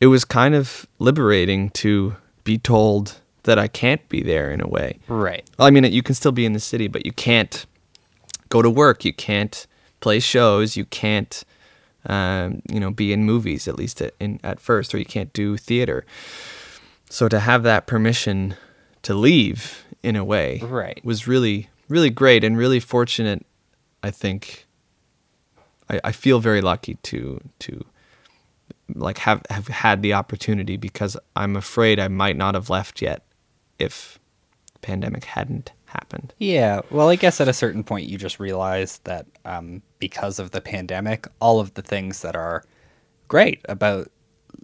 It 0.00 0.06
was 0.08 0.24
kind 0.24 0.54
of 0.54 0.86
liberating 0.98 1.70
to 1.70 2.16
be 2.44 2.58
told 2.58 3.20
that 3.44 3.58
I 3.58 3.68
can't 3.68 4.06
be 4.08 4.22
there 4.22 4.50
in 4.50 4.60
a 4.60 4.68
way. 4.68 4.98
right. 5.08 5.48
Well, 5.58 5.66
I 5.66 5.70
mean, 5.70 5.84
you 5.84 6.02
can 6.02 6.14
still 6.14 6.32
be 6.32 6.44
in 6.44 6.52
the 6.52 6.60
city, 6.60 6.88
but 6.88 7.06
you 7.06 7.12
can't 7.12 7.64
go 8.48 8.60
to 8.60 8.70
work. 8.70 9.04
You 9.04 9.12
can't 9.12 9.66
play 10.00 10.20
shows. 10.20 10.76
You 10.76 10.84
can't, 10.84 11.44
um, 12.06 12.62
you 12.68 12.80
know, 12.80 12.90
be 12.90 13.12
in 13.12 13.24
movies 13.24 13.66
at 13.66 13.76
least 13.76 14.02
at, 14.02 14.14
in, 14.20 14.40
at 14.42 14.60
first, 14.60 14.94
or 14.94 14.98
you 14.98 15.04
can't 15.04 15.32
do 15.32 15.56
theater. 15.56 16.04
So 17.08 17.28
to 17.28 17.40
have 17.40 17.62
that 17.62 17.86
permission 17.86 18.56
to 19.02 19.14
leave 19.14 19.84
in 20.02 20.16
a 20.16 20.24
way 20.24 20.60
Right. 20.62 21.00
was 21.04 21.26
really, 21.26 21.68
really 21.88 22.10
great 22.10 22.44
and 22.44 22.56
really 22.56 22.80
fortunate. 22.80 23.44
I 24.02 24.10
think. 24.10 24.66
I, 25.88 26.00
I 26.04 26.12
feel 26.12 26.38
very 26.40 26.60
lucky 26.60 26.94
to 27.04 27.40
to 27.60 27.84
like 28.94 29.18
have 29.18 29.42
have 29.50 29.68
had 29.68 30.02
the 30.02 30.12
opportunity 30.12 30.76
because 30.76 31.16
I'm 31.34 31.56
afraid 31.56 31.98
I 31.98 32.08
might 32.08 32.36
not 32.36 32.54
have 32.54 32.70
left 32.70 33.00
yet 33.02 33.22
if 33.78 34.18
the 34.74 34.78
pandemic 34.80 35.24
hadn't 35.24 35.72
happened. 35.86 36.34
Yeah, 36.38 36.80
well, 36.90 37.08
I 37.08 37.16
guess 37.16 37.40
at 37.40 37.48
a 37.48 37.52
certain 37.52 37.84
point 37.84 38.06
you 38.08 38.18
just 38.18 38.38
realize 38.40 38.98
that 39.04 39.26
um, 39.44 39.82
because 39.98 40.38
of 40.38 40.50
the 40.50 40.60
pandemic, 40.60 41.26
all 41.40 41.60
of 41.60 41.74
the 41.74 41.82
things 41.82 42.22
that 42.22 42.36
are 42.36 42.62
great 43.28 43.60
about 43.68 44.10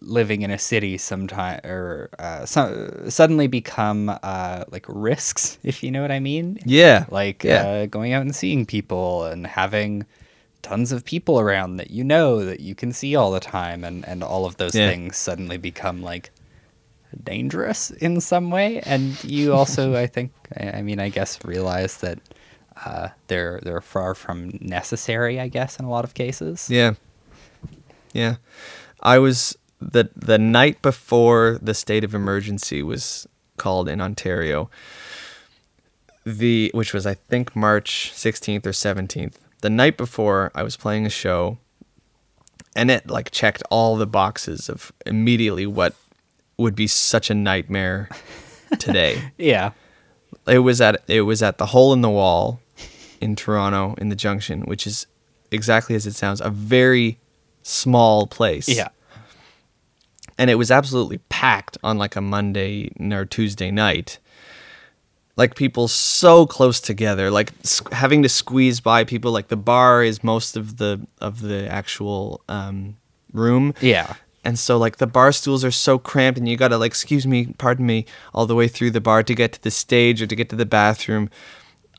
living 0.05 0.43
in 0.43 0.51
a 0.51 0.59
city 0.59 0.99
sometime 0.99 1.61
or 1.65 2.11
uh, 2.19 2.45
so, 2.45 3.05
suddenly 3.09 3.47
become 3.47 4.09
uh, 4.23 4.65
like 4.71 4.85
risks, 4.89 5.59
if 5.65 5.83
you 5.83 5.91
know 5.91 6.03
what 6.03 6.11
I 6.13 6.21
mean. 6.21 6.59
Yeah. 6.67 7.07
Like 7.11 7.45
Yeah. 7.45 7.63
uh, 7.67 7.87
going 7.87 8.13
out 8.13 8.23
and 8.23 8.35
seeing 8.35 8.67
people 8.67 9.25
and 9.25 9.47
having 9.47 10.05
tons 10.63 10.93
of 10.93 11.05
people 11.05 11.41
around 11.41 11.77
that 11.79 11.91
you 11.91 12.05
know 12.05 12.45
that 12.45 12.61
you 12.61 12.75
can 12.75 12.93
see 12.93 13.17
all 13.17 13.33
the 13.33 13.41
time, 13.41 13.83
and 13.85 14.07
and 14.07 14.23
all 14.23 14.45
of 14.47 14.57
those 14.59 14.75
Yeah. 14.75 14.89
things 14.91 15.17
suddenly 15.17 15.57
become 15.57 16.03
like 16.03 16.31
dangerous 17.25 17.91
in 17.91 18.21
some 18.21 18.51
way. 18.51 18.81
And 18.81 19.23
you 19.25 19.53
also, 19.55 19.95
I 20.05 20.07
think, 20.07 20.31
I 20.57 20.79
I 20.79 20.83
mean, 20.83 21.01
I 21.01 21.09
guess, 21.09 21.39
realize 21.45 21.99
that. 21.99 22.19
Uh, 22.87 23.09
they're 23.29 23.61
they're 23.63 23.83
far 23.83 24.15
from 24.15 24.59
necessary, 24.63 25.39
I 25.39 25.49
guess, 25.49 25.79
in 25.79 25.85
a 25.85 25.91
lot 25.91 26.05
of 26.05 26.15
cases. 26.15 26.71
Yeah. 26.71 26.95
Yeah. 28.15 28.37
I 29.03 29.19
was 29.19 29.59
the 29.93 30.11
the 30.15 30.39
night 30.39 30.81
before 30.83 31.59
the 31.61 31.75
state 31.75 32.05
of 32.05 32.15
emergency 32.15 32.83
was 32.83 33.27
called 33.57 33.89
in 33.89 34.01
Ontario. 34.01 34.71
The 36.25 36.71
which 36.75 36.93
was 36.95 37.07
I 37.07 37.15
think 37.15 37.57
March 37.57 38.13
16th 38.15 38.65
or 38.67 38.71
17th. 38.71 39.35
The 39.61 39.71
night 39.71 39.97
before 39.97 40.51
I 40.55 40.63
was 40.63 40.77
playing 40.77 41.07
a 41.07 41.11
show 41.11 41.59
and 42.77 42.91
it 42.91 43.09
like 43.09 43.31
checked 43.31 43.63
all 43.71 43.97
the 43.97 44.07
boxes 44.07 44.69
of 44.69 44.93
immediately 45.05 45.67
what 45.67 45.95
would 46.59 46.75
be 46.75 46.87
such 46.87 47.31
a 47.31 47.35
nightmare 47.35 48.09
today. 48.79 49.33
Yeah. 49.39 49.73
it 50.47 50.61
was 50.61 50.81
at 50.81 51.03
it 51.09 51.23
was 51.23 51.43
at 51.43 51.59
the 51.59 51.67
hole 51.67 51.93
in 51.93 52.01
the 52.03 52.11
wall 52.11 52.61
in 53.21 53.37
Toronto 53.37 53.95
in 53.99 54.09
the 54.09 54.17
Junction, 54.17 54.63
which 54.63 54.87
is 54.87 55.07
exactly 55.51 55.95
as 55.95 56.07
it 56.07 56.15
sounds, 56.15 56.41
a 56.41 56.51
very 56.51 57.19
small 57.63 58.27
place. 58.27 58.69
Yeah. 58.69 58.89
And 60.39 60.51
it 60.51 60.55
was 60.57 60.71
absolutely 60.71 61.19
packed 61.29 61.79
on 61.85 61.99
like 61.99 62.17
a 62.17 62.21
Monday 62.21 62.91
or 63.01 63.25
Tuesday 63.25 63.71
night. 63.71 64.19
Like 65.37 65.55
people 65.55 65.89
so 65.89 66.45
close 66.47 66.79
together, 66.81 67.31
like 67.31 67.53
having 67.93 68.23
to 68.23 68.29
squeeze 68.29 68.81
by 68.81 69.05
people. 69.05 69.33
Like 69.33 69.49
the 69.49 69.57
bar 69.57 70.03
is 70.03 70.23
most 70.23 70.57
of 70.57 70.77
the 70.77 71.07
of 71.21 71.41
the 71.41 71.67
actual 71.71 72.43
um, 72.49 72.97
room, 73.33 73.73
Yeah. 73.81 74.13
and 74.45 74.59
so 74.59 74.77
like 74.77 74.99
the 74.99 75.07
bar 75.07 75.33
stools 75.33 75.65
are 75.65 75.71
so 75.71 75.99
cramped 75.99 76.39
and 76.39 76.47
you 76.49 76.57
gotta 76.59 76.77
like 76.77 76.91
excuse 76.91 77.27
me 77.27 77.47
pardon 77.57 77.87
me 77.87 78.05
all 78.35 78.45
the 78.47 78.55
way 78.55 78.69
through 78.69 78.91
the 78.91 79.01
bar 79.01 79.23
to 79.23 79.35
get 79.35 79.53
to 79.55 79.63
the 79.63 79.71
stage 79.71 80.21
or 80.21 80.27
to 80.27 80.37
get 80.37 80.49
to 80.51 80.57
the 80.57 80.67
bathroom 80.67 81.31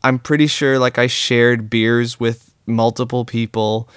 i'm 0.03 0.19
pretty 0.19 0.45
sure 0.45 0.77
like 0.77 0.99
i 0.99 1.07
shared 1.07 1.69
beers 1.69 2.19
with 2.19 2.53
multiple 2.67 3.23
people 3.25 3.89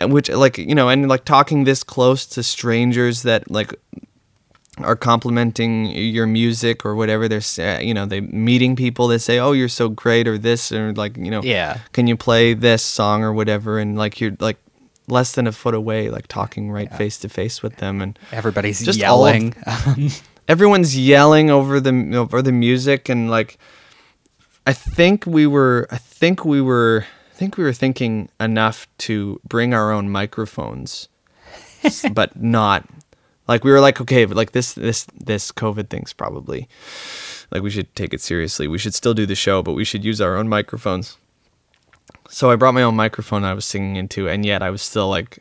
and 0.00 0.12
which 0.12 0.28
like 0.28 0.58
you 0.58 0.74
know 0.74 0.88
and 0.88 1.08
like 1.08 1.24
talking 1.24 1.64
this 1.64 1.82
close 1.82 2.26
to 2.26 2.42
strangers 2.42 3.22
that 3.22 3.50
like 3.50 3.74
are 4.78 4.96
complimenting 4.96 5.86
your 5.86 6.26
music 6.26 6.84
or 6.84 6.94
whatever 6.94 7.28
they're 7.28 7.40
saying 7.40 7.88
you 7.88 7.94
know 7.94 8.04
they 8.04 8.20
meeting 8.20 8.76
people 8.76 9.08
that 9.08 9.20
say 9.20 9.38
oh 9.38 9.52
you're 9.52 9.68
so 9.70 9.88
great 9.88 10.28
or 10.28 10.36
this 10.36 10.70
or 10.70 10.92
like 10.92 11.16
you 11.16 11.30
know 11.30 11.42
Yeah. 11.42 11.78
can 11.92 12.06
you 12.06 12.16
play 12.16 12.52
this 12.52 12.82
song 12.82 13.22
or 13.22 13.32
whatever 13.32 13.78
and 13.78 13.96
like 13.96 14.20
you're 14.20 14.36
like 14.38 14.58
less 15.08 15.32
than 15.32 15.46
a 15.46 15.52
foot 15.52 15.72
away 15.74 16.10
like 16.10 16.26
talking 16.26 16.70
right 16.70 16.92
face 16.94 17.16
to 17.20 17.28
face 17.30 17.62
with 17.62 17.76
them 17.76 18.02
and 18.02 18.18
Everybody's 18.32 18.84
Just 18.84 19.02
all 19.02 19.24
of- 19.26 19.34
yelling. 19.34 19.54
everyone's 20.48 20.96
yelling 20.98 21.48
over 21.50 21.80
the 21.80 22.14
over 22.16 22.42
the 22.42 22.52
music 22.52 23.08
and 23.08 23.30
like 23.30 23.56
I 24.66 24.72
think 24.74 25.24
we 25.24 25.46
were 25.46 25.86
I 25.90 25.96
think 25.96 26.44
we 26.44 26.60
were 26.60 27.06
think 27.36 27.56
we 27.56 27.64
were 27.64 27.72
thinking 27.72 28.28
enough 28.40 28.86
to 28.98 29.40
bring 29.46 29.74
our 29.74 29.92
own 29.92 30.08
microphones 30.08 31.08
but 32.12 32.40
not 32.40 32.88
like 33.46 33.62
we 33.62 33.70
were 33.70 33.80
like 33.80 34.00
okay 34.00 34.24
but 34.24 34.36
like 34.36 34.52
this 34.52 34.72
this 34.72 35.06
this 35.14 35.52
covid 35.52 35.88
thing's 35.88 36.12
probably 36.12 36.68
like 37.50 37.62
we 37.62 37.70
should 37.70 37.94
take 37.94 38.14
it 38.14 38.20
seriously 38.20 38.66
we 38.66 38.78
should 38.78 38.94
still 38.94 39.14
do 39.14 39.26
the 39.26 39.34
show 39.34 39.62
but 39.62 39.74
we 39.74 39.84
should 39.84 40.04
use 40.04 40.20
our 40.20 40.36
own 40.36 40.48
microphones 40.48 41.18
so 42.28 42.50
i 42.50 42.56
brought 42.56 42.72
my 42.72 42.82
own 42.82 42.96
microphone 42.96 43.44
i 43.44 43.52
was 43.52 43.64
singing 43.64 43.96
into 43.96 44.28
and 44.28 44.44
yet 44.46 44.62
i 44.62 44.70
was 44.70 44.82
still 44.82 45.08
like 45.08 45.38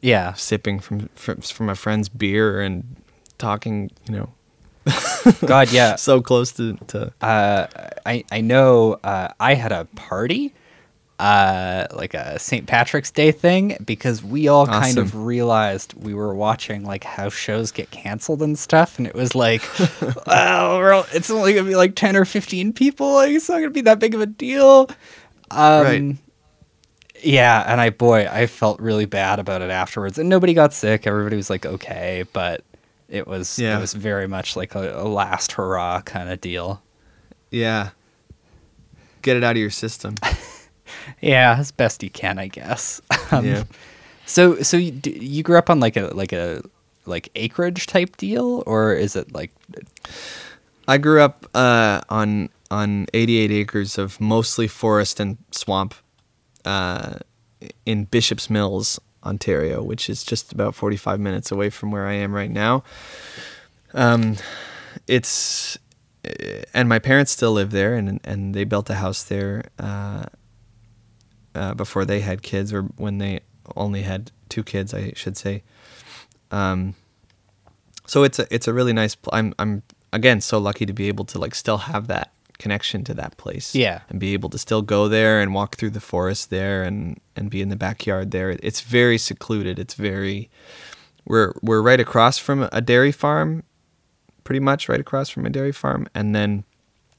yeah. 0.00 0.32
sipping 0.32 0.80
from 0.80 1.08
from, 1.14 1.40
from 1.40 1.68
a 1.68 1.74
friend's 1.74 2.08
beer 2.08 2.60
and 2.60 2.96
talking 3.38 3.90
you 4.08 4.16
know 4.16 4.32
God, 5.46 5.72
yeah. 5.72 5.94
so 5.96 6.20
close 6.20 6.52
to, 6.52 6.76
to 6.88 7.12
Uh, 7.20 7.66
I 8.04 8.24
I 8.30 8.40
know. 8.40 8.94
Uh, 9.04 9.28
I 9.38 9.54
had 9.54 9.72
a 9.72 9.84
party, 9.94 10.54
uh, 11.22 11.86
like 11.94 12.14
a 12.14 12.38
St. 12.38 12.66
Patrick's 12.66 13.10
Day 13.12 13.30
thing, 13.30 13.76
because 13.84 14.24
we 14.24 14.48
all 14.48 14.66
kind 14.66 14.98
of 14.98 15.14
realized 15.14 15.94
we 15.94 16.14
were 16.14 16.34
watching 16.34 16.84
like 16.84 17.04
how 17.04 17.28
shows 17.28 17.70
get 17.70 17.90
canceled 17.92 18.42
and 18.42 18.58
stuff, 18.58 18.98
and 18.98 19.06
it 19.06 19.14
was 19.14 19.34
like, 19.34 19.62
well, 20.26 20.78
we're 20.78 20.92
all- 20.92 21.06
it's 21.12 21.30
only 21.30 21.54
gonna 21.54 21.68
be 21.68 21.76
like 21.76 21.94
ten 21.94 22.16
or 22.16 22.24
fifteen 22.24 22.72
people. 22.72 23.14
Like, 23.14 23.30
it's 23.30 23.48
not 23.48 23.58
gonna 23.58 23.70
be 23.70 23.82
that 23.82 23.98
big 24.00 24.14
of 24.14 24.20
a 24.20 24.26
deal. 24.26 24.90
Um, 25.50 25.82
Right. 25.84 26.16
Yeah, 27.24 27.62
and 27.68 27.80
I 27.80 27.90
boy, 27.90 28.26
I 28.28 28.46
felt 28.46 28.80
really 28.80 29.04
bad 29.06 29.38
about 29.38 29.62
it 29.62 29.70
afterwards, 29.70 30.18
and 30.18 30.28
nobody 30.28 30.54
got 30.54 30.72
sick. 30.72 31.06
Everybody 31.06 31.36
was 31.36 31.48
like 31.50 31.64
okay, 31.64 32.24
but 32.32 32.64
it 33.08 33.28
was 33.28 33.58
Yeah. 33.60 33.76
it 33.78 33.80
was 33.80 33.92
very 33.94 34.26
much 34.26 34.56
like 34.56 34.74
a, 34.74 34.98
a 35.02 35.06
last 35.06 35.52
hurrah 35.52 36.00
kind 36.00 36.30
of 36.30 36.40
deal. 36.40 36.82
yeah 37.50 37.90
get 39.20 39.36
it 39.36 39.44
out 39.44 39.52
of 39.52 39.58
your 39.60 39.70
system 39.70 40.16
Yeah, 41.20 41.56
as 41.58 41.70
best 41.70 42.02
you 42.02 42.10
can, 42.10 42.38
I 42.38 42.48
guess. 42.48 43.00
Um, 43.32 43.46
yeah 43.46 43.64
So, 44.26 44.62
so 44.62 44.76
you, 44.76 45.00
you 45.04 45.42
grew 45.42 45.56
up 45.56 45.70
on 45.70 45.80
like 45.80 45.96
a 45.96 46.08
like 46.14 46.32
a 46.32 46.62
like 47.06 47.30
acreage 47.34 47.86
type 47.86 48.16
deal, 48.18 48.62
or 48.66 48.92
is 48.94 49.16
it 49.16 49.32
like? 49.32 49.50
I 50.86 50.98
grew 50.98 51.20
up 51.22 51.46
uh, 51.54 52.00
on 52.08 52.50
on 52.70 53.06
88 53.14 53.50
acres 53.50 53.98
of 53.98 54.20
mostly 54.20 54.68
forest 54.68 55.20
and 55.20 55.38
swamp 55.50 55.94
uh, 56.64 57.14
in 57.86 58.04
Bishop's 58.04 58.48
Mills, 58.48 59.00
Ontario, 59.24 59.82
which 59.82 60.08
is 60.08 60.24
just 60.24 60.52
about 60.52 60.74
45 60.74 61.20
minutes 61.20 61.50
away 61.50 61.70
from 61.70 61.90
where 61.90 62.06
I 62.06 62.14
am 62.14 62.32
right 62.34 62.50
now. 62.50 62.84
Um, 63.94 64.36
it's 65.06 65.78
uh, 66.26 66.62
and 66.74 66.88
my 66.88 66.98
parents 66.98 67.32
still 67.32 67.52
live 67.52 67.70
there, 67.70 67.94
and 67.94 68.20
and 68.24 68.54
they 68.54 68.64
built 68.64 68.90
a 68.90 68.94
house 68.96 69.24
there 69.24 69.64
uh, 69.78 70.24
uh, 71.54 71.74
before 71.74 72.04
they 72.04 72.20
had 72.20 72.42
kids, 72.42 72.72
or 72.72 72.82
when 72.96 73.18
they 73.18 73.40
only 73.76 74.02
had 74.02 74.30
two 74.48 74.62
kids, 74.62 74.92
I 74.94 75.12
should 75.14 75.36
say. 75.36 75.62
Um, 76.50 76.94
so 78.06 78.24
it's 78.24 78.38
a 78.38 78.46
it's 78.54 78.68
a 78.68 78.72
really 78.72 78.92
nice. 78.92 79.14
Pl- 79.14 79.32
I'm 79.34 79.54
I'm 79.58 79.82
again 80.12 80.40
so 80.40 80.58
lucky 80.58 80.86
to 80.86 80.92
be 80.92 81.08
able 81.08 81.24
to 81.26 81.38
like 81.38 81.54
still 81.54 81.78
have 81.78 82.06
that 82.08 82.32
connection 82.58 83.02
to 83.04 83.14
that 83.14 83.36
place. 83.38 83.74
Yeah. 83.74 84.02
and 84.08 84.20
be 84.20 84.34
able 84.34 84.48
to 84.50 84.58
still 84.58 84.82
go 84.82 85.08
there 85.08 85.40
and 85.40 85.52
walk 85.52 85.76
through 85.76 85.90
the 85.90 86.00
forest 86.00 86.50
there 86.50 86.82
and 86.82 87.20
and 87.36 87.50
be 87.50 87.60
in 87.62 87.68
the 87.70 87.76
backyard 87.76 88.30
there. 88.30 88.50
It's 88.62 88.80
very 88.80 89.18
secluded. 89.18 89.78
It's 89.78 89.94
very 89.94 90.50
we're 91.24 91.52
we're 91.62 91.82
right 91.82 92.00
across 92.00 92.38
from 92.38 92.68
a 92.72 92.80
dairy 92.80 93.12
farm, 93.12 93.62
pretty 94.44 94.60
much 94.60 94.88
right 94.88 95.00
across 95.00 95.28
from 95.30 95.46
a 95.46 95.50
dairy 95.50 95.72
farm, 95.72 96.06
and 96.14 96.34
then 96.34 96.64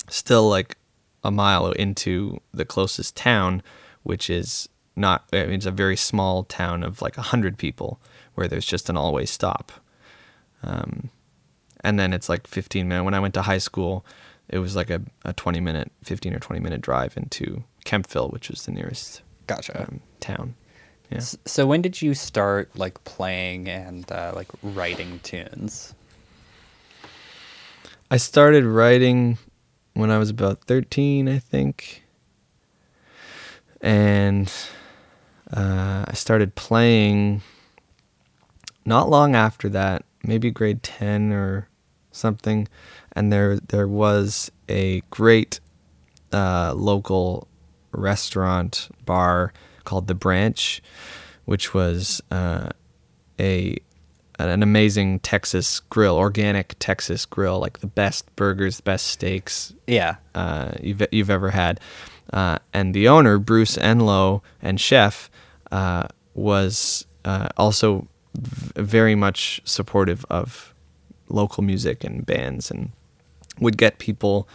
still 0.10 0.50
like 0.50 0.78
a 1.24 1.32
mile 1.32 1.72
into 1.72 2.40
the 2.54 2.66
closest 2.66 3.16
town, 3.16 3.64
which 4.04 4.30
is 4.30 4.70
not. 4.96 5.26
I 5.34 5.46
mean, 5.46 5.56
it's 5.56 5.66
a 5.66 5.72
very 5.72 5.98
small 5.98 6.44
town 6.44 6.84
of 6.84 7.02
like 7.02 7.18
a 7.18 7.22
hundred 7.24 7.58
people, 7.58 8.00
where 8.36 8.48
there's 8.48 8.66
just 8.66 8.90
an 8.90 8.98
always 8.98 9.30
stop. 9.30 9.72
Um, 10.62 11.10
and 11.84 12.00
then 12.00 12.14
it's 12.14 12.30
like 12.30 12.48
15 12.48 12.88
minute. 12.88 13.04
When 13.04 13.14
I 13.14 13.20
went 13.20 13.34
to 13.34 13.42
high 13.42 13.58
school, 13.58 14.06
it 14.50 14.60
was 14.60 14.76
like 14.76 14.90
a, 14.90 15.02
a 15.26 15.34
20 15.34 15.60
minute, 15.60 15.92
15 16.04 16.34
or 16.34 16.40
20 16.40 16.62
minute 16.62 16.82
drive 16.82 17.18
into 17.18 17.64
Kemptville, 17.86 18.32
which 18.32 18.50
was 18.50 18.66
the 18.66 18.72
nearest 18.72 19.22
Gotcha. 19.48 19.82
um, 19.82 20.02
town. 20.20 20.56
Yeah. 21.10 21.20
So 21.46 21.68
when 21.68 21.82
did 21.82 22.02
you 22.02 22.14
start 22.14 22.72
like 22.76 23.04
playing 23.04 23.68
and 23.70 24.10
uh, 24.12 24.32
like 24.36 24.48
writing 24.64 25.20
tunes? 25.24 25.94
I 28.10 28.18
started 28.18 28.64
writing 28.64 29.38
when 29.94 30.10
I 30.12 30.18
was 30.18 30.30
about 30.30 30.62
13, 30.66 31.28
I 31.28 31.40
think. 31.40 32.03
And 33.84 34.52
uh, 35.56 36.06
I 36.08 36.14
started 36.14 36.56
playing 36.56 37.42
not 38.86 39.10
long 39.10 39.36
after 39.36 39.70
that, 39.70 40.04
maybe 40.24 40.50
grade 40.52 40.82
10 40.84 41.32
or 41.32 41.68
something. 42.12 42.68
And 43.12 43.32
there, 43.32 43.58
there 43.60 43.88
was 43.88 44.52
a 44.70 45.02
great 45.10 45.60
uh, 46.32 46.74
local 46.76 47.48
restaurant 47.92 48.90
bar 49.06 49.54
called 49.84 50.08
The 50.08 50.16
Branch, 50.16 50.82
which 51.46 51.74
was 51.74 52.22
uh, 52.32 52.70
a 53.40 53.78
an 54.40 54.64
amazing 54.64 55.20
Texas 55.20 55.80
grill, 55.80 56.16
organic 56.18 56.74
Texas 56.80 57.24
grill, 57.26 57.60
like 57.60 57.80
the 57.80 57.88
best 57.88 58.36
burgers, 58.36 58.78
the 58.78 58.84
best 58.84 59.06
steaks 59.08 59.74
Yeah. 59.86 60.16
uh, 60.34 60.72
you've 60.82 61.04
you've 61.12 61.30
ever 61.30 61.52
had. 61.52 61.80
Uh, 62.34 62.58
and 62.74 62.94
the 62.94 63.08
owner, 63.08 63.38
Bruce 63.38 63.78
Enlow, 63.78 64.42
and 64.62 64.82
chef, 64.82 65.30
uh, 65.72 66.08
was 66.34 67.06
uh, 67.26 67.48
also 67.58 68.08
v- 68.36 68.72
very 68.84 69.16
much 69.16 69.62
supportive 69.66 70.26
of 70.30 70.74
local 71.30 71.64
music 71.64 72.04
and 72.04 72.26
bands, 72.26 72.72
and 72.72 72.92
would 73.60 73.78
get 73.78 74.00
people 74.00 74.48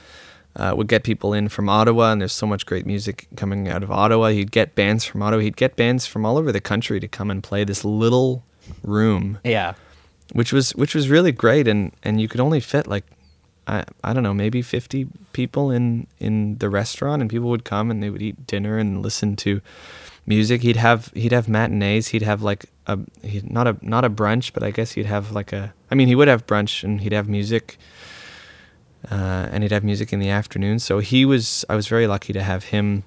uh, 0.57 0.75
would 0.77 0.89
get 0.89 1.05
people 1.05 1.33
in 1.33 1.49
from 1.49 1.69
Ottawa, 1.69 2.11
and 2.11 2.21
there's 2.21 2.33
so 2.33 2.47
much 2.47 2.67
great 2.67 2.85
music 2.85 3.29
coming 3.37 3.69
out 3.69 3.85
of 3.85 3.93
Ottawa. 3.93 4.29
He'd 4.31 4.51
get 4.51 4.75
bands 4.75 5.05
from 5.05 5.23
Ottawa. 5.23 5.41
He'd 5.43 5.57
get 5.57 5.77
bands 5.77 6.05
from 6.05 6.27
all 6.27 6.37
over 6.37 6.51
the 6.51 6.61
country 6.61 6.99
to 6.99 7.07
come 7.07 7.31
and 7.31 7.43
play 7.45 7.63
this 7.63 7.85
little 7.85 8.43
room, 8.83 9.39
Yeah. 9.45 9.75
which 10.33 10.53
was 10.53 10.73
which 10.75 10.97
was 10.97 11.09
really 11.09 11.31
great. 11.31 11.69
And 11.69 11.93
and 12.03 12.21
you 12.21 12.27
could 12.27 12.41
only 12.41 12.59
fit 12.61 12.89
like 12.89 13.05
I 13.69 13.85
I 14.03 14.13
don't 14.13 14.23
know 14.23 14.35
maybe 14.35 14.63
50 14.63 15.07
people 15.33 15.71
in 15.71 16.07
in 16.19 16.59
the 16.59 16.69
restaurant, 16.69 17.23
and 17.23 17.31
people 17.31 17.51
would 17.51 17.65
come 17.65 17.91
and 17.91 18.03
they 18.03 18.11
would 18.11 18.23
eat 18.23 18.47
dinner 18.47 18.79
and 18.79 19.03
listen 19.03 19.37
to 19.37 19.61
music. 20.27 20.63
He'd 20.63 20.77
have 20.77 21.13
he'd 21.15 21.33
have 21.33 21.49
matinees. 21.49 22.09
He'd 22.09 22.23
have 22.23 22.43
like 22.43 22.67
a 22.87 22.99
he 23.23 23.43
not 23.45 23.69
a 23.69 23.77
not 23.83 24.05
a 24.05 24.11
brunch, 24.11 24.53
but 24.53 24.63
I 24.63 24.71
guess 24.71 24.93
he'd 24.93 25.07
have 25.07 25.33
like 25.33 25.53
a. 25.53 25.75
I 25.91 25.95
mean, 25.95 26.09
he 26.09 26.15
would 26.15 26.29
have 26.29 26.47
brunch 26.47 26.83
and 26.83 27.01
he'd 27.01 27.13
have 27.13 27.29
music 27.29 27.79
uh, 29.11 29.49
and 29.51 29.63
he'd 29.63 29.73
have 29.73 29.85
music 29.85 30.13
in 30.13 30.21
the 30.21 30.31
afternoon. 30.31 30.79
So 30.79 30.99
he 30.99 31.25
was, 31.25 31.65
I 31.69 31.77
was 31.77 31.89
very 31.89 32.07
lucky 32.07 32.33
to 32.33 32.43
have 32.43 32.65
him 32.65 33.05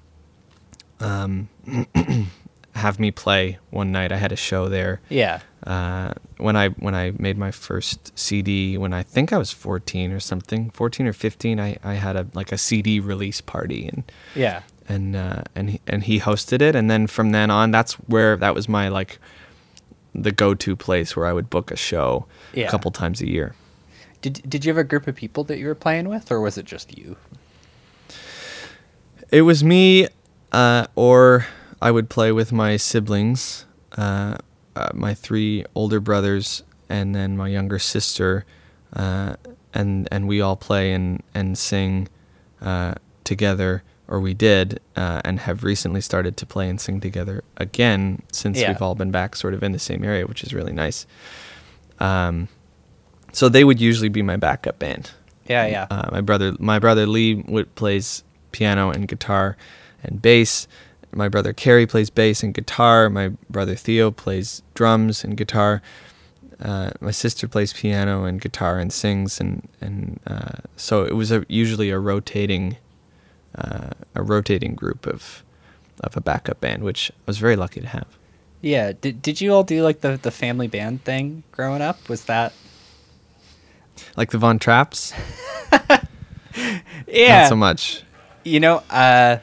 um, 1.00 1.48
have 2.74 2.98
me 2.98 3.10
play 3.10 3.58
one 3.70 3.92
night. 3.92 4.12
I 4.12 4.16
had 4.16 4.32
a 4.32 4.36
show 4.36 4.68
there 4.68 5.00
Yeah. 5.10 5.40
uh, 5.66 6.14
when 6.38 6.56
I 6.56 6.68
when 6.70 6.94
I 6.94 7.12
made 7.18 7.36
my 7.38 7.50
first 7.50 8.18
CD. 8.18 8.78
When 8.78 8.92
I 8.92 9.02
think 9.02 9.32
I 9.32 9.38
was 9.38 9.50
14 9.52 10.12
or 10.12 10.20
something, 10.20 10.70
14 10.70 11.06
or 11.06 11.12
15, 11.12 11.60
I, 11.60 11.76
I 11.84 11.94
had 11.94 12.16
a 12.16 12.26
like 12.34 12.50
a 12.52 12.58
CD 12.58 12.98
release 13.00 13.40
party 13.40 13.88
and 13.88 14.04
Yeah. 14.34 14.62
and 14.88 15.14
uh, 15.14 15.42
and 15.54 15.70
he, 15.70 15.80
and 15.86 16.02
he 16.04 16.20
hosted 16.20 16.62
it. 16.62 16.74
And 16.74 16.90
then 16.90 17.06
from 17.06 17.30
then 17.32 17.50
on, 17.50 17.70
that's 17.70 17.94
where 18.08 18.36
that 18.36 18.54
was 18.54 18.68
my 18.68 18.88
like 18.88 19.18
the 20.14 20.32
go 20.32 20.54
to 20.54 20.76
place 20.76 21.14
where 21.16 21.26
I 21.26 21.32
would 21.32 21.48
book 21.50 21.70
a 21.70 21.76
show 21.76 22.26
Yeah. 22.54 22.66
a 22.68 22.70
couple 22.70 22.90
times 22.90 23.20
a 23.20 23.28
year. 23.28 23.54
Did 24.22 24.40
Did 24.48 24.64
you 24.64 24.70
have 24.72 24.78
a 24.78 24.84
group 24.84 25.06
of 25.06 25.14
people 25.14 25.44
that 25.44 25.58
you 25.58 25.66
were 25.66 25.74
playing 25.74 26.08
with, 26.08 26.30
or 26.32 26.40
was 26.40 26.56
it 26.56 26.64
just 26.64 26.96
you? 26.96 27.16
It 29.30 29.42
was 29.42 29.64
me, 29.64 30.08
uh, 30.52 30.86
or 30.94 31.46
I 31.82 31.90
would 31.90 32.08
play 32.08 32.30
with 32.32 32.52
my 32.52 32.76
siblings, 32.76 33.66
uh, 33.98 34.36
uh, 34.76 34.90
my 34.94 35.14
three 35.14 35.64
older 35.74 36.00
brothers, 36.00 36.62
and 36.88 37.14
then 37.14 37.36
my 37.36 37.48
younger 37.48 37.78
sister, 37.78 38.44
uh, 38.94 39.34
and 39.74 40.08
and 40.12 40.28
we 40.28 40.40
all 40.40 40.56
play 40.56 40.92
and 40.92 41.22
and 41.34 41.58
sing 41.58 42.08
uh, 42.60 42.94
together, 43.24 43.82
or 44.08 44.20
we 44.20 44.32
did, 44.34 44.78
uh, 44.96 45.20
and 45.24 45.40
have 45.40 45.64
recently 45.64 46.00
started 46.00 46.36
to 46.36 46.46
play 46.46 46.68
and 46.68 46.80
sing 46.80 47.00
together 47.00 47.42
again 47.56 48.22
since 48.32 48.60
Yeah. 48.60 48.68
we've 48.68 48.82
all 48.82 48.94
been 48.94 49.10
back 49.10 49.34
sort 49.36 49.52
of 49.54 49.62
in 49.62 49.72
the 49.72 49.78
same 49.78 50.04
area, 50.04 50.26
which 50.26 50.44
is 50.44 50.54
really 50.54 50.72
nice. 50.72 51.06
Um, 51.98 52.48
so 53.32 53.48
they 53.48 53.64
would 53.64 53.80
usually 53.80 54.08
be 54.08 54.22
my 54.22 54.36
backup 54.36 54.78
band. 54.78 55.10
Yeah. 55.48 55.66
Yeah. 55.66 55.86
Uh, 55.90 56.08
my 56.12 56.20
brother, 56.20 56.54
my 56.58 56.78
brother 56.78 57.06
Lee 57.06 57.34
would, 57.34 57.74
plays 57.74 58.22
piano 58.52 58.90
and 58.90 59.08
guitar 59.08 59.56
and 60.04 60.22
bass. 60.22 60.68
My 61.14 61.28
brother 61.28 61.52
Kerry 61.52 61.86
plays 61.86 62.10
bass 62.10 62.42
and 62.42 62.54
guitar. 62.54 63.10
My 63.10 63.28
brother 63.50 63.74
Theo 63.74 64.10
plays 64.10 64.62
drums 64.74 65.24
and 65.24 65.36
guitar. 65.36 65.82
Uh, 66.60 66.90
my 67.00 67.10
sister 67.10 67.48
plays 67.48 67.72
piano 67.72 68.24
and 68.24 68.40
guitar 68.40 68.78
and 68.78 68.92
sings, 68.92 69.40
and 69.40 69.68
and 69.80 70.20
uh, 70.26 70.58
so 70.76 71.04
it 71.04 71.14
was 71.14 71.30
a, 71.32 71.44
usually 71.48 71.90
a 71.90 71.98
rotating, 71.98 72.76
uh, 73.56 73.90
a 74.14 74.22
rotating 74.22 74.74
group 74.74 75.06
of, 75.06 75.42
of 76.00 76.16
a 76.16 76.20
backup 76.20 76.60
band, 76.60 76.84
which 76.84 77.10
I 77.10 77.14
was 77.26 77.38
very 77.38 77.56
lucky 77.56 77.80
to 77.80 77.88
have. 77.88 78.06
yeah. 78.60 78.92
Did 78.92 79.20
Did 79.22 79.40
you 79.40 79.52
all 79.52 79.64
do 79.64 79.82
like 79.82 80.00
the 80.02 80.18
the 80.22 80.30
family 80.30 80.68
band 80.68 81.04
thing 81.04 81.42
growing 81.52 81.82
up? 81.82 82.08
Was 82.08 82.24
that? 82.26 82.52
Like 84.16 84.30
the 84.30 84.38
Von 84.38 84.58
Trapps, 84.58 85.12
Yeah. 87.06 87.40
not 87.42 87.48
so 87.48 87.56
much. 87.56 88.02
You 88.44 88.60
know, 88.60 88.82
uh, 88.90 89.38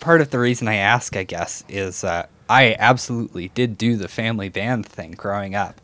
part 0.00 0.20
of 0.20 0.30
the 0.30 0.38
reason 0.38 0.66
I 0.68 0.76
ask, 0.76 1.16
I 1.16 1.24
guess, 1.24 1.62
is 1.68 2.02
uh, 2.04 2.26
I 2.48 2.74
absolutely 2.78 3.48
did 3.48 3.78
do 3.78 3.96
the 3.96 4.08
family 4.08 4.48
band 4.48 4.86
thing 4.86 5.12
growing 5.12 5.54
up. 5.54 5.80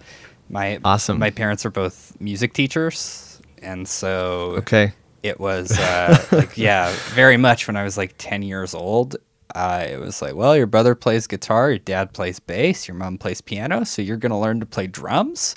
My 0.49 0.81
Awesome. 0.85 1.19
My 1.19 1.31
parents 1.31 1.65
are 1.67 1.71
both 1.71 2.17
music 2.21 2.53
teachers, 2.53 3.41
and 3.63 3.87
so 3.87 4.57
Okay, 4.59 4.93
it 5.23 5.39
was 5.41 5.79
uh, 5.79 6.25
like 6.33 6.57
yeah, 6.57 6.93
very 7.15 7.37
much 7.37 7.67
when 7.67 7.77
I 7.77 7.85
was 7.85 7.97
like 7.97 8.15
ten 8.19 8.43
years 8.43 8.75
old. 8.75 9.17
Uh, 9.55 9.87
it 9.89 9.99
was 9.99 10.21
like, 10.21 10.35
well, 10.35 10.57
your 10.57 10.67
brother 10.67 10.95
plays 10.95 11.27
guitar, 11.27 11.71
your 11.71 11.79
dad 11.79 12.13
plays 12.13 12.39
bass, 12.39 12.87
your 12.87 12.95
mom 12.95 13.17
plays 13.17 13.41
piano, 13.41 13.85
so 13.85 14.03
you're 14.03 14.19
gonna 14.19 14.39
learn 14.39 14.61
to 14.61 14.67
play 14.67 14.87
drums, 14.87 15.57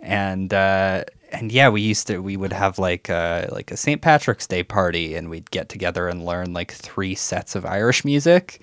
and 0.00 0.54
uh, 0.54 1.04
and 1.34 1.52
yeah, 1.52 1.68
we 1.68 1.80
used 1.82 2.06
to 2.06 2.18
we 2.18 2.36
would 2.36 2.52
have 2.52 2.78
like 2.78 3.08
a, 3.08 3.48
like 3.52 3.70
a 3.70 3.76
St. 3.76 4.00
Patrick's 4.00 4.46
Day 4.46 4.62
party, 4.62 5.14
and 5.14 5.28
we'd 5.30 5.50
get 5.50 5.68
together 5.68 6.08
and 6.08 6.24
learn 6.24 6.52
like 6.52 6.72
three 6.72 7.14
sets 7.14 7.54
of 7.54 7.64
Irish 7.66 8.04
music. 8.04 8.60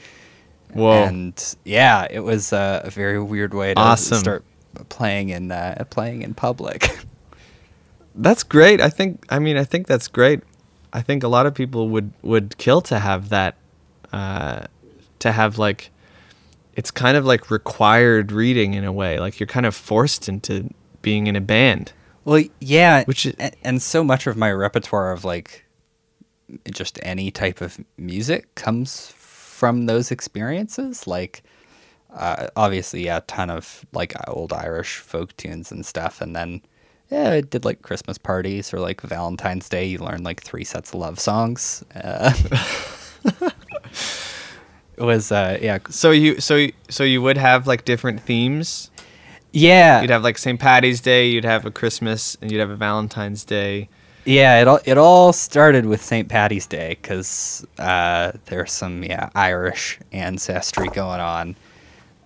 whoa, 0.74 1.04
And 1.04 1.56
yeah, 1.66 2.08
it 2.10 2.22
was 2.22 2.54
uh, 2.54 2.82
a 2.84 2.90
very 2.90 3.22
weird 3.22 3.54
way 3.54 3.74
to 3.74 3.80
Awesome. 3.80 4.18
start 4.20 4.44
playing 4.90 5.30
in 5.30 5.52
uh, 5.52 5.84
playing 5.90 6.22
in 6.22 6.34
public. 6.34 6.90
That's 8.16 8.44
great. 8.44 8.82
I 8.82 8.90
think. 8.90 9.26
I 9.30 9.40
mean, 9.40 9.58
I 9.58 9.64
think 9.64 9.88
that's 9.88 10.08
great. 10.10 10.42
I 10.92 11.02
think 11.02 11.24
a 11.24 11.30
lot 11.30 11.46
of 11.46 11.54
people 11.54 11.88
would 11.90 12.12
would 12.22 12.58
kill 12.58 12.82
to 12.82 13.00
have 13.00 13.30
that. 13.30 13.56
Uh, 14.12 14.66
to 15.20 15.32
have 15.32 15.58
like, 15.58 15.92
it's 16.76 16.92
kind 16.92 17.16
of 17.16 17.26
like 17.26 17.50
required 17.50 18.32
reading 18.34 18.74
in 18.74 18.84
a 18.84 18.92
way. 18.92 19.18
Like 19.20 19.40
you're 19.40 19.48
kind 19.48 19.66
of 19.66 19.74
forced 19.76 20.28
into 20.28 20.70
being 21.02 21.28
in 21.28 21.36
a 21.38 21.42
band. 21.42 21.94
Well, 22.24 22.44
yeah, 22.60 23.04
Which 23.06 23.26
is- 23.26 23.36
and, 23.40 23.56
and 23.64 23.82
so 23.82 24.04
much 24.04 24.28
of 24.28 24.38
my 24.38 24.52
repertoire 24.52 25.12
of 25.12 25.26
like 25.26 25.66
just 26.72 27.00
any 27.02 27.32
type 27.32 27.62
of 27.62 27.80
music 27.98 28.54
comes 28.56 29.08
from 29.16 29.86
those 29.86 30.12
experiences. 30.12 31.08
Like, 31.08 31.44
uh, 32.14 32.48
obviously, 32.56 33.06
yeah, 33.06 33.18
a 33.18 33.22
ton 33.22 33.50
of 33.50 33.86
like 33.94 34.14
old 34.28 34.54
Irish 34.54 34.98
folk 34.98 35.36
tunes 35.38 35.72
and 35.72 35.86
stuff, 35.86 36.22
and 36.22 36.36
then 36.36 36.62
yeah, 37.10 37.32
I 37.32 37.42
did 37.42 37.66
like 37.66 37.82
Christmas 37.82 38.18
parties 38.18 38.74
or 38.74 38.80
like 38.80 39.02
Valentine's 39.02 39.68
Day. 39.70 39.86
You 39.86 40.00
learn 40.00 40.24
like 40.24 40.42
three 40.44 40.64
sets 40.64 40.90
of 40.90 40.96
love 40.96 41.20
songs. 41.20 41.84
Uh, 41.96 42.34
it 44.98 45.04
was 45.04 45.32
uh, 45.32 45.58
yeah, 45.62 45.80
So 45.90 46.12
you 46.12 46.40
so 46.40 46.56
you, 46.58 46.74
so 46.90 47.04
you 47.04 47.22
would 47.22 47.38
have 47.38 47.66
like 47.68 47.86
different 47.86 48.22
themes. 48.22 48.91
Yeah. 49.52 50.02
You'd 50.02 50.10
have 50.10 50.24
like 50.24 50.38
St. 50.38 50.60
Patty's 50.60 51.02
Day. 51.02 51.30
You'd 51.30 51.46
have 51.46 51.66
a 51.66 51.72
Christmas, 51.72 52.38
and 52.42 52.52
you'd 52.52 52.60
have 52.60 52.70
a 52.70 52.76
Valentine's 52.76 53.44
Day. 53.44 53.90
Yeah, 54.26 54.62
it 54.62 54.68
all 54.68 54.80
it 54.86 54.98
all 54.98 55.34
started 55.34 55.86
with 55.86 56.02
St. 56.04 56.30
Patty's 56.30 56.68
Day 56.68 56.98
because 57.02 57.66
uh, 57.80 58.34
there's 58.46 58.72
some 58.72 59.04
yeah 59.04 59.30
Irish 59.34 60.00
ancestry 60.12 60.88
going 60.90 61.20
on. 61.20 61.56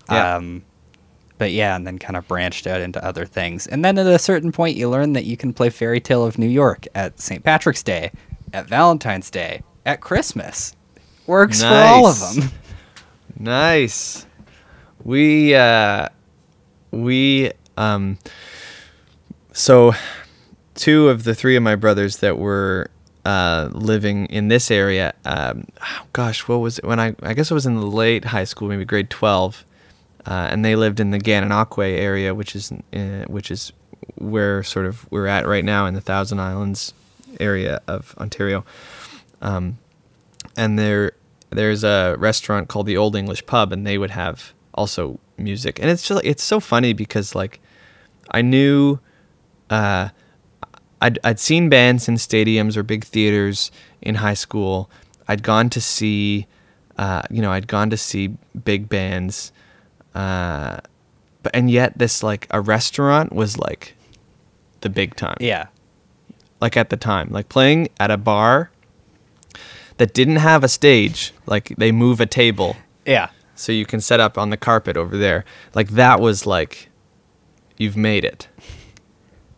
Yeah. 0.10 0.36
Um, 0.36 0.64
but 1.38 1.52
yeah, 1.52 1.76
and 1.76 1.86
then 1.86 2.00
kind 2.00 2.16
of 2.16 2.28
branched 2.28 2.68
out 2.68 2.82
into 2.82 3.04
other 3.04 3.26
things. 3.26 3.68
And 3.68 3.84
then 3.84 3.98
at 3.98 4.08
a 4.08 4.20
certain 4.20 4.52
point, 4.52 4.78
you 4.78 4.90
learn 4.90 5.14
that 5.14 5.26
you 5.26 5.36
can 5.36 5.54
play 5.54 5.70
Fairy 5.70 6.00
Tale 6.00 6.26
of 6.26 6.38
New 6.38 6.48
York 6.48 6.88
at 6.96 7.20
St. 7.20 7.44
Patrick's 7.44 7.84
Day, 7.84 8.12
at 8.54 8.68
Valentine's 8.68 9.30
Day, 9.30 9.62
at 9.86 10.00
Christmas. 10.00 10.76
Works 11.28 11.62
for 11.62 11.68
all 11.68 12.08
of 12.08 12.20
them. 12.20 12.52
Nice. 13.38 14.26
We 15.04 15.56
uh 15.56 16.08
we 16.92 17.52
um 17.78 18.18
so 19.54 19.94
two 20.76 21.10
of 21.10 21.24
the 21.24 21.36
three 21.36 21.56
of 21.56 21.64
my 21.64 21.76
brothers 21.76 22.18
that 22.18 22.38
were 22.38 22.90
uh 23.26 23.70
living 23.72 24.26
in 24.28 24.48
this 24.48 24.70
area 24.70 25.14
um 25.26 25.66
gosh 26.14 26.48
what 26.48 26.58
was 26.58 26.80
it 26.80 26.86
when 26.86 27.00
I 27.00 27.16
I 27.22 27.34
guess 27.34 27.52
it 27.52 27.54
was 27.54 27.66
in 27.66 27.76
the 27.76 27.86
late 27.86 28.26
high 28.26 28.44
school 28.44 28.68
maybe 28.68 28.86
grade 28.86 29.10
12 29.10 29.66
uh, 30.28 30.48
and 30.50 30.66
they 30.66 30.76
lived 30.76 31.00
in 31.00 31.12
the 31.12 31.20
Gananoque 31.20 31.92
area 31.98 32.34
which 32.34 32.56
is 32.56 32.72
uh, 32.72 33.26
which 33.28 33.52
is 33.52 33.72
where 34.16 34.64
sort 34.64 34.86
of 34.86 35.10
we're 35.12 35.28
at 35.28 35.46
right 35.48 35.66
now 35.66 35.86
in 35.86 35.94
the 35.94 36.02
Thousand 36.02 36.40
Islands 36.40 36.94
area 37.40 37.82
of 37.88 38.16
Ontario. 38.18 38.64
Um 39.42 39.78
and 40.56 40.80
there 40.80 41.14
there's 41.50 41.84
a 41.84 42.16
restaurant 42.18 42.68
called 42.68 42.86
the 42.86 42.98
Old 42.98 43.16
English 43.16 43.46
Pub, 43.46 43.72
and 43.72 43.86
they 43.86 43.98
would 43.98 44.12
have 44.12 44.54
also 44.74 45.20
music, 45.38 45.80
and 45.80 45.90
it's 45.90 46.08
just 46.08 46.22
it's 46.24 46.44
so 46.44 46.60
funny 46.60 46.94
because 46.94 47.36
like 47.36 47.60
I 48.32 48.42
knew 48.42 49.00
uh, 49.70 50.10
I'd 51.02 51.20
I'd 51.24 51.40
seen 51.40 51.70
bands 51.70 52.08
in 52.08 52.16
stadiums 52.16 52.78
or 52.78 52.84
big 52.84 53.04
theaters 53.04 53.72
in 54.02 54.16
high 54.16 54.34
school. 54.34 54.90
I'd 55.28 55.42
gone 55.44 55.70
to 55.72 55.82
see, 55.82 56.46
uh, 56.98 57.24
you 57.32 57.42
know, 57.42 57.52
I'd 57.52 57.68
gone 57.68 57.90
to 57.90 57.98
see 57.98 58.36
big 58.64 58.88
bands, 58.90 59.52
uh, 60.14 60.78
but 61.44 61.56
and 61.56 61.70
yet 61.72 61.98
this 61.98 62.22
like 62.24 62.48
a 62.52 62.62
restaurant 62.62 63.34
was 63.34 63.58
like 63.58 63.96
the 64.82 64.90
big 64.90 65.16
time 65.16 65.38
Yeah. 65.40 65.66
like 66.62 66.78
at 66.78 66.90
the 66.92 66.98
time, 66.98 67.30
like 67.32 67.50
playing 67.50 67.88
at 68.00 68.12
a 68.12 68.18
bar 68.18 68.70
that 69.98 70.14
didn't 70.14 70.36
have 70.38 70.64
a 70.64 70.68
stage, 70.68 71.34
like 71.48 71.74
they 71.78 71.92
move 71.92 72.20
a 72.20 72.26
table 72.28 72.76
Yeah. 73.06 73.30
So 73.56 73.72
you 73.72 73.86
can 73.86 74.01
set 74.01 74.20
up 74.20 74.38
on 74.38 74.49
the 74.49 74.58
carpet 74.58 74.97
over 74.97 75.18
there. 75.18 75.45
Like 75.74 75.89
that 75.91 76.20
was 76.20 76.45
like 76.45 76.89
you've 77.78 77.97
made 77.97 78.24
it. 78.26 78.47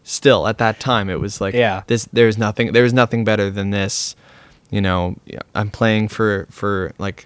Still, 0.03 0.47
at 0.47 0.57
that 0.59 0.79
time, 0.79 1.09
it 1.09 1.19
was 1.19 1.41
like, 1.41 1.53
Yeah. 1.53 1.83
this. 1.87 2.05
There's 2.13 2.37
nothing. 2.37 2.71
There's 2.71 2.93
nothing 2.93 3.25
better 3.25 3.49
than 3.49 3.71
this. 3.71 4.15
You 4.69 4.79
know, 4.79 5.17
I'm 5.53 5.69
playing 5.69 6.07
for 6.07 6.47
for 6.49 6.93
like 6.97 7.25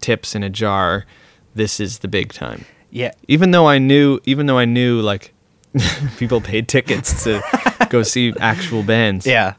tips 0.00 0.34
in 0.34 0.42
a 0.42 0.50
jar. 0.50 1.06
This 1.54 1.80
is 1.80 2.00
the 2.00 2.08
big 2.08 2.32
time. 2.34 2.66
Yeah. 2.90 3.12
Even 3.28 3.50
though 3.52 3.66
I 3.66 3.78
knew, 3.78 4.20
even 4.24 4.44
though 4.46 4.58
I 4.58 4.66
knew, 4.66 5.00
like 5.00 5.32
people 6.18 6.40
paid 6.42 6.68
tickets 6.68 7.24
to 7.24 7.42
go 7.88 8.02
see 8.02 8.34
actual 8.40 8.82
bands. 8.82 9.26
Yeah. 9.26 9.54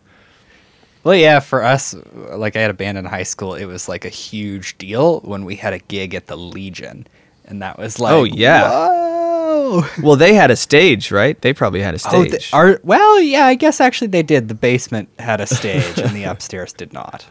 Well, 1.03 1.15
yeah, 1.15 1.39
for 1.39 1.63
us, 1.63 1.95
like 2.13 2.55
I 2.55 2.61
had 2.61 2.69
a 2.69 2.73
band 2.73 2.97
in 2.97 3.05
high 3.05 3.23
school, 3.23 3.55
it 3.55 3.65
was 3.65 3.87
like 3.87 4.03
a 4.05 4.09
huge 4.09 4.77
deal 4.77 5.21
when 5.21 5.45
we 5.45 5.55
had 5.55 5.73
a 5.73 5.79
gig 5.79 6.13
at 6.13 6.27
the 6.27 6.35
Legion. 6.35 7.07
And 7.45 7.61
that 7.61 7.77
was 7.79 7.99
like, 7.99 8.11
Oh, 8.13 8.23
yeah. 8.25 8.69
Whoa. 8.69 9.85
Well, 10.03 10.15
they 10.15 10.33
had 10.33 10.51
a 10.51 10.55
stage, 10.55 11.11
right? 11.11 11.39
They 11.41 11.53
probably 11.53 11.81
had 11.81 11.93
a 11.93 11.99
Oh, 12.11 12.23
stage. 12.25 12.51
the, 12.51 12.55
our, 12.57 12.79
well, 12.83 13.19
yeah, 13.21 13.45
I 13.45 13.55
guess 13.55 13.79
actually 13.79 14.07
they 14.07 14.23
did. 14.23 14.47
The 14.49 14.55
basement 14.55 15.09
had 15.19 15.39
a 15.41 15.47
stage 15.47 15.97
and 15.99 16.15
the 16.15 16.23
upstairs 16.31 16.73
did 16.73 16.91
not. 16.93 17.25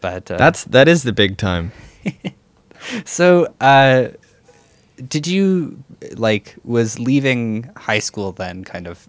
But 0.00 0.30
uh, 0.30 0.36
That's 0.36 0.64
that 0.64 0.86
is 0.86 1.02
the 1.02 1.12
big 1.12 1.36
time. 1.38 1.72
so. 3.04 3.52
Uh, 3.60 4.08
did 5.08 5.26
you 5.26 5.82
like 6.16 6.54
was 6.62 7.00
leaving 7.00 7.68
high 7.76 7.98
school 7.98 8.30
then 8.30 8.62
kind 8.62 8.86
of 8.86 9.08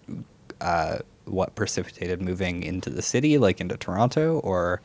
uh, 0.60 0.98
what 1.26 1.54
precipitated 1.54 2.22
moving 2.22 2.62
into 2.62 2.88
the 2.90 3.02
city, 3.02 3.36
like 3.38 3.60
into 3.60 3.76
Toronto, 3.76 4.38
or 4.40 4.80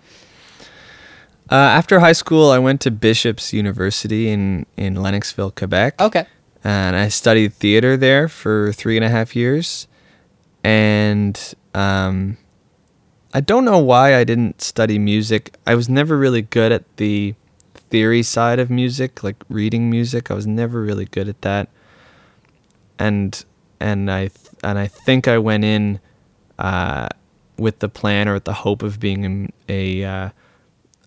Uh, 1.49 1.55
after 1.55 1.99
high 1.99 2.13
school, 2.13 2.49
I 2.51 2.59
went 2.59 2.79
to 2.81 2.91
Bishop's 2.91 3.51
University 3.53 4.29
in 4.29 4.65
in 4.77 4.95
Lennoxville, 4.95 5.51
Quebec. 5.55 5.99
okay, 5.99 6.25
and 6.63 6.95
I 6.95 7.09
studied 7.09 7.53
theater 7.53 7.97
there 7.97 8.27
for 8.29 8.71
three 8.73 8.95
and 8.97 9.05
a 9.05 9.09
half 9.09 9.35
years. 9.35 9.87
And 10.63 11.35
um, 11.73 12.37
I 13.33 13.41
don't 13.41 13.65
know 13.65 13.79
why 13.79 14.15
I 14.15 14.23
didn't 14.23 14.61
study 14.61 14.99
music. 14.99 15.57
I 15.65 15.73
was 15.75 15.89
never 15.89 16.17
really 16.17 16.43
good 16.43 16.71
at 16.71 16.83
the 16.97 17.33
theory 17.89 18.23
side 18.23 18.59
of 18.59 18.69
music, 18.69 19.23
like 19.23 19.37
reading 19.49 19.89
music. 19.89 20.29
I 20.31 20.35
was 20.35 20.45
never 20.47 20.81
really 20.81 21.05
good 21.05 21.27
at 21.27 21.41
that. 21.41 21.67
And 22.99 23.43
and 23.79 24.11
I 24.11 24.27
th- 24.27 24.53
and 24.63 24.77
I 24.77 24.87
think 24.87 25.27
I 25.27 25.37
went 25.39 25.63
in 25.65 25.99
uh, 26.61 27.09
with 27.57 27.79
the 27.79 27.89
plan 27.89 28.29
or 28.29 28.35
with 28.35 28.45
the 28.45 28.53
hope 28.53 28.83
of 28.83 28.99
being 28.99 29.51
a, 29.67 30.03
uh, 30.03 30.29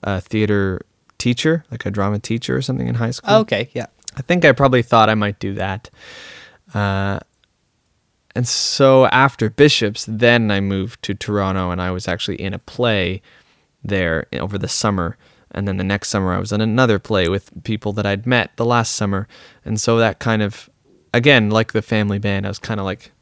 a 0.02 0.20
theater 0.20 0.80
teacher, 1.18 1.64
like 1.70 1.86
a 1.86 1.90
drama 1.90 2.18
teacher 2.18 2.56
or 2.56 2.60
something 2.60 2.88
in 2.88 2.96
high 2.96 3.12
school. 3.12 3.36
okay, 3.36 3.70
yeah. 3.72 3.86
I 4.16 4.22
think 4.22 4.44
I 4.44 4.52
probably 4.52 4.82
thought 4.82 5.08
I 5.08 5.14
might 5.14 5.38
do 5.38 5.54
that. 5.54 5.90
Uh, 6.72 7.20
and 8.34 8.46
so 8.46 9.06
after 9.06 9.48
Bishops, 9.48 10.06
then 10.08 10.50
I 10.50 10.60
moved 10.60 11.02
to 11.04 11.14
Toronto 11.14 11.70
and 11.70 11.80
I 11.80 11.90
was 11.90 12.08
actually 12.08 12.40
in 12.40 12.52
a 12.52 12.58
play 12.58 13.22
there 13.82 14.26
over 14.32 14.58
the 14.58 14.68
summer. 14.68 15.16
And 15.52 15.68
then 15.68 15.76
the 15.76 15.84
next 15.84 16.08
summer, 16.08 16.32
I 16.32 16.38
was 16.38 16.50
in 16.50 16.60
another 16.60 16.98
play 16.98 17.28
with 17.28 17.50
people 17.62 17.92
that 17.92 18.06
I'd 18.06 18.26
met 18.26 18.56
the 18.56 18.64
last 18.64 18.96
summer. 18.96 19.28
And 19.64 19.80
so 19.80 19.98
that 19.98 20.18
kind 20.18 20.42
of, 20.42 20.68
again, 21.12 21.48
like 21.48 21.72
the 21.72 21.82
family 21.82 22.18
band, 22.18 22.44
I 22.44 22.48
was 22.48 22.58
kind 22.58 22.80
of 22.80 22.86
like 22.86 23.12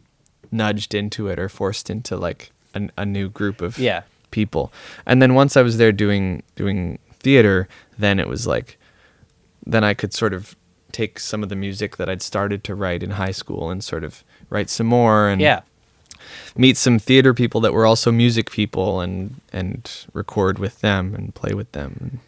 nudged 0.53 0.95
into 0.95 1.27
it 1.29 1.39
or 1.39 1.49
forced 1.49 1.91
into 1.91 2.17
like 2.17 2.53
a, 2.75 2.89
a 2.99 3.05
new 3.07 3.29
group 3.29 3.61
of 3.63 3.79
Yeah. 3.79 4.03
people. 4.31 4.73
And 5.07 5.21
then 5.21 5.35
once 5.35 5.57
I 5.57 5.63
was 5.63 5.79
there 5.79 5.93
doing 5.93 6.43
doing 6.55 6.99
theater, 7.21 7.69
then 7.99 8.21
it 8.21 8.29
was 8.29 8.47
like 8.47 8.79
then 9.67 9.83
I 9.85 9.95
could 9.95 10.13
sort 10.13 10.35
of 10.35 10.55
take 10.91 11.19
some 11.19 11.43
of 11.43 11.49
the 11.49 11.57
music 11.57 11.97
that 11.97 12.09
I'd 12.11 12.21
started 12.21 12.63
to 12.65 12.75
write 12.75 13.03
in 13.03 13.13
high 13.13 13.31
school 13.31 13.71
and 13.71 13.83
sort 13.83 14.05
of 14.05 14.23
write 14.51 14.69
some 14.69 14.87
more 14.89 15.29
and 15.29 15.41
Yeah. 15.41 15.61
meet 16.57 16.77
some 16.77 16.99
theater 16.99 17.33
people 17.33 17.61
that 17.63 17.73
were 17.73 17.87
also 17.87 18.13
music 18.13 18.51
people 18.51 19.01
and 19.01 19.41
and 19.53 19.89
record 20.13 20.59
with 20.59 20.81
them 20.81 21.15
and 21.15 21.35
play 21.35 21.55
with 21.55 21.73
them. 21.73 22.21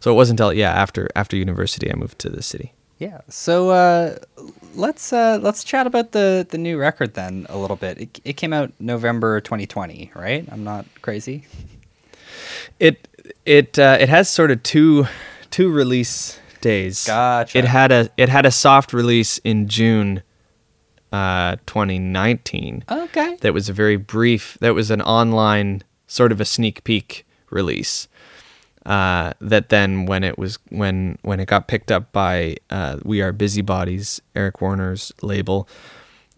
So 0.00 0.12
it 0.12 0.14
wasn't 0.14 0.38
until 0.38 0.52
yeah 0.52 0.70
after 0.70 1.08
after 1.16 1.36
university 1.36 1.90
I 1.90 1.96
moved 1.96 2.18
to 2.20 2.28
the 2.28 2.42
city. 2.42 2.73
Yeah. 2.98 3.20
So 3.28 3.70
uh, 3.70 4.18
let's 4.74 5.12
uh, 5.12 5.38
let's 5.42 5.64
chat 5.64 5.86
about 5.86 6.12
the 6.12 6.46
the 6.48 6.58
new 6.58 6.78
record 6.78 7.14
then 7.14 7.46
a 7.48 7.58
little 7.58 7.76
bit. 7.76 8.00
It, 8.00 8.20
it 8.24 8.32
came 8.34 8.52
out 8.52 8.72
November 8.78 9.40
2020, 9.40 10.12
right? 10.14 10.46
I'm 10.50 10.64
not 10.64 10.86
crazy. 11.02 11.44
It 12.78 13.08
it 13.44 13.78
uh, 13.78 13.96
it 14.00 14.08
has 14.08 14.28
sort 14.28 14.50
of 14.50 14.62
two 14.62 15.06
two 15.50 15.70
release 15.70 16.38
days. 16.60 17.06
Gotcha. 17.06 17.58
It 17.58 17.64
had 17.64 17.92
a 17.92 18.10
it 18.16 18.28
had 18.28 18.46
a 18.46 18.50
soft 18.50 18.92
release 18.92 19.38
in 19.38 19.68
June 19.68 20.22
uh 21.12 21.56
2019. 21.66 22.84
Okay. 22.90 23.36
that 23.40 23.54
was 23.54 23.68
a 23.68 23.72
very 23.72 23.96
brief 23.96 24.56
that 24.60 24.74
was 24.74 24.90
an 24.90 25.02
online 25.02 25.82
sort 26.06 26.32
of 26.32 26.40
a 26.40 26.44
sneak 26.44 26.82
peek 26.84 27.26
release 27.50 28.08
uh, 28.86 29.32
that 29.40 29.68
then 29.68 30.06
when 30.06 30.24
it 30.24 30.38
was 30.38 30.58
when 30.70 31.18
when 31.22 31.40
it 31.40 31.46
got 31.46 31.68
picked 31.68 31.90
up 31.90 32.12
by 32.12 32.56
uh, 32.70 32.98
We 33.04 33.22
Are 33.22 33.32
Busy 33.32 33.62
Bodies 33.62 34.20
eric 34.34 34.60
warner's 34.60 35.12
label 35.22 35.68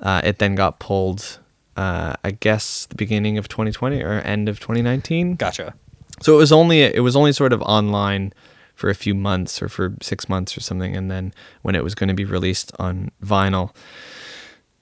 uh, 0.01 0.21
it 0.25 0.39
then 0.39 0.55
got 0.55 0.79
pulled 0.79 1.39
uh, 1.77 2.15
i 2.25 2.31
guess 2.31 2.87
the 2.87 2.95
beginning 2.95 3.39
of 3.39 3.49
2020 3.49 4.03
or 4.03 4.13
end 4.21 4.49
of 4.49 4.61
2019 4.61 5.37
Gotcha. 5.37 5.75
so 6.21 6.35
it 6.35 6.39
was 6.39 6.53
only 6.53 6.83
it 6.83 7.03
was 7.03 7.17
only 7.17 7.33
sort 7.33 7.53
of 7.53 7.63
online 7.63 8.33
for 8.77 8.91
a 8.91 8.95
few 8.95 9.15
months 9.15 9.61
or 9.61 9.69
for 9.69 9.95
six 10.03 10.29
months 10.29 10.57
or 10.57 10.61
something, 10.61 10.95
and 10.95 11.11
then 11.11 11.33
when 11.63 11.75
it 11.75 11.83
was 11.83 11.95
going 11.95 12.09
to 12.09 12.15
be 12.15 12.27
released 12.27 12.71
on 12.79 13.11
vinyl, 13.25 13.75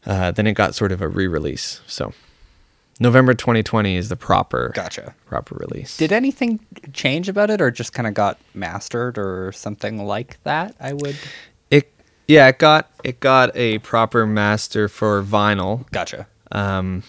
uh, 0.05 0.33
then 0.33 0.47
it 0.47 0.55
got 0.55 0.75
sort 0.75 0.93
of 0.93 1.01
a 1.01 1.09
re-release. 1.09 1.81
So 1.87 2.13
November 3.01 3.35
2020 3.35 3.97
is 3.97 4.09
the 4.09 4.17
proper 4.17 4.71
Gotcha. 4.75 5.15
proper 5.27 5.57
release. 5.57 5.97
Did 5.97 6.13
anything 6.13 6.61
change 6.93 7.29
about 7.29 7.51
it, 7.51 7.61
or 7.61 7.71
just 7.71 7.93
kind 7.93 8.07
of 8.07 8.15
got 8.15 8.39
mastered, 8.55 9.19
or 9.19 9.51
something 9.53 10.05
like 10.07 10.39
that? 10.45 10.75
I 10.81 10.93
would. 10.93 11.17
it? 11.71 11.91
Yeah, 12.29 12.49
it 12.49 12.59
got 12.59 12.91
it 13.03 13.21
got 13.21 13.55
a 13.57 13.79
proper 13.81 14.27
master 14.27 14.89
for 14.89 15.23
vinyl. 15.23 15.91
Gotcha. 15.91 16.27
um, 16.53 17.03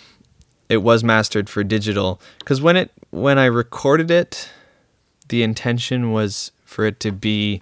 it 0.67 0.77
was 0.77 1.03
mastered 1.03 1.47
for 1.49 1.63
digital 1.63 2.19
because 2.39 2.59
when 2.61 2.75
it 2.75 2.91
when 3.11 3.37
I 3.37 3.45
recorded 3.45 4.09
it, 4.09 4.49
the 5.29 5.43
intention 5.43 6.11
was 6.11 6.51
for 6.65 6.85
it 6.85 6.99
to 7.01 7.11
be 7.11 7.61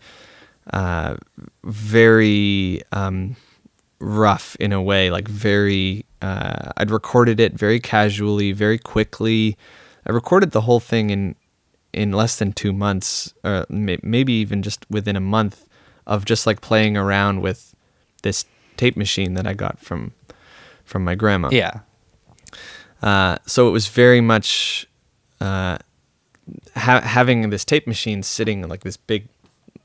uh, 0.72 1.18
very 1.66 2.82
um, 2.94 3.36
rough 4.00 4.56
in 4.60 4.72
a 4.72 4.82
way, 4.82 5.12
like 5.12 5.28
very. 5.28 6.06
Uh, 6.24 6.72
I'd 6.78 6.90
recorded 6.90 7.40
it 7.40 7.54
very 7.54 7.80
casually, 7.80 8.54
very 8.54 8.78
quickly. 8.78 9.58
I 10.08 10.12
recorded 10.12 10.52
the 10.52 10.62
whole 10.62 10.80
thing 10.80 11.10
in 11.10 11.36
in 11.92 12.12
less 12.12 12.40
than 12.40 12.54
two 12.54 12.74
months, 12.74 13.34
or 13.44 13.66
may- 13.70 14.00
maybe 14.02 14.34
even 14.34 14.64
just 14.64 14.86
within 14.90 15.16
a 15.16 15.20
month 15.20 15.66
of 16.08 16.26
just 16.26 16.48
like 16.48 16.60
playing 16.62 16.98
around 16.98 17.42
with 17.42 17.76
this 18.24 18.46
tape 18.78 18.98
machine 18.98 19.36
that 19.36 19.46
I 19.46 19.54
got 19.54 19.80
from 19.80 20.14
from 20.86 21.04
my 21.04 21.16
grandma. 21.16 21.50
Yeah. 21.52 21.82
Uh, 23.02 23.38
so 23.46 23.68
it 23.68 23.72
was 23.72 23.88
very 23.90 24.22
much 24.22 24.88
uh, 25.42 25.78
ha- 26.76 27.02
having 27.02 27.50
this 27.50 27.66
tape 27.66 27.86
machine 27.86 28.24
sitting 28.24 28.68
like 28.68 28.84
this 28.84 28.98
big 28.98 29.28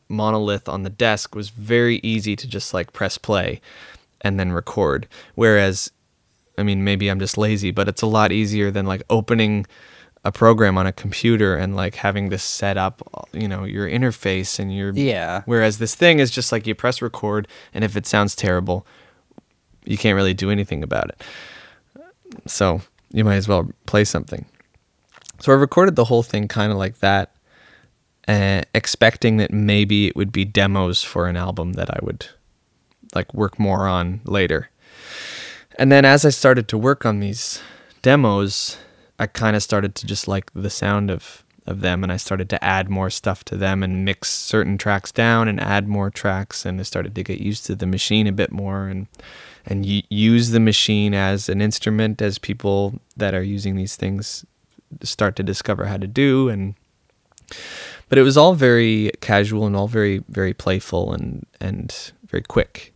monolith 0.09 0.69
on 0.69 0.85
the 0.85 0.91
desk 0.91 1.35
was 1.35 1.51
very 1.51 1.97
easy 2.03 2.37
to 2.37 2.47
just 2.47 2.73
like 2.73 2.93
press 2.93 3.19
play 3.19 3.61
and 4.21 4.39
then 4.39 4.53
record. 4.53 5.07
Whereas, 5.35 5.91
I 6.59 6.63
mean, 6.63 6.85
maybe 6.85 7.09
I'm 7.09 7.21
just 7.21 7.39
lazy, 7.39 7.71
but 7.71 7.89
it's 7.89 8.03
a 8.03 8.07
lot 8.07 8.33
easier 8.33 8.71
than 8.71 8.87
like 8.87 9.03
opening 9.09 9.67
a 10.25 10.33
program 10.33 10.77
on 10.77 10.87
a 10.87 10.93
computer 10.93 11.57
and 11.57 11.77
like 11.77 11.95
having 11.95 12.29
this 12.29 12.43
set 12.43 12.77
up, 12.77 13.01
you 13.33 13.47
know, 13.47 13.65
your 13.65 13.89
interface 13.89 14.59
and 14.59 14.75
your 14.75 14.93
Yeah. 14.93 15.43
Whereas 15.47 15.79
this 15.79 15.95
thing 15.95 16.19
is 16.19 16.31
just 16.31 16.53
like 16.53 16.67
you 16.67 16.75
press 16.75 17.01
record, 17.01 17.49
and 17.73 17.85
if 17.85 17.97
it 17.97 18.07
sounds 18.07 18.35
terrible, 18.35 18.87
you 19.85 19.97
can't 19.97 20.17
really 20.17 20.35
do 20.35 20.51
anything 20.51 20.83
about 20.83 21.09
it. 21.09 21.23
So 22.47 22.83
you 23.13 23.25
might 23.25 23.37
as 23.37 23.49
well 23.49 23.71
play 23.87 24.05
something. 24.05 24.45
So 25.41 25.53
I 25.53 25.55
recorded 25.55 25.97
the 25.97 26.05
whole 26.05 26.23
thing 26.23 26.49
kind 26.49 26.73
of 26.73 26.79
like 26.79 26.99
that, 26.99 27.35
uh, 28.27 28.63
expecting 28.75 29.37
that 29.37 29.53
maybe 29.53 30.09
it 30.09 30.17
would 30.17 30.33
be 30.33 30.45
demos 30.45 31.03
for 31.03 31.29
an 31.29 31.37
album 31.37 31.75
that 31.75 31.91
I 31.91 31.99
would 32.03 32.27
like 33.15 33.33
work 33.33 33.59
more 33.59 33.87
on 33.87 34.21
later. 34.25 34.69
And 35.79 35.93
then 35.93 36.05
as 36.05 36.25
I 36.25 36.31
started 36.31 36.67
to 36.69 36.79
work 36.79 37.07
on 37.07 37.21
these 37.21 37.63
demos, 38.03 38.79
I 39.19 39.27
kind 39.27 39.55
of 39.57 39.63
started 39.63 39.95
to 39.95 40.07
just 40.07 40.27
like 40.29 40.53
the 40.53 40.71
sound 40.71 41.11
of 41.11 41.45
of 41.67 41.83
them 41.83 42.03
and 42.03 42.11
I 42.11 42.17
started 42.17 42.49
to 42.49 42.65
add 42.65 42.89
more 42.89 43.11
stuff 43.11 43.45
to 43.45 43.57
them 43.57 43.83
and 43.83 44.03
mix 44.03 44.31
certain 44.31 44.79
tracks 44.79 45.13
down 45.13 45.49
and 45.49 45.61
add 45.61 45.87
more 45.87 46.09
tracks 46.09 46.65
and 46.65 46.81
I 46.81 46.83
started 46.83 47.15
to 47.15 47.23
get 47.23 47.41
used 47.41 47.67
to 47.67 47.75
the 47.75 47.85
machine 47.85 48.27
a 48.27 48.33
bit 48.33 48.51
more 48.51 48.89
and 48.89 49.07
and 49.67 49.85
use 49.85 50.49
the 50.49 50.61
machine 50.61 51.13
as 51.13 51.51
an 51.51 51.61
instrument 51.61 52.23
as 52.23 52.39
people 52.39 52.99
that 53.19 53.35
are 53.35 53.43
using 53.43 53.77
these 53.77 53.97
things 53.97 54.47
start 55.03 55.37
to 55.37 55.43
discover 55.43 55.85
how 55.85 55.99
to 55.99 56.07
do 56.07 56.49
and 56.49 56.75
but 58.09 58.17
it 58.17 58.23
was 58.23 58.39
all 58.39 58.55
very 58.55 59.11
casual 59.21 59.67
and 59.67 59.77
all 59.77 59.89
very 59.89 60.25
very 60.29 60.55
playful 60.55 61.13
and 61.13 61.47
and 61.61 62.13
very 62.29 62.43
quick. 62.43 62.95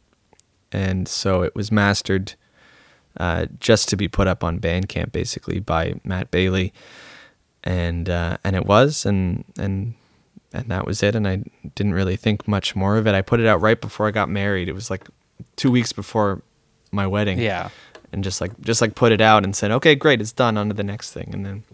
And 0.70 1.06
so 1.06 1.42
it 1.42 1.54
was 1.54 1.70
mastered 1.70 2.34
uh, 3.18 3.46
just 3.60 3.88
to 3.90 3.96
be 3.96 4.08
put 4.08 4.26
up 4.26 4.42
on 4.42 4.58
Bandcamp, 4.58 5.12
basically 5.12 5.60
by 5.60 5.94
Matt 6.04 6.30
Bailey, 6.30 6.72
and 7.64 8.08
uh, 8.08 8.38
and 8.44 8.56
it 8.56 8.66
was, 8.66 9.04
and 9.06 9.44
and 9.58 9.94
and 10.52 10.66
that 10.68 10.86
was 10.86 11.02
it. 11.02 11.14
And 11.14 11.26
I 11.28 11.44
didn't 11.74 11.94
really 11.94 12.16
think 12.16 12.48
much 12.48 12.74
more 12.74 12.96
of 12.96 13.06
it. 13.06 13.14
I 13.14 13.22
put 13.22 13.40
it 13.40 13.46
out 13.46 13.60
right 13.60 13.80
before 13.80 14.08
I 14.08 14.10
got 14.10 14.28
married. 14.28 14.68
It 14.68 14.74
was 14.74 14.90
like 14.90 15.06
two 15.56 15.70
weeks 15.70 15.92
before 15.92 16.42
my 16.90 17.06
wedding. 17.06 17.38
Yeah. 17.38 17.70
and 18.12 18.22
just 18.22 18.40
like 18.40 18.58
just 18.60 18.80
like 18.80 18.94
put 18.94 19.12
it 19.12 19.20
out 19.20 19.44
and 19.44 19.56
said, 19.56 19.70
okay, 19.70 19.94
great, 19.94 20.20
it's 20.20 20.32
done. 20.32 20.56
On 20.56 20.68
to 20.68 20.74
the 20.74 20.82
next 20.84 21.12
thing, 21.12 21.30
and 21.32 21.44
then 21.46 21.64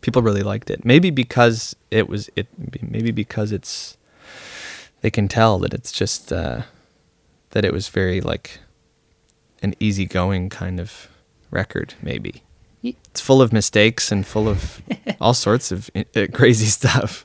people 0.00 0.22
really 0.22 0.42
liked 0.42 0.70
it. 0.70 0.84
Maybe 0.84 1.10
because 1.10 1.74
it 1.90 2.08
was 2.08 2.28
it. 2.36 2.48
Maybe 2.82 3.10
because 3.10 3.52
it's 3.52 3.96
they 5.00 5.10
can 5.10 5.28
tell 5.28 5.58
that 5.60 5.74
it's 5.74 5.92
just 5.92 6.32
uh, 6.32 6.62
that 7.50 7.64
it 7.64 7.72
was 7.72 7.88
very 7.88 8.20
like 8.20 8.60
an 9.62 9.74
easygoing 9.80 10.48
kind 10.50 10.78
of 10.80 11.08
record. 11.50 11.94
Maybe 12.02 12.42
it's 12.82 13.20
full 13.20 13.40
of 13.40 13.52
mistakes 13.52 14.10
and 14.10 14.26
full 14.26 14.48
of 14.48 14.82
all 15.20 15.34
sorts 15.34 15.70
of 15.72 15.90
crazy 16.32 16.66
stuff. 16.66 17.24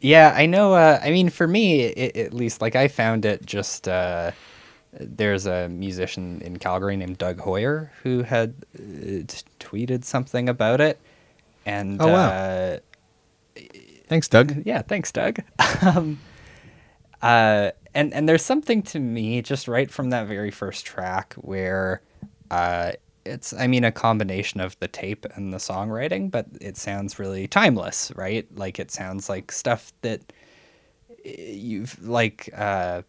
Yeah, 0.00 0.34
I 0.36 0.46
know. 0.46 0.74
Uh, 0.74 0.98
I 1.02 1.10
mean, 1.10 1.28
for 1.30 1.46
me, 1.46 1.86
i 1.86 2.10
at 2.18 2.34
least, 2.34 2.60
like 2.60 2.74
I 2.76 2.88
found 2.88 3.24
it 3.24 3.44
just. 3.46 3.88
Uh, 3.88 4.32
there's 4.92 5.44
a 5.46 5.68
musician 5.68 6.40
in 6.42 6.56
Calgary 6.58 6.96
named 6.96 7.18
Doug 7.18 7.40
Hoyer 7.40 7.90
who 8.04 8.22
had 8.22 8.54
uh, 8.78 8.80
t- 9.26 9.42
tweeted 9.58 10.04
something 10.04 10.48
about 10.48 10.80
it, 10.80 11.00
and 11.66 12.00
Oh, 12.00 12.06
wow. 12.06 12.28
uh, 12.28 12.76
Thanks, 14.06 14.28
Doug. 14.28 14.62
yeah, 14.64 14.82
thanks, 14.82 15.10
Doug. 15.10 15.40
um, 15.82 16.20
uh, 17.22 17.72
and 17.94 18.12
and 18.12 18.28
there's 18.28 18.44
something 18.44 18.82
to 18.82 18.98
me 19.00 19.40
just 19.42 19.68
right 19.68 19.90
from 19.90 20.10
that 20.10 20.26
very 20.26 20.50
first 20.50 20.84
track 20.84 21.34
where 21.34 22.02
uh, 22.50 22.92
it's 23.24 23.52
I 23.52 23.66
mean 23.66 23.84
a 23.84 23.92
combination 23.92 24.60
of 24.60 24.78
the 24.80 24.88
tape 24.88 25.26
and 25.34 25.52
the 25.52 25.58
songwriting, 25.58 26.30
but 26.30 26.46
it 26.60 26.76
sounds 26.76 27.18
really 27.18 27.46
timeless, 27.46 28.12
right? 28.14 28.46
Like 28.56 28.78
it 28.78 28.90
sounds 28.90 29.28
like 29.28 29.52
stuff 29.52 29.92
that 30.02 30.20
uh, 31.10 31.30
you've 31.30 32.06
like. 32.06 32.50
Uh, 32.54 33.02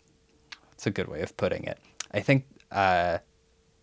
it's 0.74 0.88
a 0.88 0.92
good 0.92 1.08
way 1.08 1.22
of 1.22 1.36
putting 1.38 1.64
it. 1.64 1.80
I 2.12 2.20
think 2.20 2.46
uh, 2.72 3.20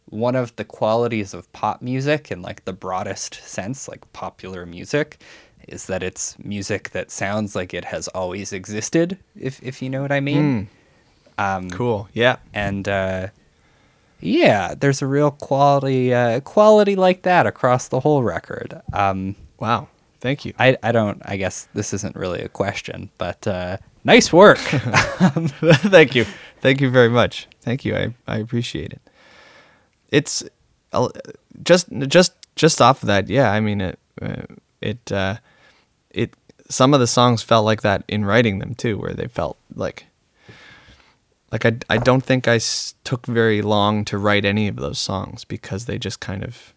one 0.06 0.36
of 0.36 0.54
the 0.56 0.64
qualities 0.64 1.32
of 1.32 1.50
pop 1.52 1.80
music 1.80 2.30
in 2.30 2.42
like 2.42 2.64
the 2.64 2.72
broadest 2.72 3.34
sense, 3.34 3.88
like 3.88 4.10
popular 4.12 4.66
music, 4.66 5.22
is 5.68 5.86
that 5.86 6.02
it's 6.02 6.38
music 6.38 6.90
that 6.90 7.10
sounds 7.10 7.56
like 7.56 7.72
it 7.72 7.86
has 7.86 8.08
always 8.08 8.52
existed. 8.52 9.18
If 9.34 9.62
if 9.62 9.82
you 9.82 9.90
know 9.90 10.02
what 10.02 10.12
I 10.12 10.20
mean. 10.20 10.68
Um, 11.38 11.70
Cool. 11.70 12.08
Yeah. 12.12 12.36
and 12.54 12.86
uh, 12.88 13.28
yeah, 14.20 14.74
there's 14.78 15.02
a 15.02 15.06
real 15.06 15.30
quality 15.32 16.14
uh, 16.14 16.40
quality 16.40 16.94
like 16.96 17.22
that 17.22 17.46
across 17.46 17.88
the 17.88 18.00
whole 18.00 18.22
record. 18.22 18.80
Um, 18.92 19.36
Wow. 19.58 19.88
Thank 20.20 20.44
you. 20.44 20.54
I 20.58 20.76
I 20.82 20.92
don't. 20.92 21.20
I 21.24 21.36
guess 21.36 21.66
this 21.74 21.92
isn't 21.92 22.14
really 22.14 22.40
a 22.42 22.48
question, 22.48 23.10
but 23.18 23.44
uh, 23.48 23.78
nice 24.04 24.32
work. 24.32 24.58
Thank 25.90 26.14
you. 26.14 26.24
Thank 26.60 26.80
you 26.80 26.90
very 26.90 27.08
much. 27.08 27.48
Thank 27.60 27.84
you. 27.84 27.96
I, 27.96 28.14
I 28.28 28.38
appreciate 28.38 28.92
it. 28.92 29.00
It's 30.10 30.44
uh, 30.92 31.08
just 31.64 31.88
just 32.08 32.34
just 32.54 32.80
off 32.80 33.02
of 33.02 33.08
that. 33.08 33.28
Yeah, 33.28 33.50
I 33.50 33.58
mean 33.60 33.80
it 33.80 33.98
uh, 34.20 34.42
it 34.80 35.10
uh, 35.10 35.36
it 36.10 36.34
some 36.68 36.94
of 36.94 37.00
the 37.00 37.06
songs 37.08 37.42
felt 37.42 37.64
like 37.64 37.82
that 37.82 38.04
in 38.06 38.24
writing 38.24 38.60
them 38.60 38.74
too, 38.76 38.98
where 38.98 39.14
they 39.14 39.26
felt 39.26 39.56
like 39.74 40.06
like 41.52 41.64
I 41.66 41.76
I 41.88 41.98
don't 41.98 42.24
think 42.24 42.48
I 42.48 42.56
s- 42.56 42.94
took 43.04 43.26
very 43.26 43.62
long 43.62 44.04
to 44.06 44.18
write 44.18 44.44
any 44.44 44.66
of 44.68 44.76
those 44.76 44.98
songs 44.98 45.44
because 45.44 45.84
they 45.84 45.98
just 45.98 46.18
kind 46.20 46.42
of 46.42 46.74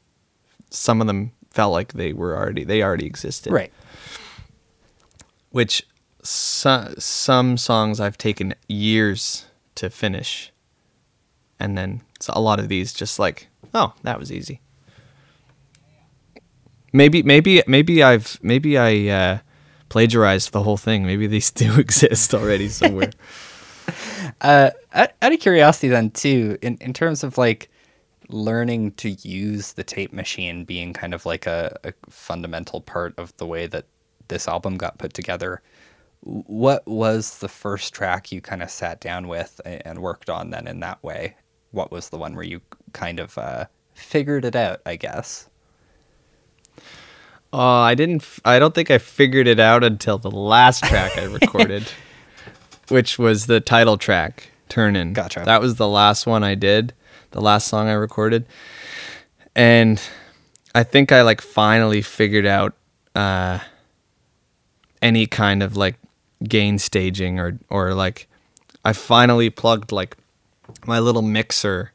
some 0.70 1.02
of 1.02 1.08
them 1.08 1.32
felt 1.50 1.72
like 1.72 1.94
they 1.94 2.14
were 2.14 2.36
already 2.38 2.64
they 2.64 2.84
already 2.84 3.06
existed 3.06 3.52
right. 3.54 3.72
which 5.52 5.88
so, 6.22 6.94
some 6.98 7.56
songs 7.56 8.00
I've 8.00 8.18
taken 8.18 8.56
years 8.68 9.46
to 9.76 9.90
finish, 9.90 10.52
and 11.60 11.78
then 11.78 12.02
so 12.20 12.34
a 12.36 12.42
lot 12.42 12.60
of 12.60 12.68
these 12.68 12.94
just 12.94 13.20
like, 13.20 13.48
oh, 13.74 13.94
that 14.04 14.20
was 14.20 14.32
easy. 14.32 14.60
Maybe, 16.92 17.22
maybe, 17.24 17.62
maybe 17.68 18.02
I've 18.02 18.40
maybe 18.42 18.78
I 18.78 19.08
uh, 19.08 19.38
plagiarized 19.90 20.52
the 20.52 20.64
whole 20.64 20.78
thing. 20.78 21.06
Maybe 21.06 21.28
these 21.28 21.52
do 21.62 21.80
exist 21.80 22.34
already 22.34 22.68
somewhere. 22.70 23.12
Uh, 24.42 24.72
out, 24.94 25.12
out 25.22 25.34
of 25.34 25.40
curiosity, 25.40 25.88
then 25.88 26.12
too, 26.12 26.58
in 26.62 26.78
in 26.82 26.94
terms 26.94 27.24
of 27.24 27.38
like 27.38 27.70
learning 28.30 28.92
to 28.94 29.10
use 29.10 29.74
the 29.74 29.84
tape 29.84 30.12
machine 30.12 30.66
being 30.66 30.94
kind 30.94 31.14
of 31.14 31.26
like 31.26 31.46
a, 31.46 31.78
a 31.84 31.94
fundamental 32.10 32.82
part 32.82 33.14
of 33.18 33.36
the 33.38 33.46
way 33.46 33.68
that 33.68 33.86
this 34.28 34.48
album 34.48 34.78
got 34.78 34.98
put 34.98 35.14
together. 35.14 35.62
What 36.22 36.86
was 36.88 37.38
the 37.38 37.48
first 37.48 37.94
track 37.94 38.32
you 38.32 38.42
kind 38.42 38.64
of 38.64 38.72
sat 38.72 39.00
down 39.00 39.28
with 39.28 39.62
and 39.64 40.00
worked 40.00 40.30
on 40.30 40.50
then 40.50 40.68
in 40.68 40.80
that 40.80 41.04
way? 41.04 41.36
What 41.72 41.92
was 41.92 42.10
the 42.10 42.18
one 42.18 42.34
where 42.36 42.44
you 42.44 42.62
kind 42.94 43.20
of 43.20 43.38
uh, 43.38 43.66
figured 43.94 44.44
it 44.44 44.56
out? 44.56 44.82
I 44.86 44.96
guess. 44.96 45.48
Oh, 47.54 47.60
I 47.82 47.96
didn't. 47.96 48.22
f- 48.24 48.42
I 48.44 48.60
don't 48.60 48.74
think 48.74 48.90
I 48.92 48.98
figured 48.98 49.48
it 49.48 49.60
out 49.60 49.84
until 49.84 50.18
the 50.18 50.32
last 50.32 50.84
track 50.84 51.18
I 51.18 51.24
recorded, 51.26 51.88
which 52.90 53.18
was 53.20 53.46
the 53.48 53.60
title 53.60 53.98
track, 53.98 54.50
"Turnin'." 54.70 55.14
Gotcha. 55.14 55.44
That 55.46 55.62
was 55.62 55.76
the 55.76 55.88
last 55.88 56.26
one 56.28 56.44
I 56.44 56.56
did, 56.56 56.94
the 57.32 57.42
last 57.42 57.68
song 57.68 57.88
I 57.88 57.94
recorded, 57.94 58.46
and 59.56 60.02
I 60.74 60.84
think 60.84 61.12
I 61.12 61.22
like 61.22 61.42
finally 61.42 62.02
figured 62.02 62.46
out 62.46 62.74
uh, 63.16 63.60
any 65.02 65.28
kind 65.28 65.64
of 65.64 65.78
like 65.78 65.96
gain 66.44 66.78
staging 66.80 67.40
or 67.40 67.58
or 67.70 67.94
like 67.94 68.28
I 68.84 68.94
finally 68.94 69.50
plugged 69.50 69.92
like 69.92 70.18
my 70.86 71.00
little 71.00 71.22
mixer 71.22 71.92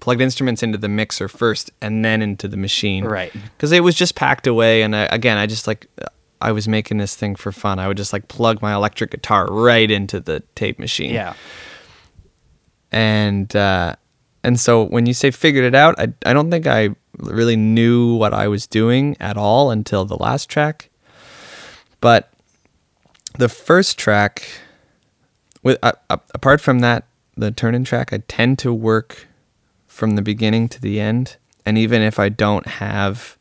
plugged 0.00 0.20
instruments 0.20 0.62
into 0.62 0.78
the 0.78 0.88
mixer 0.88 1.28
first 1.28 1.70
and 1.82 2.04
then 2.04 2.22
into 2.22 2.46
the 2.46 2.56
machine 2.56 3.04
Right. 3.04 3.32
because 3.32 3.72
it 3.72 3.82
was 3.82 3.94
just 3.96 4.14
packed 4.14 4.46
away 4.46 4.82
and 4.82 4.94
I, 4.94 5.06
again 5.06 5.38
i 5.38 5.46
just 5.46 5.66
like 5.66 5.88
i 6.40 6.52
was 6.52 6.66
making 6.68 6.98
this 6.98 7.14
thing 7.16 7.34
for 7.34 7.52
fun 7.52 7.78
i 7.78 7.86
would 7.88 7.96
just 7.96 8.12
like 8.12 8.28
plug 8.28 8.60
my 8.62 8.74
electric 8.74 9.10
guitar 9.10 9.46
right 9.50 9.90
into 9.90 10.20
the 10.20 10.40
tape 10.54 10.78
machine 10.78 11.12
Yeah. 11.14 11.34
and 12.92 13.54
uh, 13.54 13.96
and 14.44 14.58
so 14.58 14.84
when 14.84 15.06
you 15.06 15.12
say 15.14 15.30
figured 15.30 15.64
it 15.64 15.74
out, 15.74 15.98
I 15.98 16.12
I 16.24 16.32
don't 16.32 16.50
think 16.50 16.66
I 16.66 16.90
really 17.18 17.56
knew 17.56 18.14
what 18.14 18.32
I 18.32 18.46
was 18.48 18.66
doing 18.66 19.16
at 19.20 19.36
all 19.36 19.70
until 19.70 20.04
the 20.04 20.16
last 20.16 20.48
track. 20.48 20.88
But 22.00 22.30
the 23.36 23.48
first 23.48 23.98
track, 23.98 24.48
with 25.62 25.78
uh, 25.82 25.92
uh, 26.08 26.18
apart 26.34 26.60
from 26.60 26.78
that, 26.80 27.04
the 27.36 27.50
Turnin' 27.50 27.84
track, 27.84 28.12
I 28.12 28.18
tend 28.28 28.58
to 28.60 28.72
work 28.72 29.26
from 29.86 30.14
the 30.14 30.22
beginning 30.22 30.68
to 30.68 30.80
the 30.80 31.00
end, 31.00 31.36
and 31.66 31.76
even 31.76 32.00
if 32.02 32.18
I 32.18 32.28
don't 32.28 32.66
have, 32.66 33.36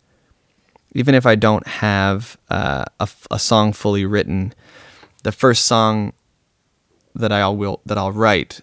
even 0.98 1.14
if 1.14 1.28
I 1.28 1.36
don't 1.36 1.68
have 1.68 2.40
uh, 2.50 2.86
a, 3.00 3.08
a 3.30 3.38
song 3.38 3.72
fully 3.72 4.04
written, 4.04 4.52
the 5.22 5.32
first 5.32 5.68
song 5.68 6.12
that 7.14 7.32
I 7.32 7.48
will 7.50 7.82
that 7.86 8.00
I'll 8.00 8.12
write 8.12 8.62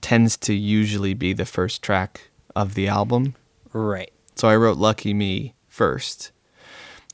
tends 0.00 0.36
to 0.36 0.54
usually 0.54 1.14
be 1.14 1.32
the 1.32 1.44
first 1.44 1.82
track 1.82 2.30
of 2.54 2.74
the 2.74 2.86
album. 2.86 3.34
Right. 3.72 4.12
So 4.36 4.46
I 4.46 4.54
wrote 4.54 4.78
Lucky 4.78 5.12
Me 5.12 5.54
first, 5.66 6.30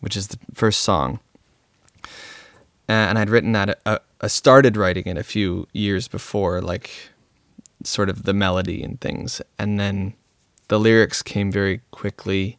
which 0.03 0.15
is 0.15 0.29
the 0.29 0.39
first 0.53 0.83
song. 0.83 1.21
And 2.87 3.19
I'd 3.19 3.31
written 3.31 3.53
that, 3.53 3.81
uh, 3.87 4.01
I 4.21 4.27
started 4.27 4.77
writing 4.77 5.07
it 5.07 5.17
a 5.17 5.23
few 5.23 5.69
years 5.73 6.07
before, 6.07 6.61
like 6.61 6.91
sort 7.83 8.11
of 8.11 8.25
the 8.25 8.35
melody 8.35 8.83
and 8.83 9.01
things. 9.01 9.41
And 9.59 9.81
then 9.81 10.13
the 10.69 10.79
lyrics 10.79 11.23
came 11.23 11.51
very 11.51 11.81
quickly. 11.93 12.59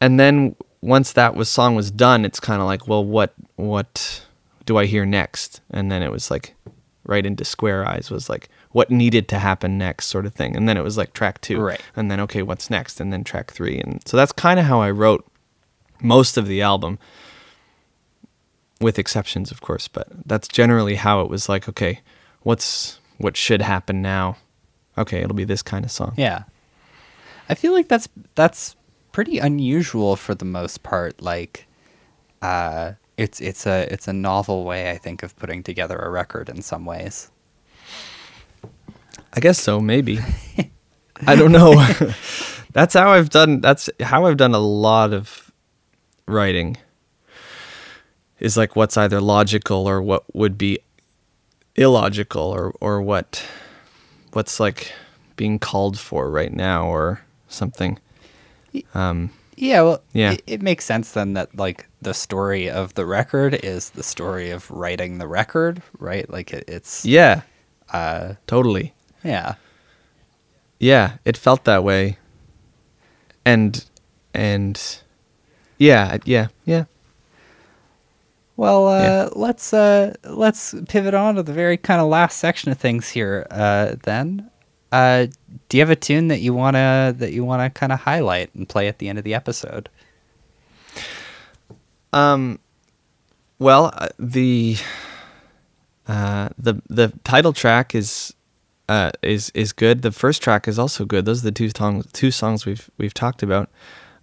And 0.00 0.18
then 0.18 0.56
once 0.80 1.12
that 1.12 1.34
was 1.34 1.48
song 1.48 1.74
was 1.74 1.90
done, 1.90 2.24
it's 2.24 2.40
kind 2.40 2.60
of 2.60 2.66
like, 2.66 2.86
well, 2.86 3.04
what, 3.04 3.34
what 3.56 4.24
do 4.64 4.76
I 4.76 4.86
hear 4.86 5.04
next? 5.04 5.60
And 5.70 5.90
then 5.90 6.02
it 6.02 6.10
was 6.10 6.30
like, 6.30 6.54
right 7.08 7.26
into 7.26 7.44
Square 7.44 7.88
Eyes 7.88 8.10
was 8.10 8.28
like 8.28 8.48
what 8.70 8.90
needed 8.90 9.26
to 9.28 9.38
happen 9.38 9.78
next 9.78 10.06
sort 10.06 10.26
of 10.26 10.34
thing. 10.34 10.54
And 10.54 10.68
then 10.68 10.76
it 10.76 10.84
was 10.84 10.96
like 10.96 11.14
track 11.14 11.40
two. 11.40 11.58
Right. 11.58 11.80
And 11.96 12.08
then 12.08 12.20
okay, 12.20 12.42
what's 12.42 12.70
next? 12.70 13.00
And 13.00 13.12
then 13.12 13.24
track 13.24 13.50
three. 13.50 13.80
And 13.80 14.06
so 14.06 14.16
that's 14.16 14.30
kind 14.30 14.60
of 14.60 14.66
how 14.66 14.80
I 14.80 14.90
wrote 14.90 15.26
most 16.00 16.36
of 16.36 16.46
the 16.46 16.62
album. 16.62 17.00
With 18.80 18.96
exceptions, 18.96 19.50
of 19.50 19.60
course, 19.60 19.88
but 19.88 20.06
that's 20.24 20.46
generally 20.46 20.94
how 20.94 21.20
it 21.22 21.28
was 21.28 21.48
like, 21.48 21.68
okay, 21.68 22.00
what's 22.42 23.00
what 23.16 23.36
should 23.36 23.60
happen 23.60 24.00
now? 24.00 24.36
Okay, 24.96 25.20
it'll 25.20 25.34
be 25.34 25.42
this 25.42 25.62
kind 25.62 25.84
of 25.84 25.90
song. 25.90 26.14
Yeah. 26.16 26.44
I 27.48 27.54
feel 27.56 27.72
like 27.72 27.88
that's 27.88 28.08
that's 28.36 28.76
pretty 29.12 29.38
unusual 29.38 30.16
for 30.16 30.34
the 30.34 30.44
most 30.44 30.82
part. 30.82 31.20
Like, 31.20 31.66
uh, 32.42 32.92
it's 33.16 33.40
it's 33.40 33.66
a 33.66 33.92
it's 33.92 34.08
a 34.08 34.12
novel 34.12 34.64
way 34.64 34.90
I 34.90 34.96
think 34.98 35.22
of 35.22 35.36
putting 35.36 35.62
together 35.62 35.96
a 35.98 36.08
record 36.08 36.48
in 36.48 36.62
some 36.62 36.84
ways. 36.84 37.30
I 39.32 39.40
guess 39.40 39.58
so, 39.60 39.80
maybe. 39.80 40.20
I 41.26 41.34
don't 41.34 41.52
know. 41.52 41.74
that's 42.72 42.94
how 42.94 43.10
I've 43.10 43.30
done 43.30 43.60
that's 43.60 43.90
how 44.00 44.26
I've 44.26 44.36
done 44.36 44.54
a 44.54 44.58
lot 44.58 45.12
of 45.12 45.52
writing. 46.26 46.76
Is 48.38 48.56
like 48.56 48.76
what's 48.76 48.96
either 48.96 49.20
logical 49.20 49.88
or 49.88 50.00
what 50.00 50.22
would 50.34 50.56
be 50.56 50.78
illogical 51.74 52.42
or 52.42 52.72
or 52.80 53.02
what 53.02 53.44
what's 54.32 54.60
like 54.60 54.92
being 55.36 55.58
called 55.58 55.98
for 55.98 56.30
right 56.30 56.52
now 56.52 56.86
or 56.86 57.22
something. 57.48 57.98
Um 58.94 59.30
Yeah, 59.56 59.82
well, 59.82 60.02
Yeah. 60.12 60.32
It, 60.32 60.42
it 60.46 60.62
makes 60.62 60.84
sense 60.84 61.12
then 61.12 61.34
that 61.34 61.56
like 61.56 61.86
the 62.02 62.14
story 62.14 62.70
of 62.70 62.94
the 62.94 63.04
record 63.06 63.54
is 63.54 63.90
the 63.90 64.02
story 64.02 64.50
of 64.50 64.70
writing 64.70 65.18
the 65.18 65.26
record, 65.28 65.82
right? 65.98 66.28
Like 66.30 66.52
it, 66.52 66.64
it's 66.68 67.04
yeah, 67.04 67.42
uh 67.92 68.34
totally. 68.46 68.94
yeah. 69.24 69.54
Yeah, 70.80 71.16
it 71.24 71.36
felt 71.36 71.64
that 71.64 71.82
way. 71.82 72.18
And 73.44 73.84
and 74.34 74.80
yeah, 75.78 76.18
yeah, 76.24 76.48
yeah. 76.64 76.84
Well, 78.56 78.88
uh, 78.88 79.02
Yeah. 79.02 79.28
let's 79.34 79.72
uh, 79.72 80.14
let's 80.24 80.74
pivot 80.88 81.14
on 81.14 81.36
to 81.36 81.42
the 81.42 81.52
very 81.52 81.76
kind 81.76 82.00
of 82.00 82.08
last 82.08 82.38
section 82.38 82.70
of 82.72 82.78
things 82.78 83.10
here. 83.10 83.46
Uh, 83.50 83.94
then, 84.02 84.50
uh, 84.92 85.26
do 85.68 85.76
you 85.76 85.82
have 85.82 85.90
a 85.90 85.96
tune 85.96 86.28
that 86.28 86.40
you 86.40 86.54
wanna 86.54 87.14
that 87.18 87.32
you 87.32 87.44
wanna 87.44 87.70
kind 87.70 87.92
of 87.92 88.00
highlight 88.00 88.54
and 88.54 88.68
play 88.68 88.88
at 88.88 88.98
the 88.98 89.08
end 89.08 89.18
of 89.18 89.24
the 89.24 89.34
episode? 89.34 89.88
Um, 92.12 92.58
well, 93.58 93.92
uh, 93.94 94.08
the 94.18 94.76
uh, 96.06 96.48
the 96.58 96.80
the 96.88 97.12
title 97.24 97.52
track 97.52 97.94
is 97.94 98.32
uh, 98.88 99.10
is 99.22 99.50
is 99.50 99.72
good. 99.72 100.02
The 100.02 100.12
first 100.12 100.42
track 100.42 100.66
is 100.66 100.78
also 100.78 101.04
good. 101.04 101.24
Those 101.26 101.42
are 101.42 101.50
the 101.50 101.52
two 101.52 101.70
songs 101.70 102.06
two 102.12 102.30
songs 102.30 102.64
we've 102.64 102.90
we've 102.96 103.14
talked 103.14 103.42
about. 103.42 103.68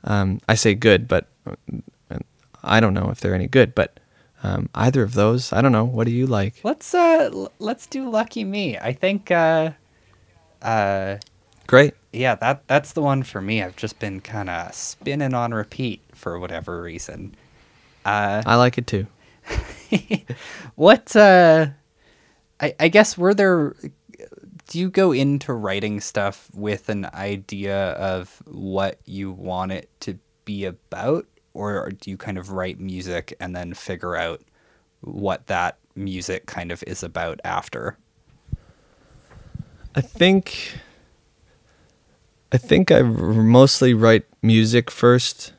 Um, 0.04 0.42
I 0.48 0.56
say 0.56 0.74
good, 0.74 1.08
but 1.08 1.28
uh, 1.48 2.18
I 2.64 2.80
don't 2.80 2.94
know 2.94 3.10
if 3.12 3.20
they're 3.20 3.36
any 3.36 3.48
good. 3.48 3.76
But 3.76 4.00
um, 4.44 4.70
either 4.74 5.04
of 5.04 5.14
those, 5.14 5.54
I 5.54 5.62
don't 5.62 5.72
know. 5.72 5.86
What 5.86 6.06
do 6.08 6.12
you 6.12 6.26
like? 6.28 6.56
Let's 6.64 6.94
uh, 6.94 7.30
l- 7.32 7.52
let's 7.60 7.86
do 7.86 8.10
"Lucky 8.10 8.44
Me." 8.44 8.78
I 8.78 8.94
think 8.94 9.30
uh, 9.30 9.72
uh, 10.66 11.18
Great. 11.68 11.94
yeah, 12.12 12.36
that 12.36 12.68
that's 12.68 12.94
the 12.94 13.02
one 13.02 13.24
for 13.24 13.42
me. 13.42 13.62
I've 13.64 13.76
just 13.76 14.00
been 14.00 14.22
kind 14.22 14.50
of 14.50 14.74
spinning 14.74 15.34
on 15.34 15.54
repeat 15.54 16.02
for 16.14 16.40
whatever 16.40 16.82
reason. 16.82 17.36
Uh, 18.04 18.44
I 18.46 18.56
like 18.56 18.78
it 18.78 18.88
too. 18.88 19.08
what 20.76 21.16
uh 21.16 21.68
I, 22.60 22.76
I 22.80 22.88
guess 22.88 23.18
were 23.18 23.34
there 23.34 23.76
do 24.68 24.80
you 24.80 24.90
go 24.90 25.12
into 25.12 25.54
writing 25.54 26.02
stuff 26.02 26.50
with 26.54 26.90
an 26.90 27.06
idea 27.14 27.92
of 27.92 28.42
what 28.46 29.00
you 29.06 29.32
want 29.32 29.72
it 29.72 29.90
to 30.02 30.18
be 30.46 30.66
about 30.66 31.28
or 31.54 31.90
do 31.90 32.10
you 32.10 32.18
kind 32.18 32.38
of 32.38 32.52
write 32.52 32.80
music 32.80 33.36
and 33.40 33.56
then 33.56 33.74
figure 33.74 34.16
out 34.16 34.42
what 35.02 35.46
that 35.48 35.78
music 35.96 36.46
kind 36.48 36.72
of 36.72 36.84
is 36.88 37.04
about 37.04 37.40
after 37.44 37.98
I 39.96 40.02
think 40.02 40.78
I 42.52 42.58
think 42.58 42.92
I 42.92 43.02
mostly 43.02 43.94
write 43.94 44.26
music 44.42 44.92
first. 44.92 45.54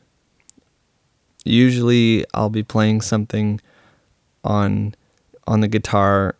Usually 1.44 2.24
I'll 2.34 2.50
be 2.50 2.62
playing 2.62 3.00
something 3.00 3.60
on 4.44 4.94
on 5.46 5.60
the 5.60 5.68
guitar 5.68 6.36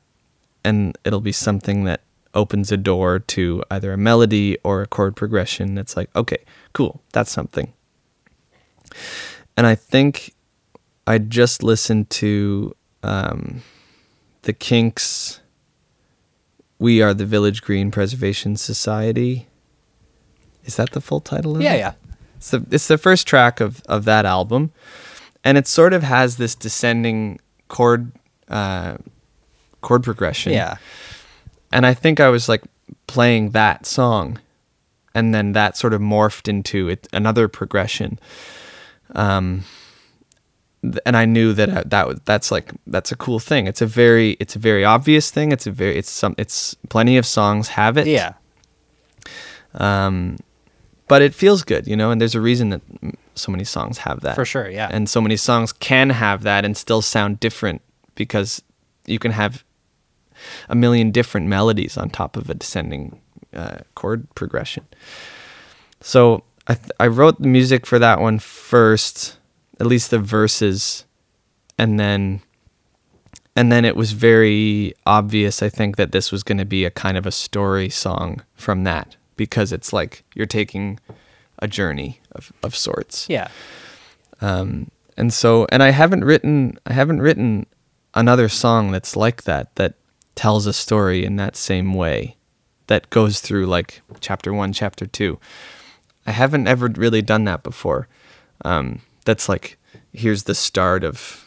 and 0.62 0.98
it'll 1.04 1.20
be 1.20 1.32
something 1.32 1.84
that 1.84 2.02
opens 2.34 2.70
a 2.70 2.76
door 2.76 3.18
to 3.18 3.62
either 3.70 3.92
a 3.92 3.96
melody 3.96 4.58
or 4.62 4.82
a 4.82 4.86
chord 4.86 5.16
progression 5.16 5.74
that's 5.74 5.96
like, 5.96 6.10
okay, 6.14 6.44
cool, 6.74 7.00
that's 7.12 7.30
something. 7.30 7.72
And 9.56 9.66
I 9.66 9.74
think 9.74 10.34
I 11.06 11.16
just 11.18 11.62
listened 11.62 12.10
to 12.10 12.74
um, 13.02 13.62
the 14.42 14.52
Kinks 14.52 15.40
we 16.78 17.02
are 17.02 17.14
the 17.14 17.26
Village 17.26 17.62
Green 17.62 17.90
Preservation 17.90 18.56
Society. 18.56 19.46
Is 20.64 20.76
that 20.76 20.90
the 20.92 21.00
full 21.00 21.20
title 21.20 21.56
of 21.56 21.62
yeah 21.62 21.74
it? 21.74 21.78
yeah 21.78 21.92
It's 22.36 22.50
the 22.50 22.66
it's 22.70 22.88
the 22.88 22.98
first 22.98 23.26
track 23.26 23.60
of 23.60 23.82
of 23.88 24.04
that 24.04 24.24
album, 24.26 24.72
and 25.44 25.56
it 25.56 25.66
sort 25.66 25.92
of 25.92 26.02
has 26.02 26.36
this 26.36 26.54
descending 26.54 27.38
chord 27.68 28.12
uh, 28.48 28.96
chord 29.80 30.02
progression. 30.02 30.52
yeah 30.52 30.76
and 31.72 31.84
I 31.84 31.94
think 31.94 32.20
I 32.20 32.28
was 32.28 32.48
like 32.48 32.62
playing 33.06 33.50
that 33.50 33.86
song, 33.86 34.38
and 35.14 35.34
then 35.34 35.52
that 35.52 35.76
sort 35.76 35.92
of 35.92 36.00
morphed 36.00 36.48
into 36.48 36.88
it, 36.88 37.08
another 37.12 37.48
progression. 37.48 38.18
Um, 39.14 39.64
and 41.04 41.16
I 41.16 41.24
knew 41.26 41.52
that 41.54 41.90
that 41.90 42.24
that's 42.24 42.50
like 42.50 42.72
that's 42.86 43.12
a 43.12 43.16
cool 43.16 43.38
thing. 43.38 43.66
It's 43.66 43.82
a 43.82 43.86
very 43.86 44.36
it's 44.40 44.56
a 44.56 44.58
very 44.58 44.84
obvious 44.84 45.30
thing. 45.30 45.52
It's 45.52 45.66
a 45.66 45.70
very 45.70 45.96
it's 45.98 46.10
some 46.10 46.34
it's 46.38 46.76
plenty 46.88 47.16
of 47.18 47.26
songs 47.26 47.68
have 47.68 47.96
it. 47.98 48.06
yeah 48.06 48.32
Um, 49.74 50.36
but 51.08 51.22
it 51.22 51.34
feels 51.34 51.62
good, 51.64 51.86
you 51.86 51.96
know. 51.96 52.10
And 52.10 52.20
there's 52.20 52.34
a 52.34 52.40
reason 52.40 52.70
that 52.70 52.80
so 53.34 53.52
many 53.52 53.64
songs 53.64 53.98
have 53.98 54.20
that 54.20 54.34
for 54.34 54.46
sure 54.46 54.66
yeah 54.70 54.88
and 54.90 55.10
so 55.10 55.20
many 55.20 55.36
songs 55.36 55.70
can 55.70 56.08
have 56.08 56.42
that 56.42 56.64
and 56.64 56.74
still 56.74 57.02
sound 57.02 57.38
different 57.38 57.82
because 58.14 58.62
you 59.04 59.18
can 59.18 59.30
have 59.32 59.62
a 60.70 60.74
million 60.74 61.10
different 61.10 61.46
melodies 61.46 61.98
on 61.98 62.08
top 62.08 62.36
of 62.36 62.48
a 62.48 62.54
descending 62.54 63.20
uh, 63.54 63.78
chord 63.94 64.26
progression. 64.34 64.86
So 66.00 66.44
I 66.66 66.74
th- 66.74 66.90
I 66.98 67.06
wrote 67.08 67.40
the 67.40 67.48
music 67.48 67.86
for 67.86 67.98
that 67.98 68.20
one 68.20 68.38
first, 68.38 69.35
at 69.80 69.86
least 69.86 70.10
the 70.10 70.18
verses, 70.18 71.04
and 71.78 71.98
then 71.98 72.42
and 73.54 73.72
then 73.72 73.84
it 73.84 73.96
was 73.96 74.12
very 74.12 74.94
obvious 75.06 75.62
I 75.62 75.68
think 75.70 75.96
that 75.96 76.12
this 76.12 76.30
was 76.30 76.42
going 76.42 76.58
to 76.58 76.64
be 76.64 76.84
a 76.84 76.90
kind 76.90 77.16
of 77.16 77.26
a 77.26 77.32
story 77.32 77.88
song 77.88 78.42
from 78.54 78.84
that 78.84 79.16
because 79.36 79.72
it's 79.72 79.92
like 79.92 80.24
you're 80.34 80.46
taking 80.46 81.00
a 81.58 81.66
journey 81.66 82.20
of, 82.32 82.52
of 82.62 82.76
sorts. 82.76 83.26
Yeah. 83.28 83.48
Um, 84.40 84.90
and 85.16 85.32
so 85.32 85.66
and 85.70 85.82
I 85.82 85.90
haven't 85.90 86.24
written 86.24 86.78
I 86.86 86.92
haven't 86.92 87.22
written 87.22 87.66
another 88.14 88.48
song 88.48 88.90
that's 88.90 89.16
like 89.16 89.44
that 89.44 89.74
that 89.76 89.94
tells 90.34 90.66
a 90.66 90.72
story 90.72 91.24
in 91.24 91.36
that 91.36 91.56
same 91.56 91.94
way 91.94 92.36
that 92.88 93.10
goes 93.10 93.40
through 93.40 93.66
like 93.66 94.02
chapter 94.20 94.52
one 94.52 94.72
chapter 94.72 95.06
two. 95.06 95.38
I 96.26 96.32
haven't 96.32 96.66
ever 96.66 96.88
really 96.88 97.22
done 97.22 97.44
that 97.44 97.62
before. 97.62 98.08
Um, 98.64 99.00
that's 99.26 99.48
like 99.48 99.76
here's 100.14 100.44
the 100.44 100.54
start 100.54 101.04
of 101.04 101.46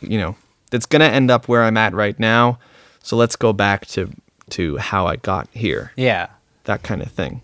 you 0.00 0.16
know 0.16 0.34
that's 0.70 0.86
gonna 0.86 1.04
end 1.04 1.30
up 1.30 1.46
where 1.48 1.62
I'm 1.62 1.76
at 1.76 1.92
right 1.92 2.18
now 2.18 2.58
so 3.02 3.16
let's 3.16 3.36
go 3.36 3.52
back 3.52 3.84
to 3.88 4.10
to 4.50 4.78
how 4.78 5.06
I 5.06 5.16
got 5.16 5.48
here 5.52 5.92
yeah 5.96 6.28
that 6.66 6.82
kind 6.82 7.02
of 7.02 7.10
thing. 7.10 7.40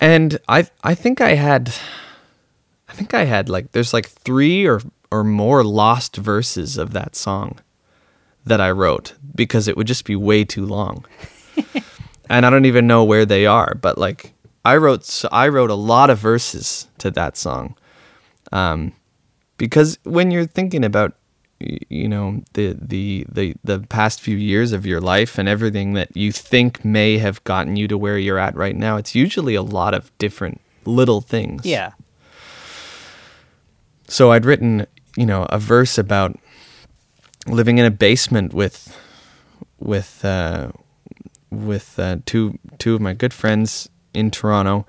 And 0.00 0.38
I 0.48 0.68
I 0.82 0.94
think 0.94 1.20
I 1.20 1.34
had 1.34 1.74
I 2.88 2.92
think 2.92 3.12
I 3.12 3.24
had 3.24 3.48
like 3.48 3.72
there's 3.72 3.92
like 3.92 4.08
3 4.08 4.66
or 4.66 4.80
or 5.10 5.24
more 5.24 5.64
lost 5.64 6.16
verses 6.16 6.78
of 6.78 6.92
that 6.92 7.16
song 7.16 7.58
that 8.44 8.60
I 8.60 8.70
wrote 8.70 9.14
because 9.34 9.68
it 9.68 9.76
would 9.76 9.86
just 9.86 10.04
be 10.04 10.16
way 10.16 10.44
too 10.44 10.66
long. 10.66 11.04
and 12.28 12.44
I 12.44 12.50
don't 12.50 12.66
even 12.66 12.86
know 12.86 13.04
where 13.04 13.26
they 13.26 13.46
are, 13.46 13.74
but 13.80 13.98
like 13.98 14.33
I 14.64 14.76
wrote 14.76 15.24
I 15.30 15.48
wrote 15.48 15.70
a 15.70 15.74
lot 15.74 16.10
of 16.10 16.18
verses 16.18 16.88
to 16.98 17.10
that 17.12 17.36
song. 17.36 17.76
Um 18.52 18.92
because 19.56 19.98
when 20.04 20.30
you're 20.30 20.46
thinking 20.46 20.84
about 20.84 21.14
you 21.60 22.08
know 22.08 22.42
the 22.54 22.76
the 22.80 23.26
the 23.30 23.54
the 23.62 23.80
past 23.80 24.20
few 24.20 24.36
years 24.36 24.72
of 24.72 24.84
your 24.84 25.00
life 25.00 25.38
and 25.38 25.48
everything 25.48 25.94
that 25.94 26.14
you 26.16 26.32
think 26.32 26.84
may 26.84 27.18
have 27.18 27.42
gotten 27.44 27.76
you 27.76 27.88
to 27.88 27.96
where 27.96 28.18
you're 28.18 28.38
at 28.38 28.54
right 28.56 28.76
now 28.76 28.96
it's 28.96 29.14
usually 29.14 29.54
a 29.54 29.62
lot 29.62 29.94
of 29.94 30.10
different 30.18 30.60
little 30.84 31.20
things 31.20 31.64
yeah 31.64 31.92
so 34.08 34.32
i'd 34.32 34.44
written 34.44 34.86
you 35.16 35.24
know 35.24 35.46
a 35.48 35.58
verse 35.58 35.96
about 35.96 36.36
living 37.46 37.78
in 37.78 37.84
a 37.84 37.90
basement 37.90 38.52
with 38.52 38.98
with 39.78 40.24
uh 40.24 40.70
with 41.50 41.98
uh, 41.98 42.16
two 42.26 42.58
two 42.78 42.96
of 42.96 43.00
my 43.00 43.14
good 43.14 43.32
friends 43.32 43.88
in 44.14 44.30
Toronto 44.30 44.86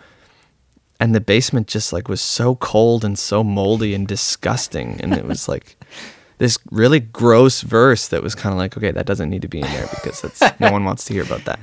and 1.00 1.14
the 1.14 1.22
basement 1.22 1.68
just 1.68 1.92
like 1.92 2.08
was 2.08 2.22
so 2.22 2.56
cold 2.56 3.04
and 3.04 3.20
so 3.20 3.44
moldy 3.44 3.94
and 3.94 4.08
disgusting 4.08 5.00
and 5.02 5.14
it 5.14 5.26
was 5.26 5.48
like 5.48 5.78
this 6.38 6.58
really 6.72 7.00
gross 7.00 7.62
verse 7.62 8.08
that 8.08 8.24
was 8.24 8.36
kind 8.36 8.54
of 8.54 8.58
like 8.58 8.78
okay 8.78 8.92
that 8.92 9.06
doesn't 9.06 9.30
need 9.30 9.42
to 9.42 9.48
be 9.48 9.60
in 9.60 9.68
there 9.68 9.88
because 9.94 10.22
that's 10.22 10.60
no 10.60 10.72
one 10.72 10.84
wants 10.84 11.06
to 11.06 11.14
hear 11.14 11.24
about 11.24 11.46
that. 11.46 11.60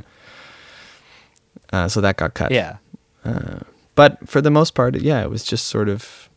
Uh, 1.73 1.89
so 1.89 2.01
that 2.03 2.17
got 2.17 2.35
cut. 2.35 2.51
Yeah. 2.51 2.77
But 3.95 4.29
for 4.29 4.41
the 4.41 4.51
most 4.51 4.75
part 4.75 4.97
yeah 4.97 5.23
it 5.23 5.31
was 5.31 5.45
just 5.45 5.67
sort 5.67 5.89
of 5.89 6.29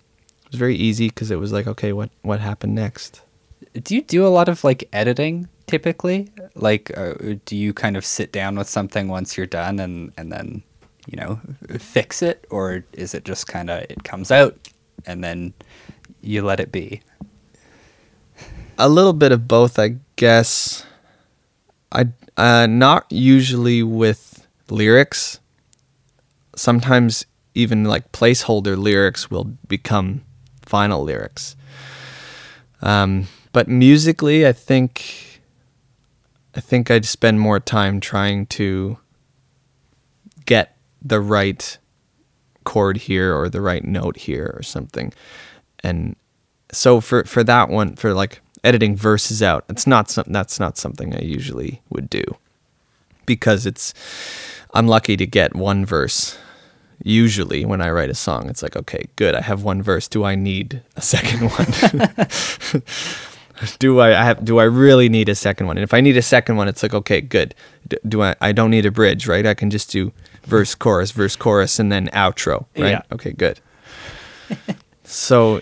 it 0.45 0.51
was 0.51 0.59
very 0.59 0.75
easy 0.75 1.09
because 1.09 1.31
it 1.31 1.39
was 1.39 1.51
like 1.51 1.67
okay 1.67 1.93
what 1.93 2.09
what 2.21 2.39
happened 2.39 2.75
next? 2.75 3.21
Do 3.73 3.95
you 3.95 4.01
do 4.01 4.25
a 4.25 4.29
lot 4.29 4.47
of 4.47 4.63
like 4.63 4.87
editing 4.93 5.49
typically? 5.67 6.29
Like, 6.55 6.95
uh, 6.97 7.35
do 7.45 7.55
you 7.55 7.73
kind 7.73 7.97
of 7.97 8.05
sit 8.05 8.31
down 8.31 8.55
with 8.55 8.69
something 8.69 9.07
once 9.07 9.37
you're 9.37 9.47
done 9.47 9.79
and 9.79 10.11
and 10.17 10.31
then 10.31 10.63
you 11.05 11.17
know 11.17 11.39
fix 11.77 12.21
it, 12.21 12.45
or 12.49 12.83
is 12.93 13.13
it 13.13 13.25
just 13.25 13.47
kind 13.47 13.69
of 13.69 13.83
it 13.89 14.03
comes 14.03 14.31
out 14.31 14.57
and 15.05 15.23
then 15.23 15.53
you 16.21 16.41
let 16.41 16.59
it 16.59 16.71
be? 16.71 17.01
A 18.77 18.89
little 18.89 19.13
bit 19.13 19.31
of 19.31 19.47
both, 19.47 19.79
I 19.79 19.97
guess. 20.15 20.85
I 21.91 22.07
uh, 22.37 22.67
not 22.67 23.05
usually 23.09 23.83
with 23.83 24.45
lyrics. 24.69 25.39
Sometimes 26.55 27.25
even 27.53 27.85
like 27.85 28.11
placeholder 28.11 28.77
lyrics 28.77 29.31
will 29.31 29.45
become 29.67 30.23
final 30.61 31.03
lyrics. 31.03 31.55
Um, 32.81 33.27
but 33.53 33.67
musically, 33.67 34.45
I 34.45 34.51
think 34.51 35.41
I 36.53 36.59
think 36.59 36.91
I'd 36.91 37.05
spend 37.05 37.39
more 37.39 37.59
time 37.59 37.99
trying 37.99 38.45
to 38.47 38.97
get 40.45 40.74
the 41.05 41.21
right 41.21 41.77
chord 42.65 42.97
here 42.97 43.33
or 43.33 43.47
the 43.47 43.61
right 43.61 43.85
note 43.85 44.17
here 44.17 44.53
or 44.57 44.63
something. 44.63 45.13
And 45.83 46.15
so 46.71 46.99
for 46.99 47.23
for 47.23 47.43
that 47.43 47.69
one, 47.69 47.95
for 47.95 48.13
like 48.13 48.41
editing 48.63 48.97
verses 48.97 49.41
out, 49.41 49.63
it's 49.69 49.87
not 49.87 50.09
something 50.09 50.33
that's 50.33 50.59
not 50.59 50.77
something 50.77 51.15
I 51.15 51.21
usually 51.21 51.81
would 51.89 52.09
do 52.09 52.23
because 53.25 53.65
it's 53.65 53.93
I'm 54.73 54.87
lucky 54.87 55.15
to 55.15 55.25
get 55.25 55.55
one 55.55 55.85
verse. 55.85 56.37
Usually, 57.03 57.65
when 57.65 57.81
I 57.81 57.89
write 57.91 58.09
a 58.09 58.15
song, 58.15 58.49
it's 58.49 58.63
like, 58.63 58.75
okay, 58.75 59.05
good, 59.15 59.35
I 59.35 59.41
have 59.41 59.63
one 59.63 59.81
verse. 59.81 60.07
Do 60.07 60.23
I 60.23 60.35
need 60.35 60.81
a 60.95 61.01
second 61.01 61.49
one? 61.51 62.83
do 63.79 63.99
I, 63.99 64.19
I 64.19 64.23
have? 64.23 64.43
Do 64.43 64.59
I 64.59 64.63
really 64.63 65.09
need 65.09 65.27
a 65.29 65.35
second 65.35 65.67
one? 65.67 65.77
And 65.77 65.83
if 65.83 65.93
I 65.93 66.01
need 66.01 66.17
a 66.17 66.21
second 66.21 66.55
one, 66.55 66.67
it's 66.67 66.81
like, 66.81 66.93
okay, 66.93 67.21
good. 67.21 67.53
Do 68.07 68.23
I? 68.23 68.35
I 68.39 68.53
don't 68.53 68.71
need 68.71 68.85
a 68.85 68.91
bridge, 68.91 69.27
right? 69.27 69.45
I 69.45 69.53
can 69.53 69.69
just 69.69 69.91
do 69.91 70.13
verse, 70.45 70.75
chorus, 70.75 71.11
verse, 71.11 71.35
chorus, 71.35 71.79
and 71.79 71.91
then 71.91 72.07
outro, 72.07 72.65
right? 72.77 72.91
Yeah. 72.91 73.01
Okay, 73.11 73.31
good. 73.31 73.59
so, 75.03 75.61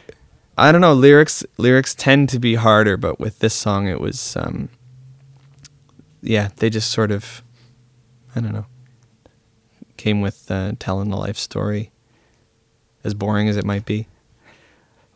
I 0.58 0.72
don't 0.72 0.82
know. 0.82 0.94
Lyrics 0.94 1.44
lyrics 1.58 1.96
tend 1.96 2.30
to 2.30 2.40
be 2.40 2.56
harder, 2.56 2.98
but 2.98 3.20
with 3.20 3.40
this 3.40 3.54
song, 3.54 3.88
it 3.88 4.00
was, 4.00 4.36
um, 4.36 4.70
yeah, 6.22 6.50
they 6.58 6.70
just 6.70 6.92
sort 6.92 7.12
of 7.12 7.44
I 8.36 8.40
don't 8.40 8.54
know. 8.54 8.66
Came 9.98 10.22
with 10.22 10.50
uh, 10.50 10.74
telling 10.80 11.10
the 11.10 11.18
life 11.18 11.38
story, 11.38 11.92
as 13.04 13.14
boring 13.14 13.48
as 13.48 13.58
it 13.58 13.66
might 13.66 13.86
be. 13.86 14.08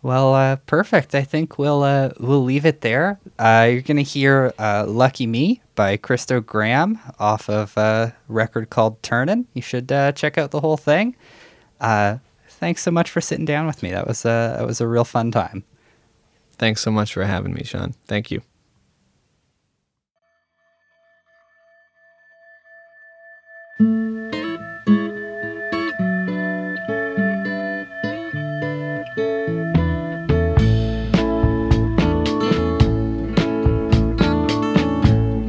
Well, 0.04 0.34
uh, 0.36 0.56
perfect. 0.58 1.16
I 1.16 1.24
think 1.24 1.58
we'll 1.58 1.84
uh, 1.84 2.12
we'll 2.20 2.44
leave 2.44 2.66
it 2.66 2.82
there. 2.82 3.20
Uh, 3.40 3.68
you're 3.72 3.82
gonna 3.82 4.02
hear 4.04 4.54
uh, 4.60 4.86
"Lucky 4.88 5.28
Me" 5.28 5.62
by 5.76 5.98
Christo 5.98 6.40
Graham 6.40 7.00
off 7.20 7.50
of 7.50 7.76
a 7.78 8.16
record 8.28 8.70
called 8.70 9.02
"Turnin'." 9.02 9.48
You 9.54 9.62
should 9.62 9.92
uh, 9.92 10.12
check 10.12 10.38
out 10.38 10.52
the 10.52 10.62
whole 10.62 10.78
thing. 10.78 11.16
Uh, 11.82 12.18
thanks 12.48 12.82
so 12.84 12.92
much 12.92 13.10
for 13.10 13.22
sitting 13.22 13.46
down 13.46 13.66
with 13.68 13.84
me. 13.84 13.92
That 13.92 14.08
was 14.08 14.24
a 14.24 14.56
that 14.58 14.66
was 14.66 14.80
a 14.82 14.88
real 14.88 15.06
fun 15.06 15.32
time. 15.32 15.64
Thanks 16.58 16.82
so 16.82 16.92
much 16.92 17.14
for 17.14 17.24
having 17.24 17.54
me, 17.54 17.64
Sean. 17.64 17.94
Thank 18.08 18.32
you. 18.32 18.42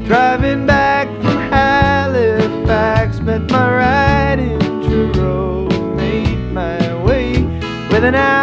Driving 0.08 0.64
back 0.64 1.06
from 1.20 1.36
Halifax, 1.52 3.20
met 3.20 3.42
my 3.50 3.70
ride 3.76 4.38
in 4.38 4.58
Truro, 4.82 5.68
made 5.96 6.50
my 6.50 6.94
way 7.04 7.42
with 7.90 8.04
an 8.04 8.14
Alberta 8.14 8.37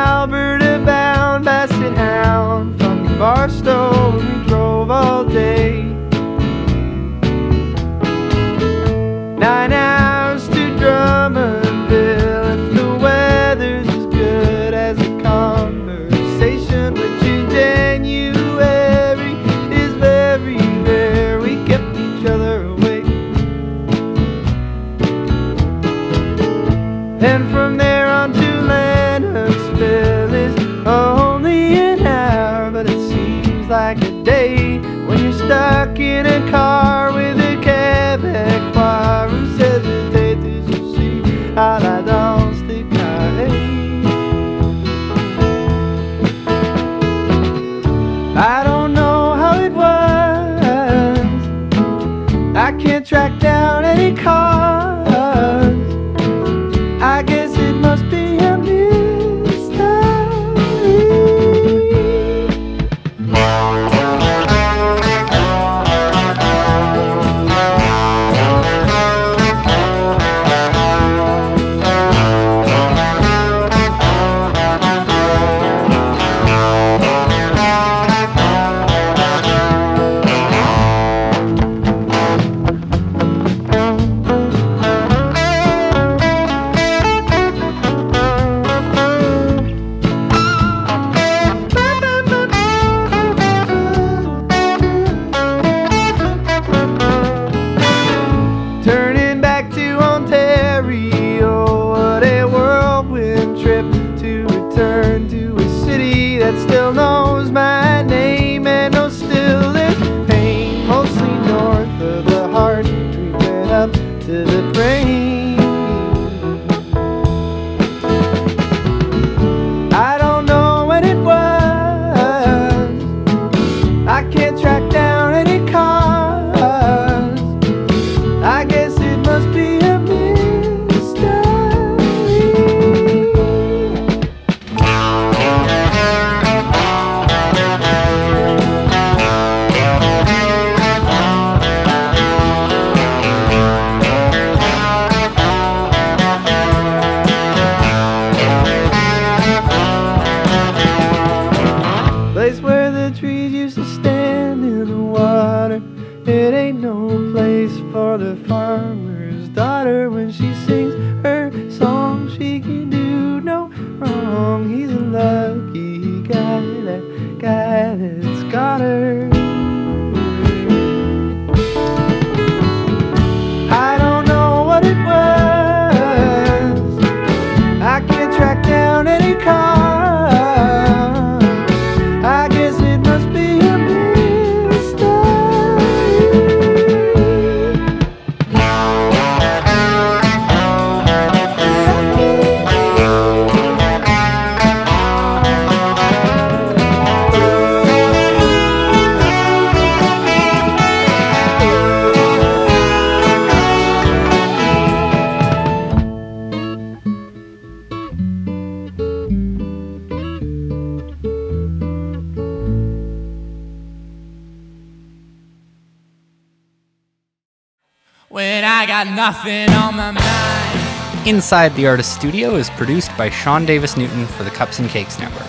Inside 221.45 221.75
the 221.75 221.85
Artist 221.85 222.15
Studio 222.15 222.55
is 222.55 222.71
produced 222.71 223.15
by 223.19 223.29
Sean 223.29 223.67
Davis 223.67 223.95
Newton 223.95 224.25
for 224.25 224.43
the 224.43 224.49
Cups 224.49 224.79
and 224.79 224.89
Cakes 224.89 225.19
Network. 225.19 225.45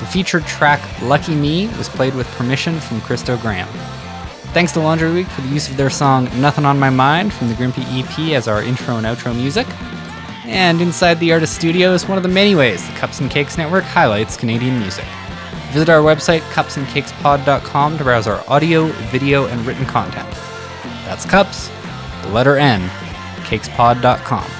The 0.00 0.06
featured 0.06 0.44
track 0.44 0.80
Lucky 1.02 1.36
Me 1.36 1.68
was 1.78 1.88
played 1.88 2.16
with 2.16 2.26
permission 2.32 2.80
from 2.80 3.00
Christo 3.02 3.36
Graham. 3.36 3.68
Thanks 4.52 4.72
to 4.72 4.80
Laundry 4.80 5.12
Week 5.12 5.28
for 5.28 5.42
the 5.42 5.54
use 5.54 5.70
of 5.70 5.76
their 5.76 5.88
song 5.88 6.24
Nothing 6.40 6.64
on 6.64 6.80
My 6.80 6.90
Mind 6.90 7.32
from 7.32 7.46
the 7.46 7.54
Grimpy 7.54 7.84
EP 8.00 8.34
as 8.34 8.48
our 8.48 8.60
intro 8.60 8.96
and 8.96 9.06
outro 9.06 9.32
music. 9.32 9.68
And 10.46 10.80
Inside 10.80 11.20
the 11.20 11.32
Artist 11.32 11.54
Studio 11.54 11.92
is 11.92 12.08
one 12.08 12.18
of 12.18 12.24
the 12.24 12.28
many 12.28 12.56
ways 12.56 12.84
the 12.84 12.94
Cups 12.94 13.20
and 13.20 13.30
Cakes 13.30 13.56
Network 13.56 13.84
highlights 13.84 14.36
Canadian 14.36 14.80
music. 14.80 15.06
Visit 15.70 15.88
our 15.90 16.02
website, 16.02 16.40
cupsandcakespod.com, 16.50 17.98
to 17.98 18.02
browse 18.02 18.26
our 18.26 18.42
audio, 18.48 18.86
video, 19.12 19.46
and 19.46 19.64
written 19.64 19.86
content. 19.86 20.28
That's 21.04 21.24
cups, 21.24 21.70
the 22.22 22.30
letter 22.30 22.56
N, 22.56 22.80
cakespod.com. 23.44 24.59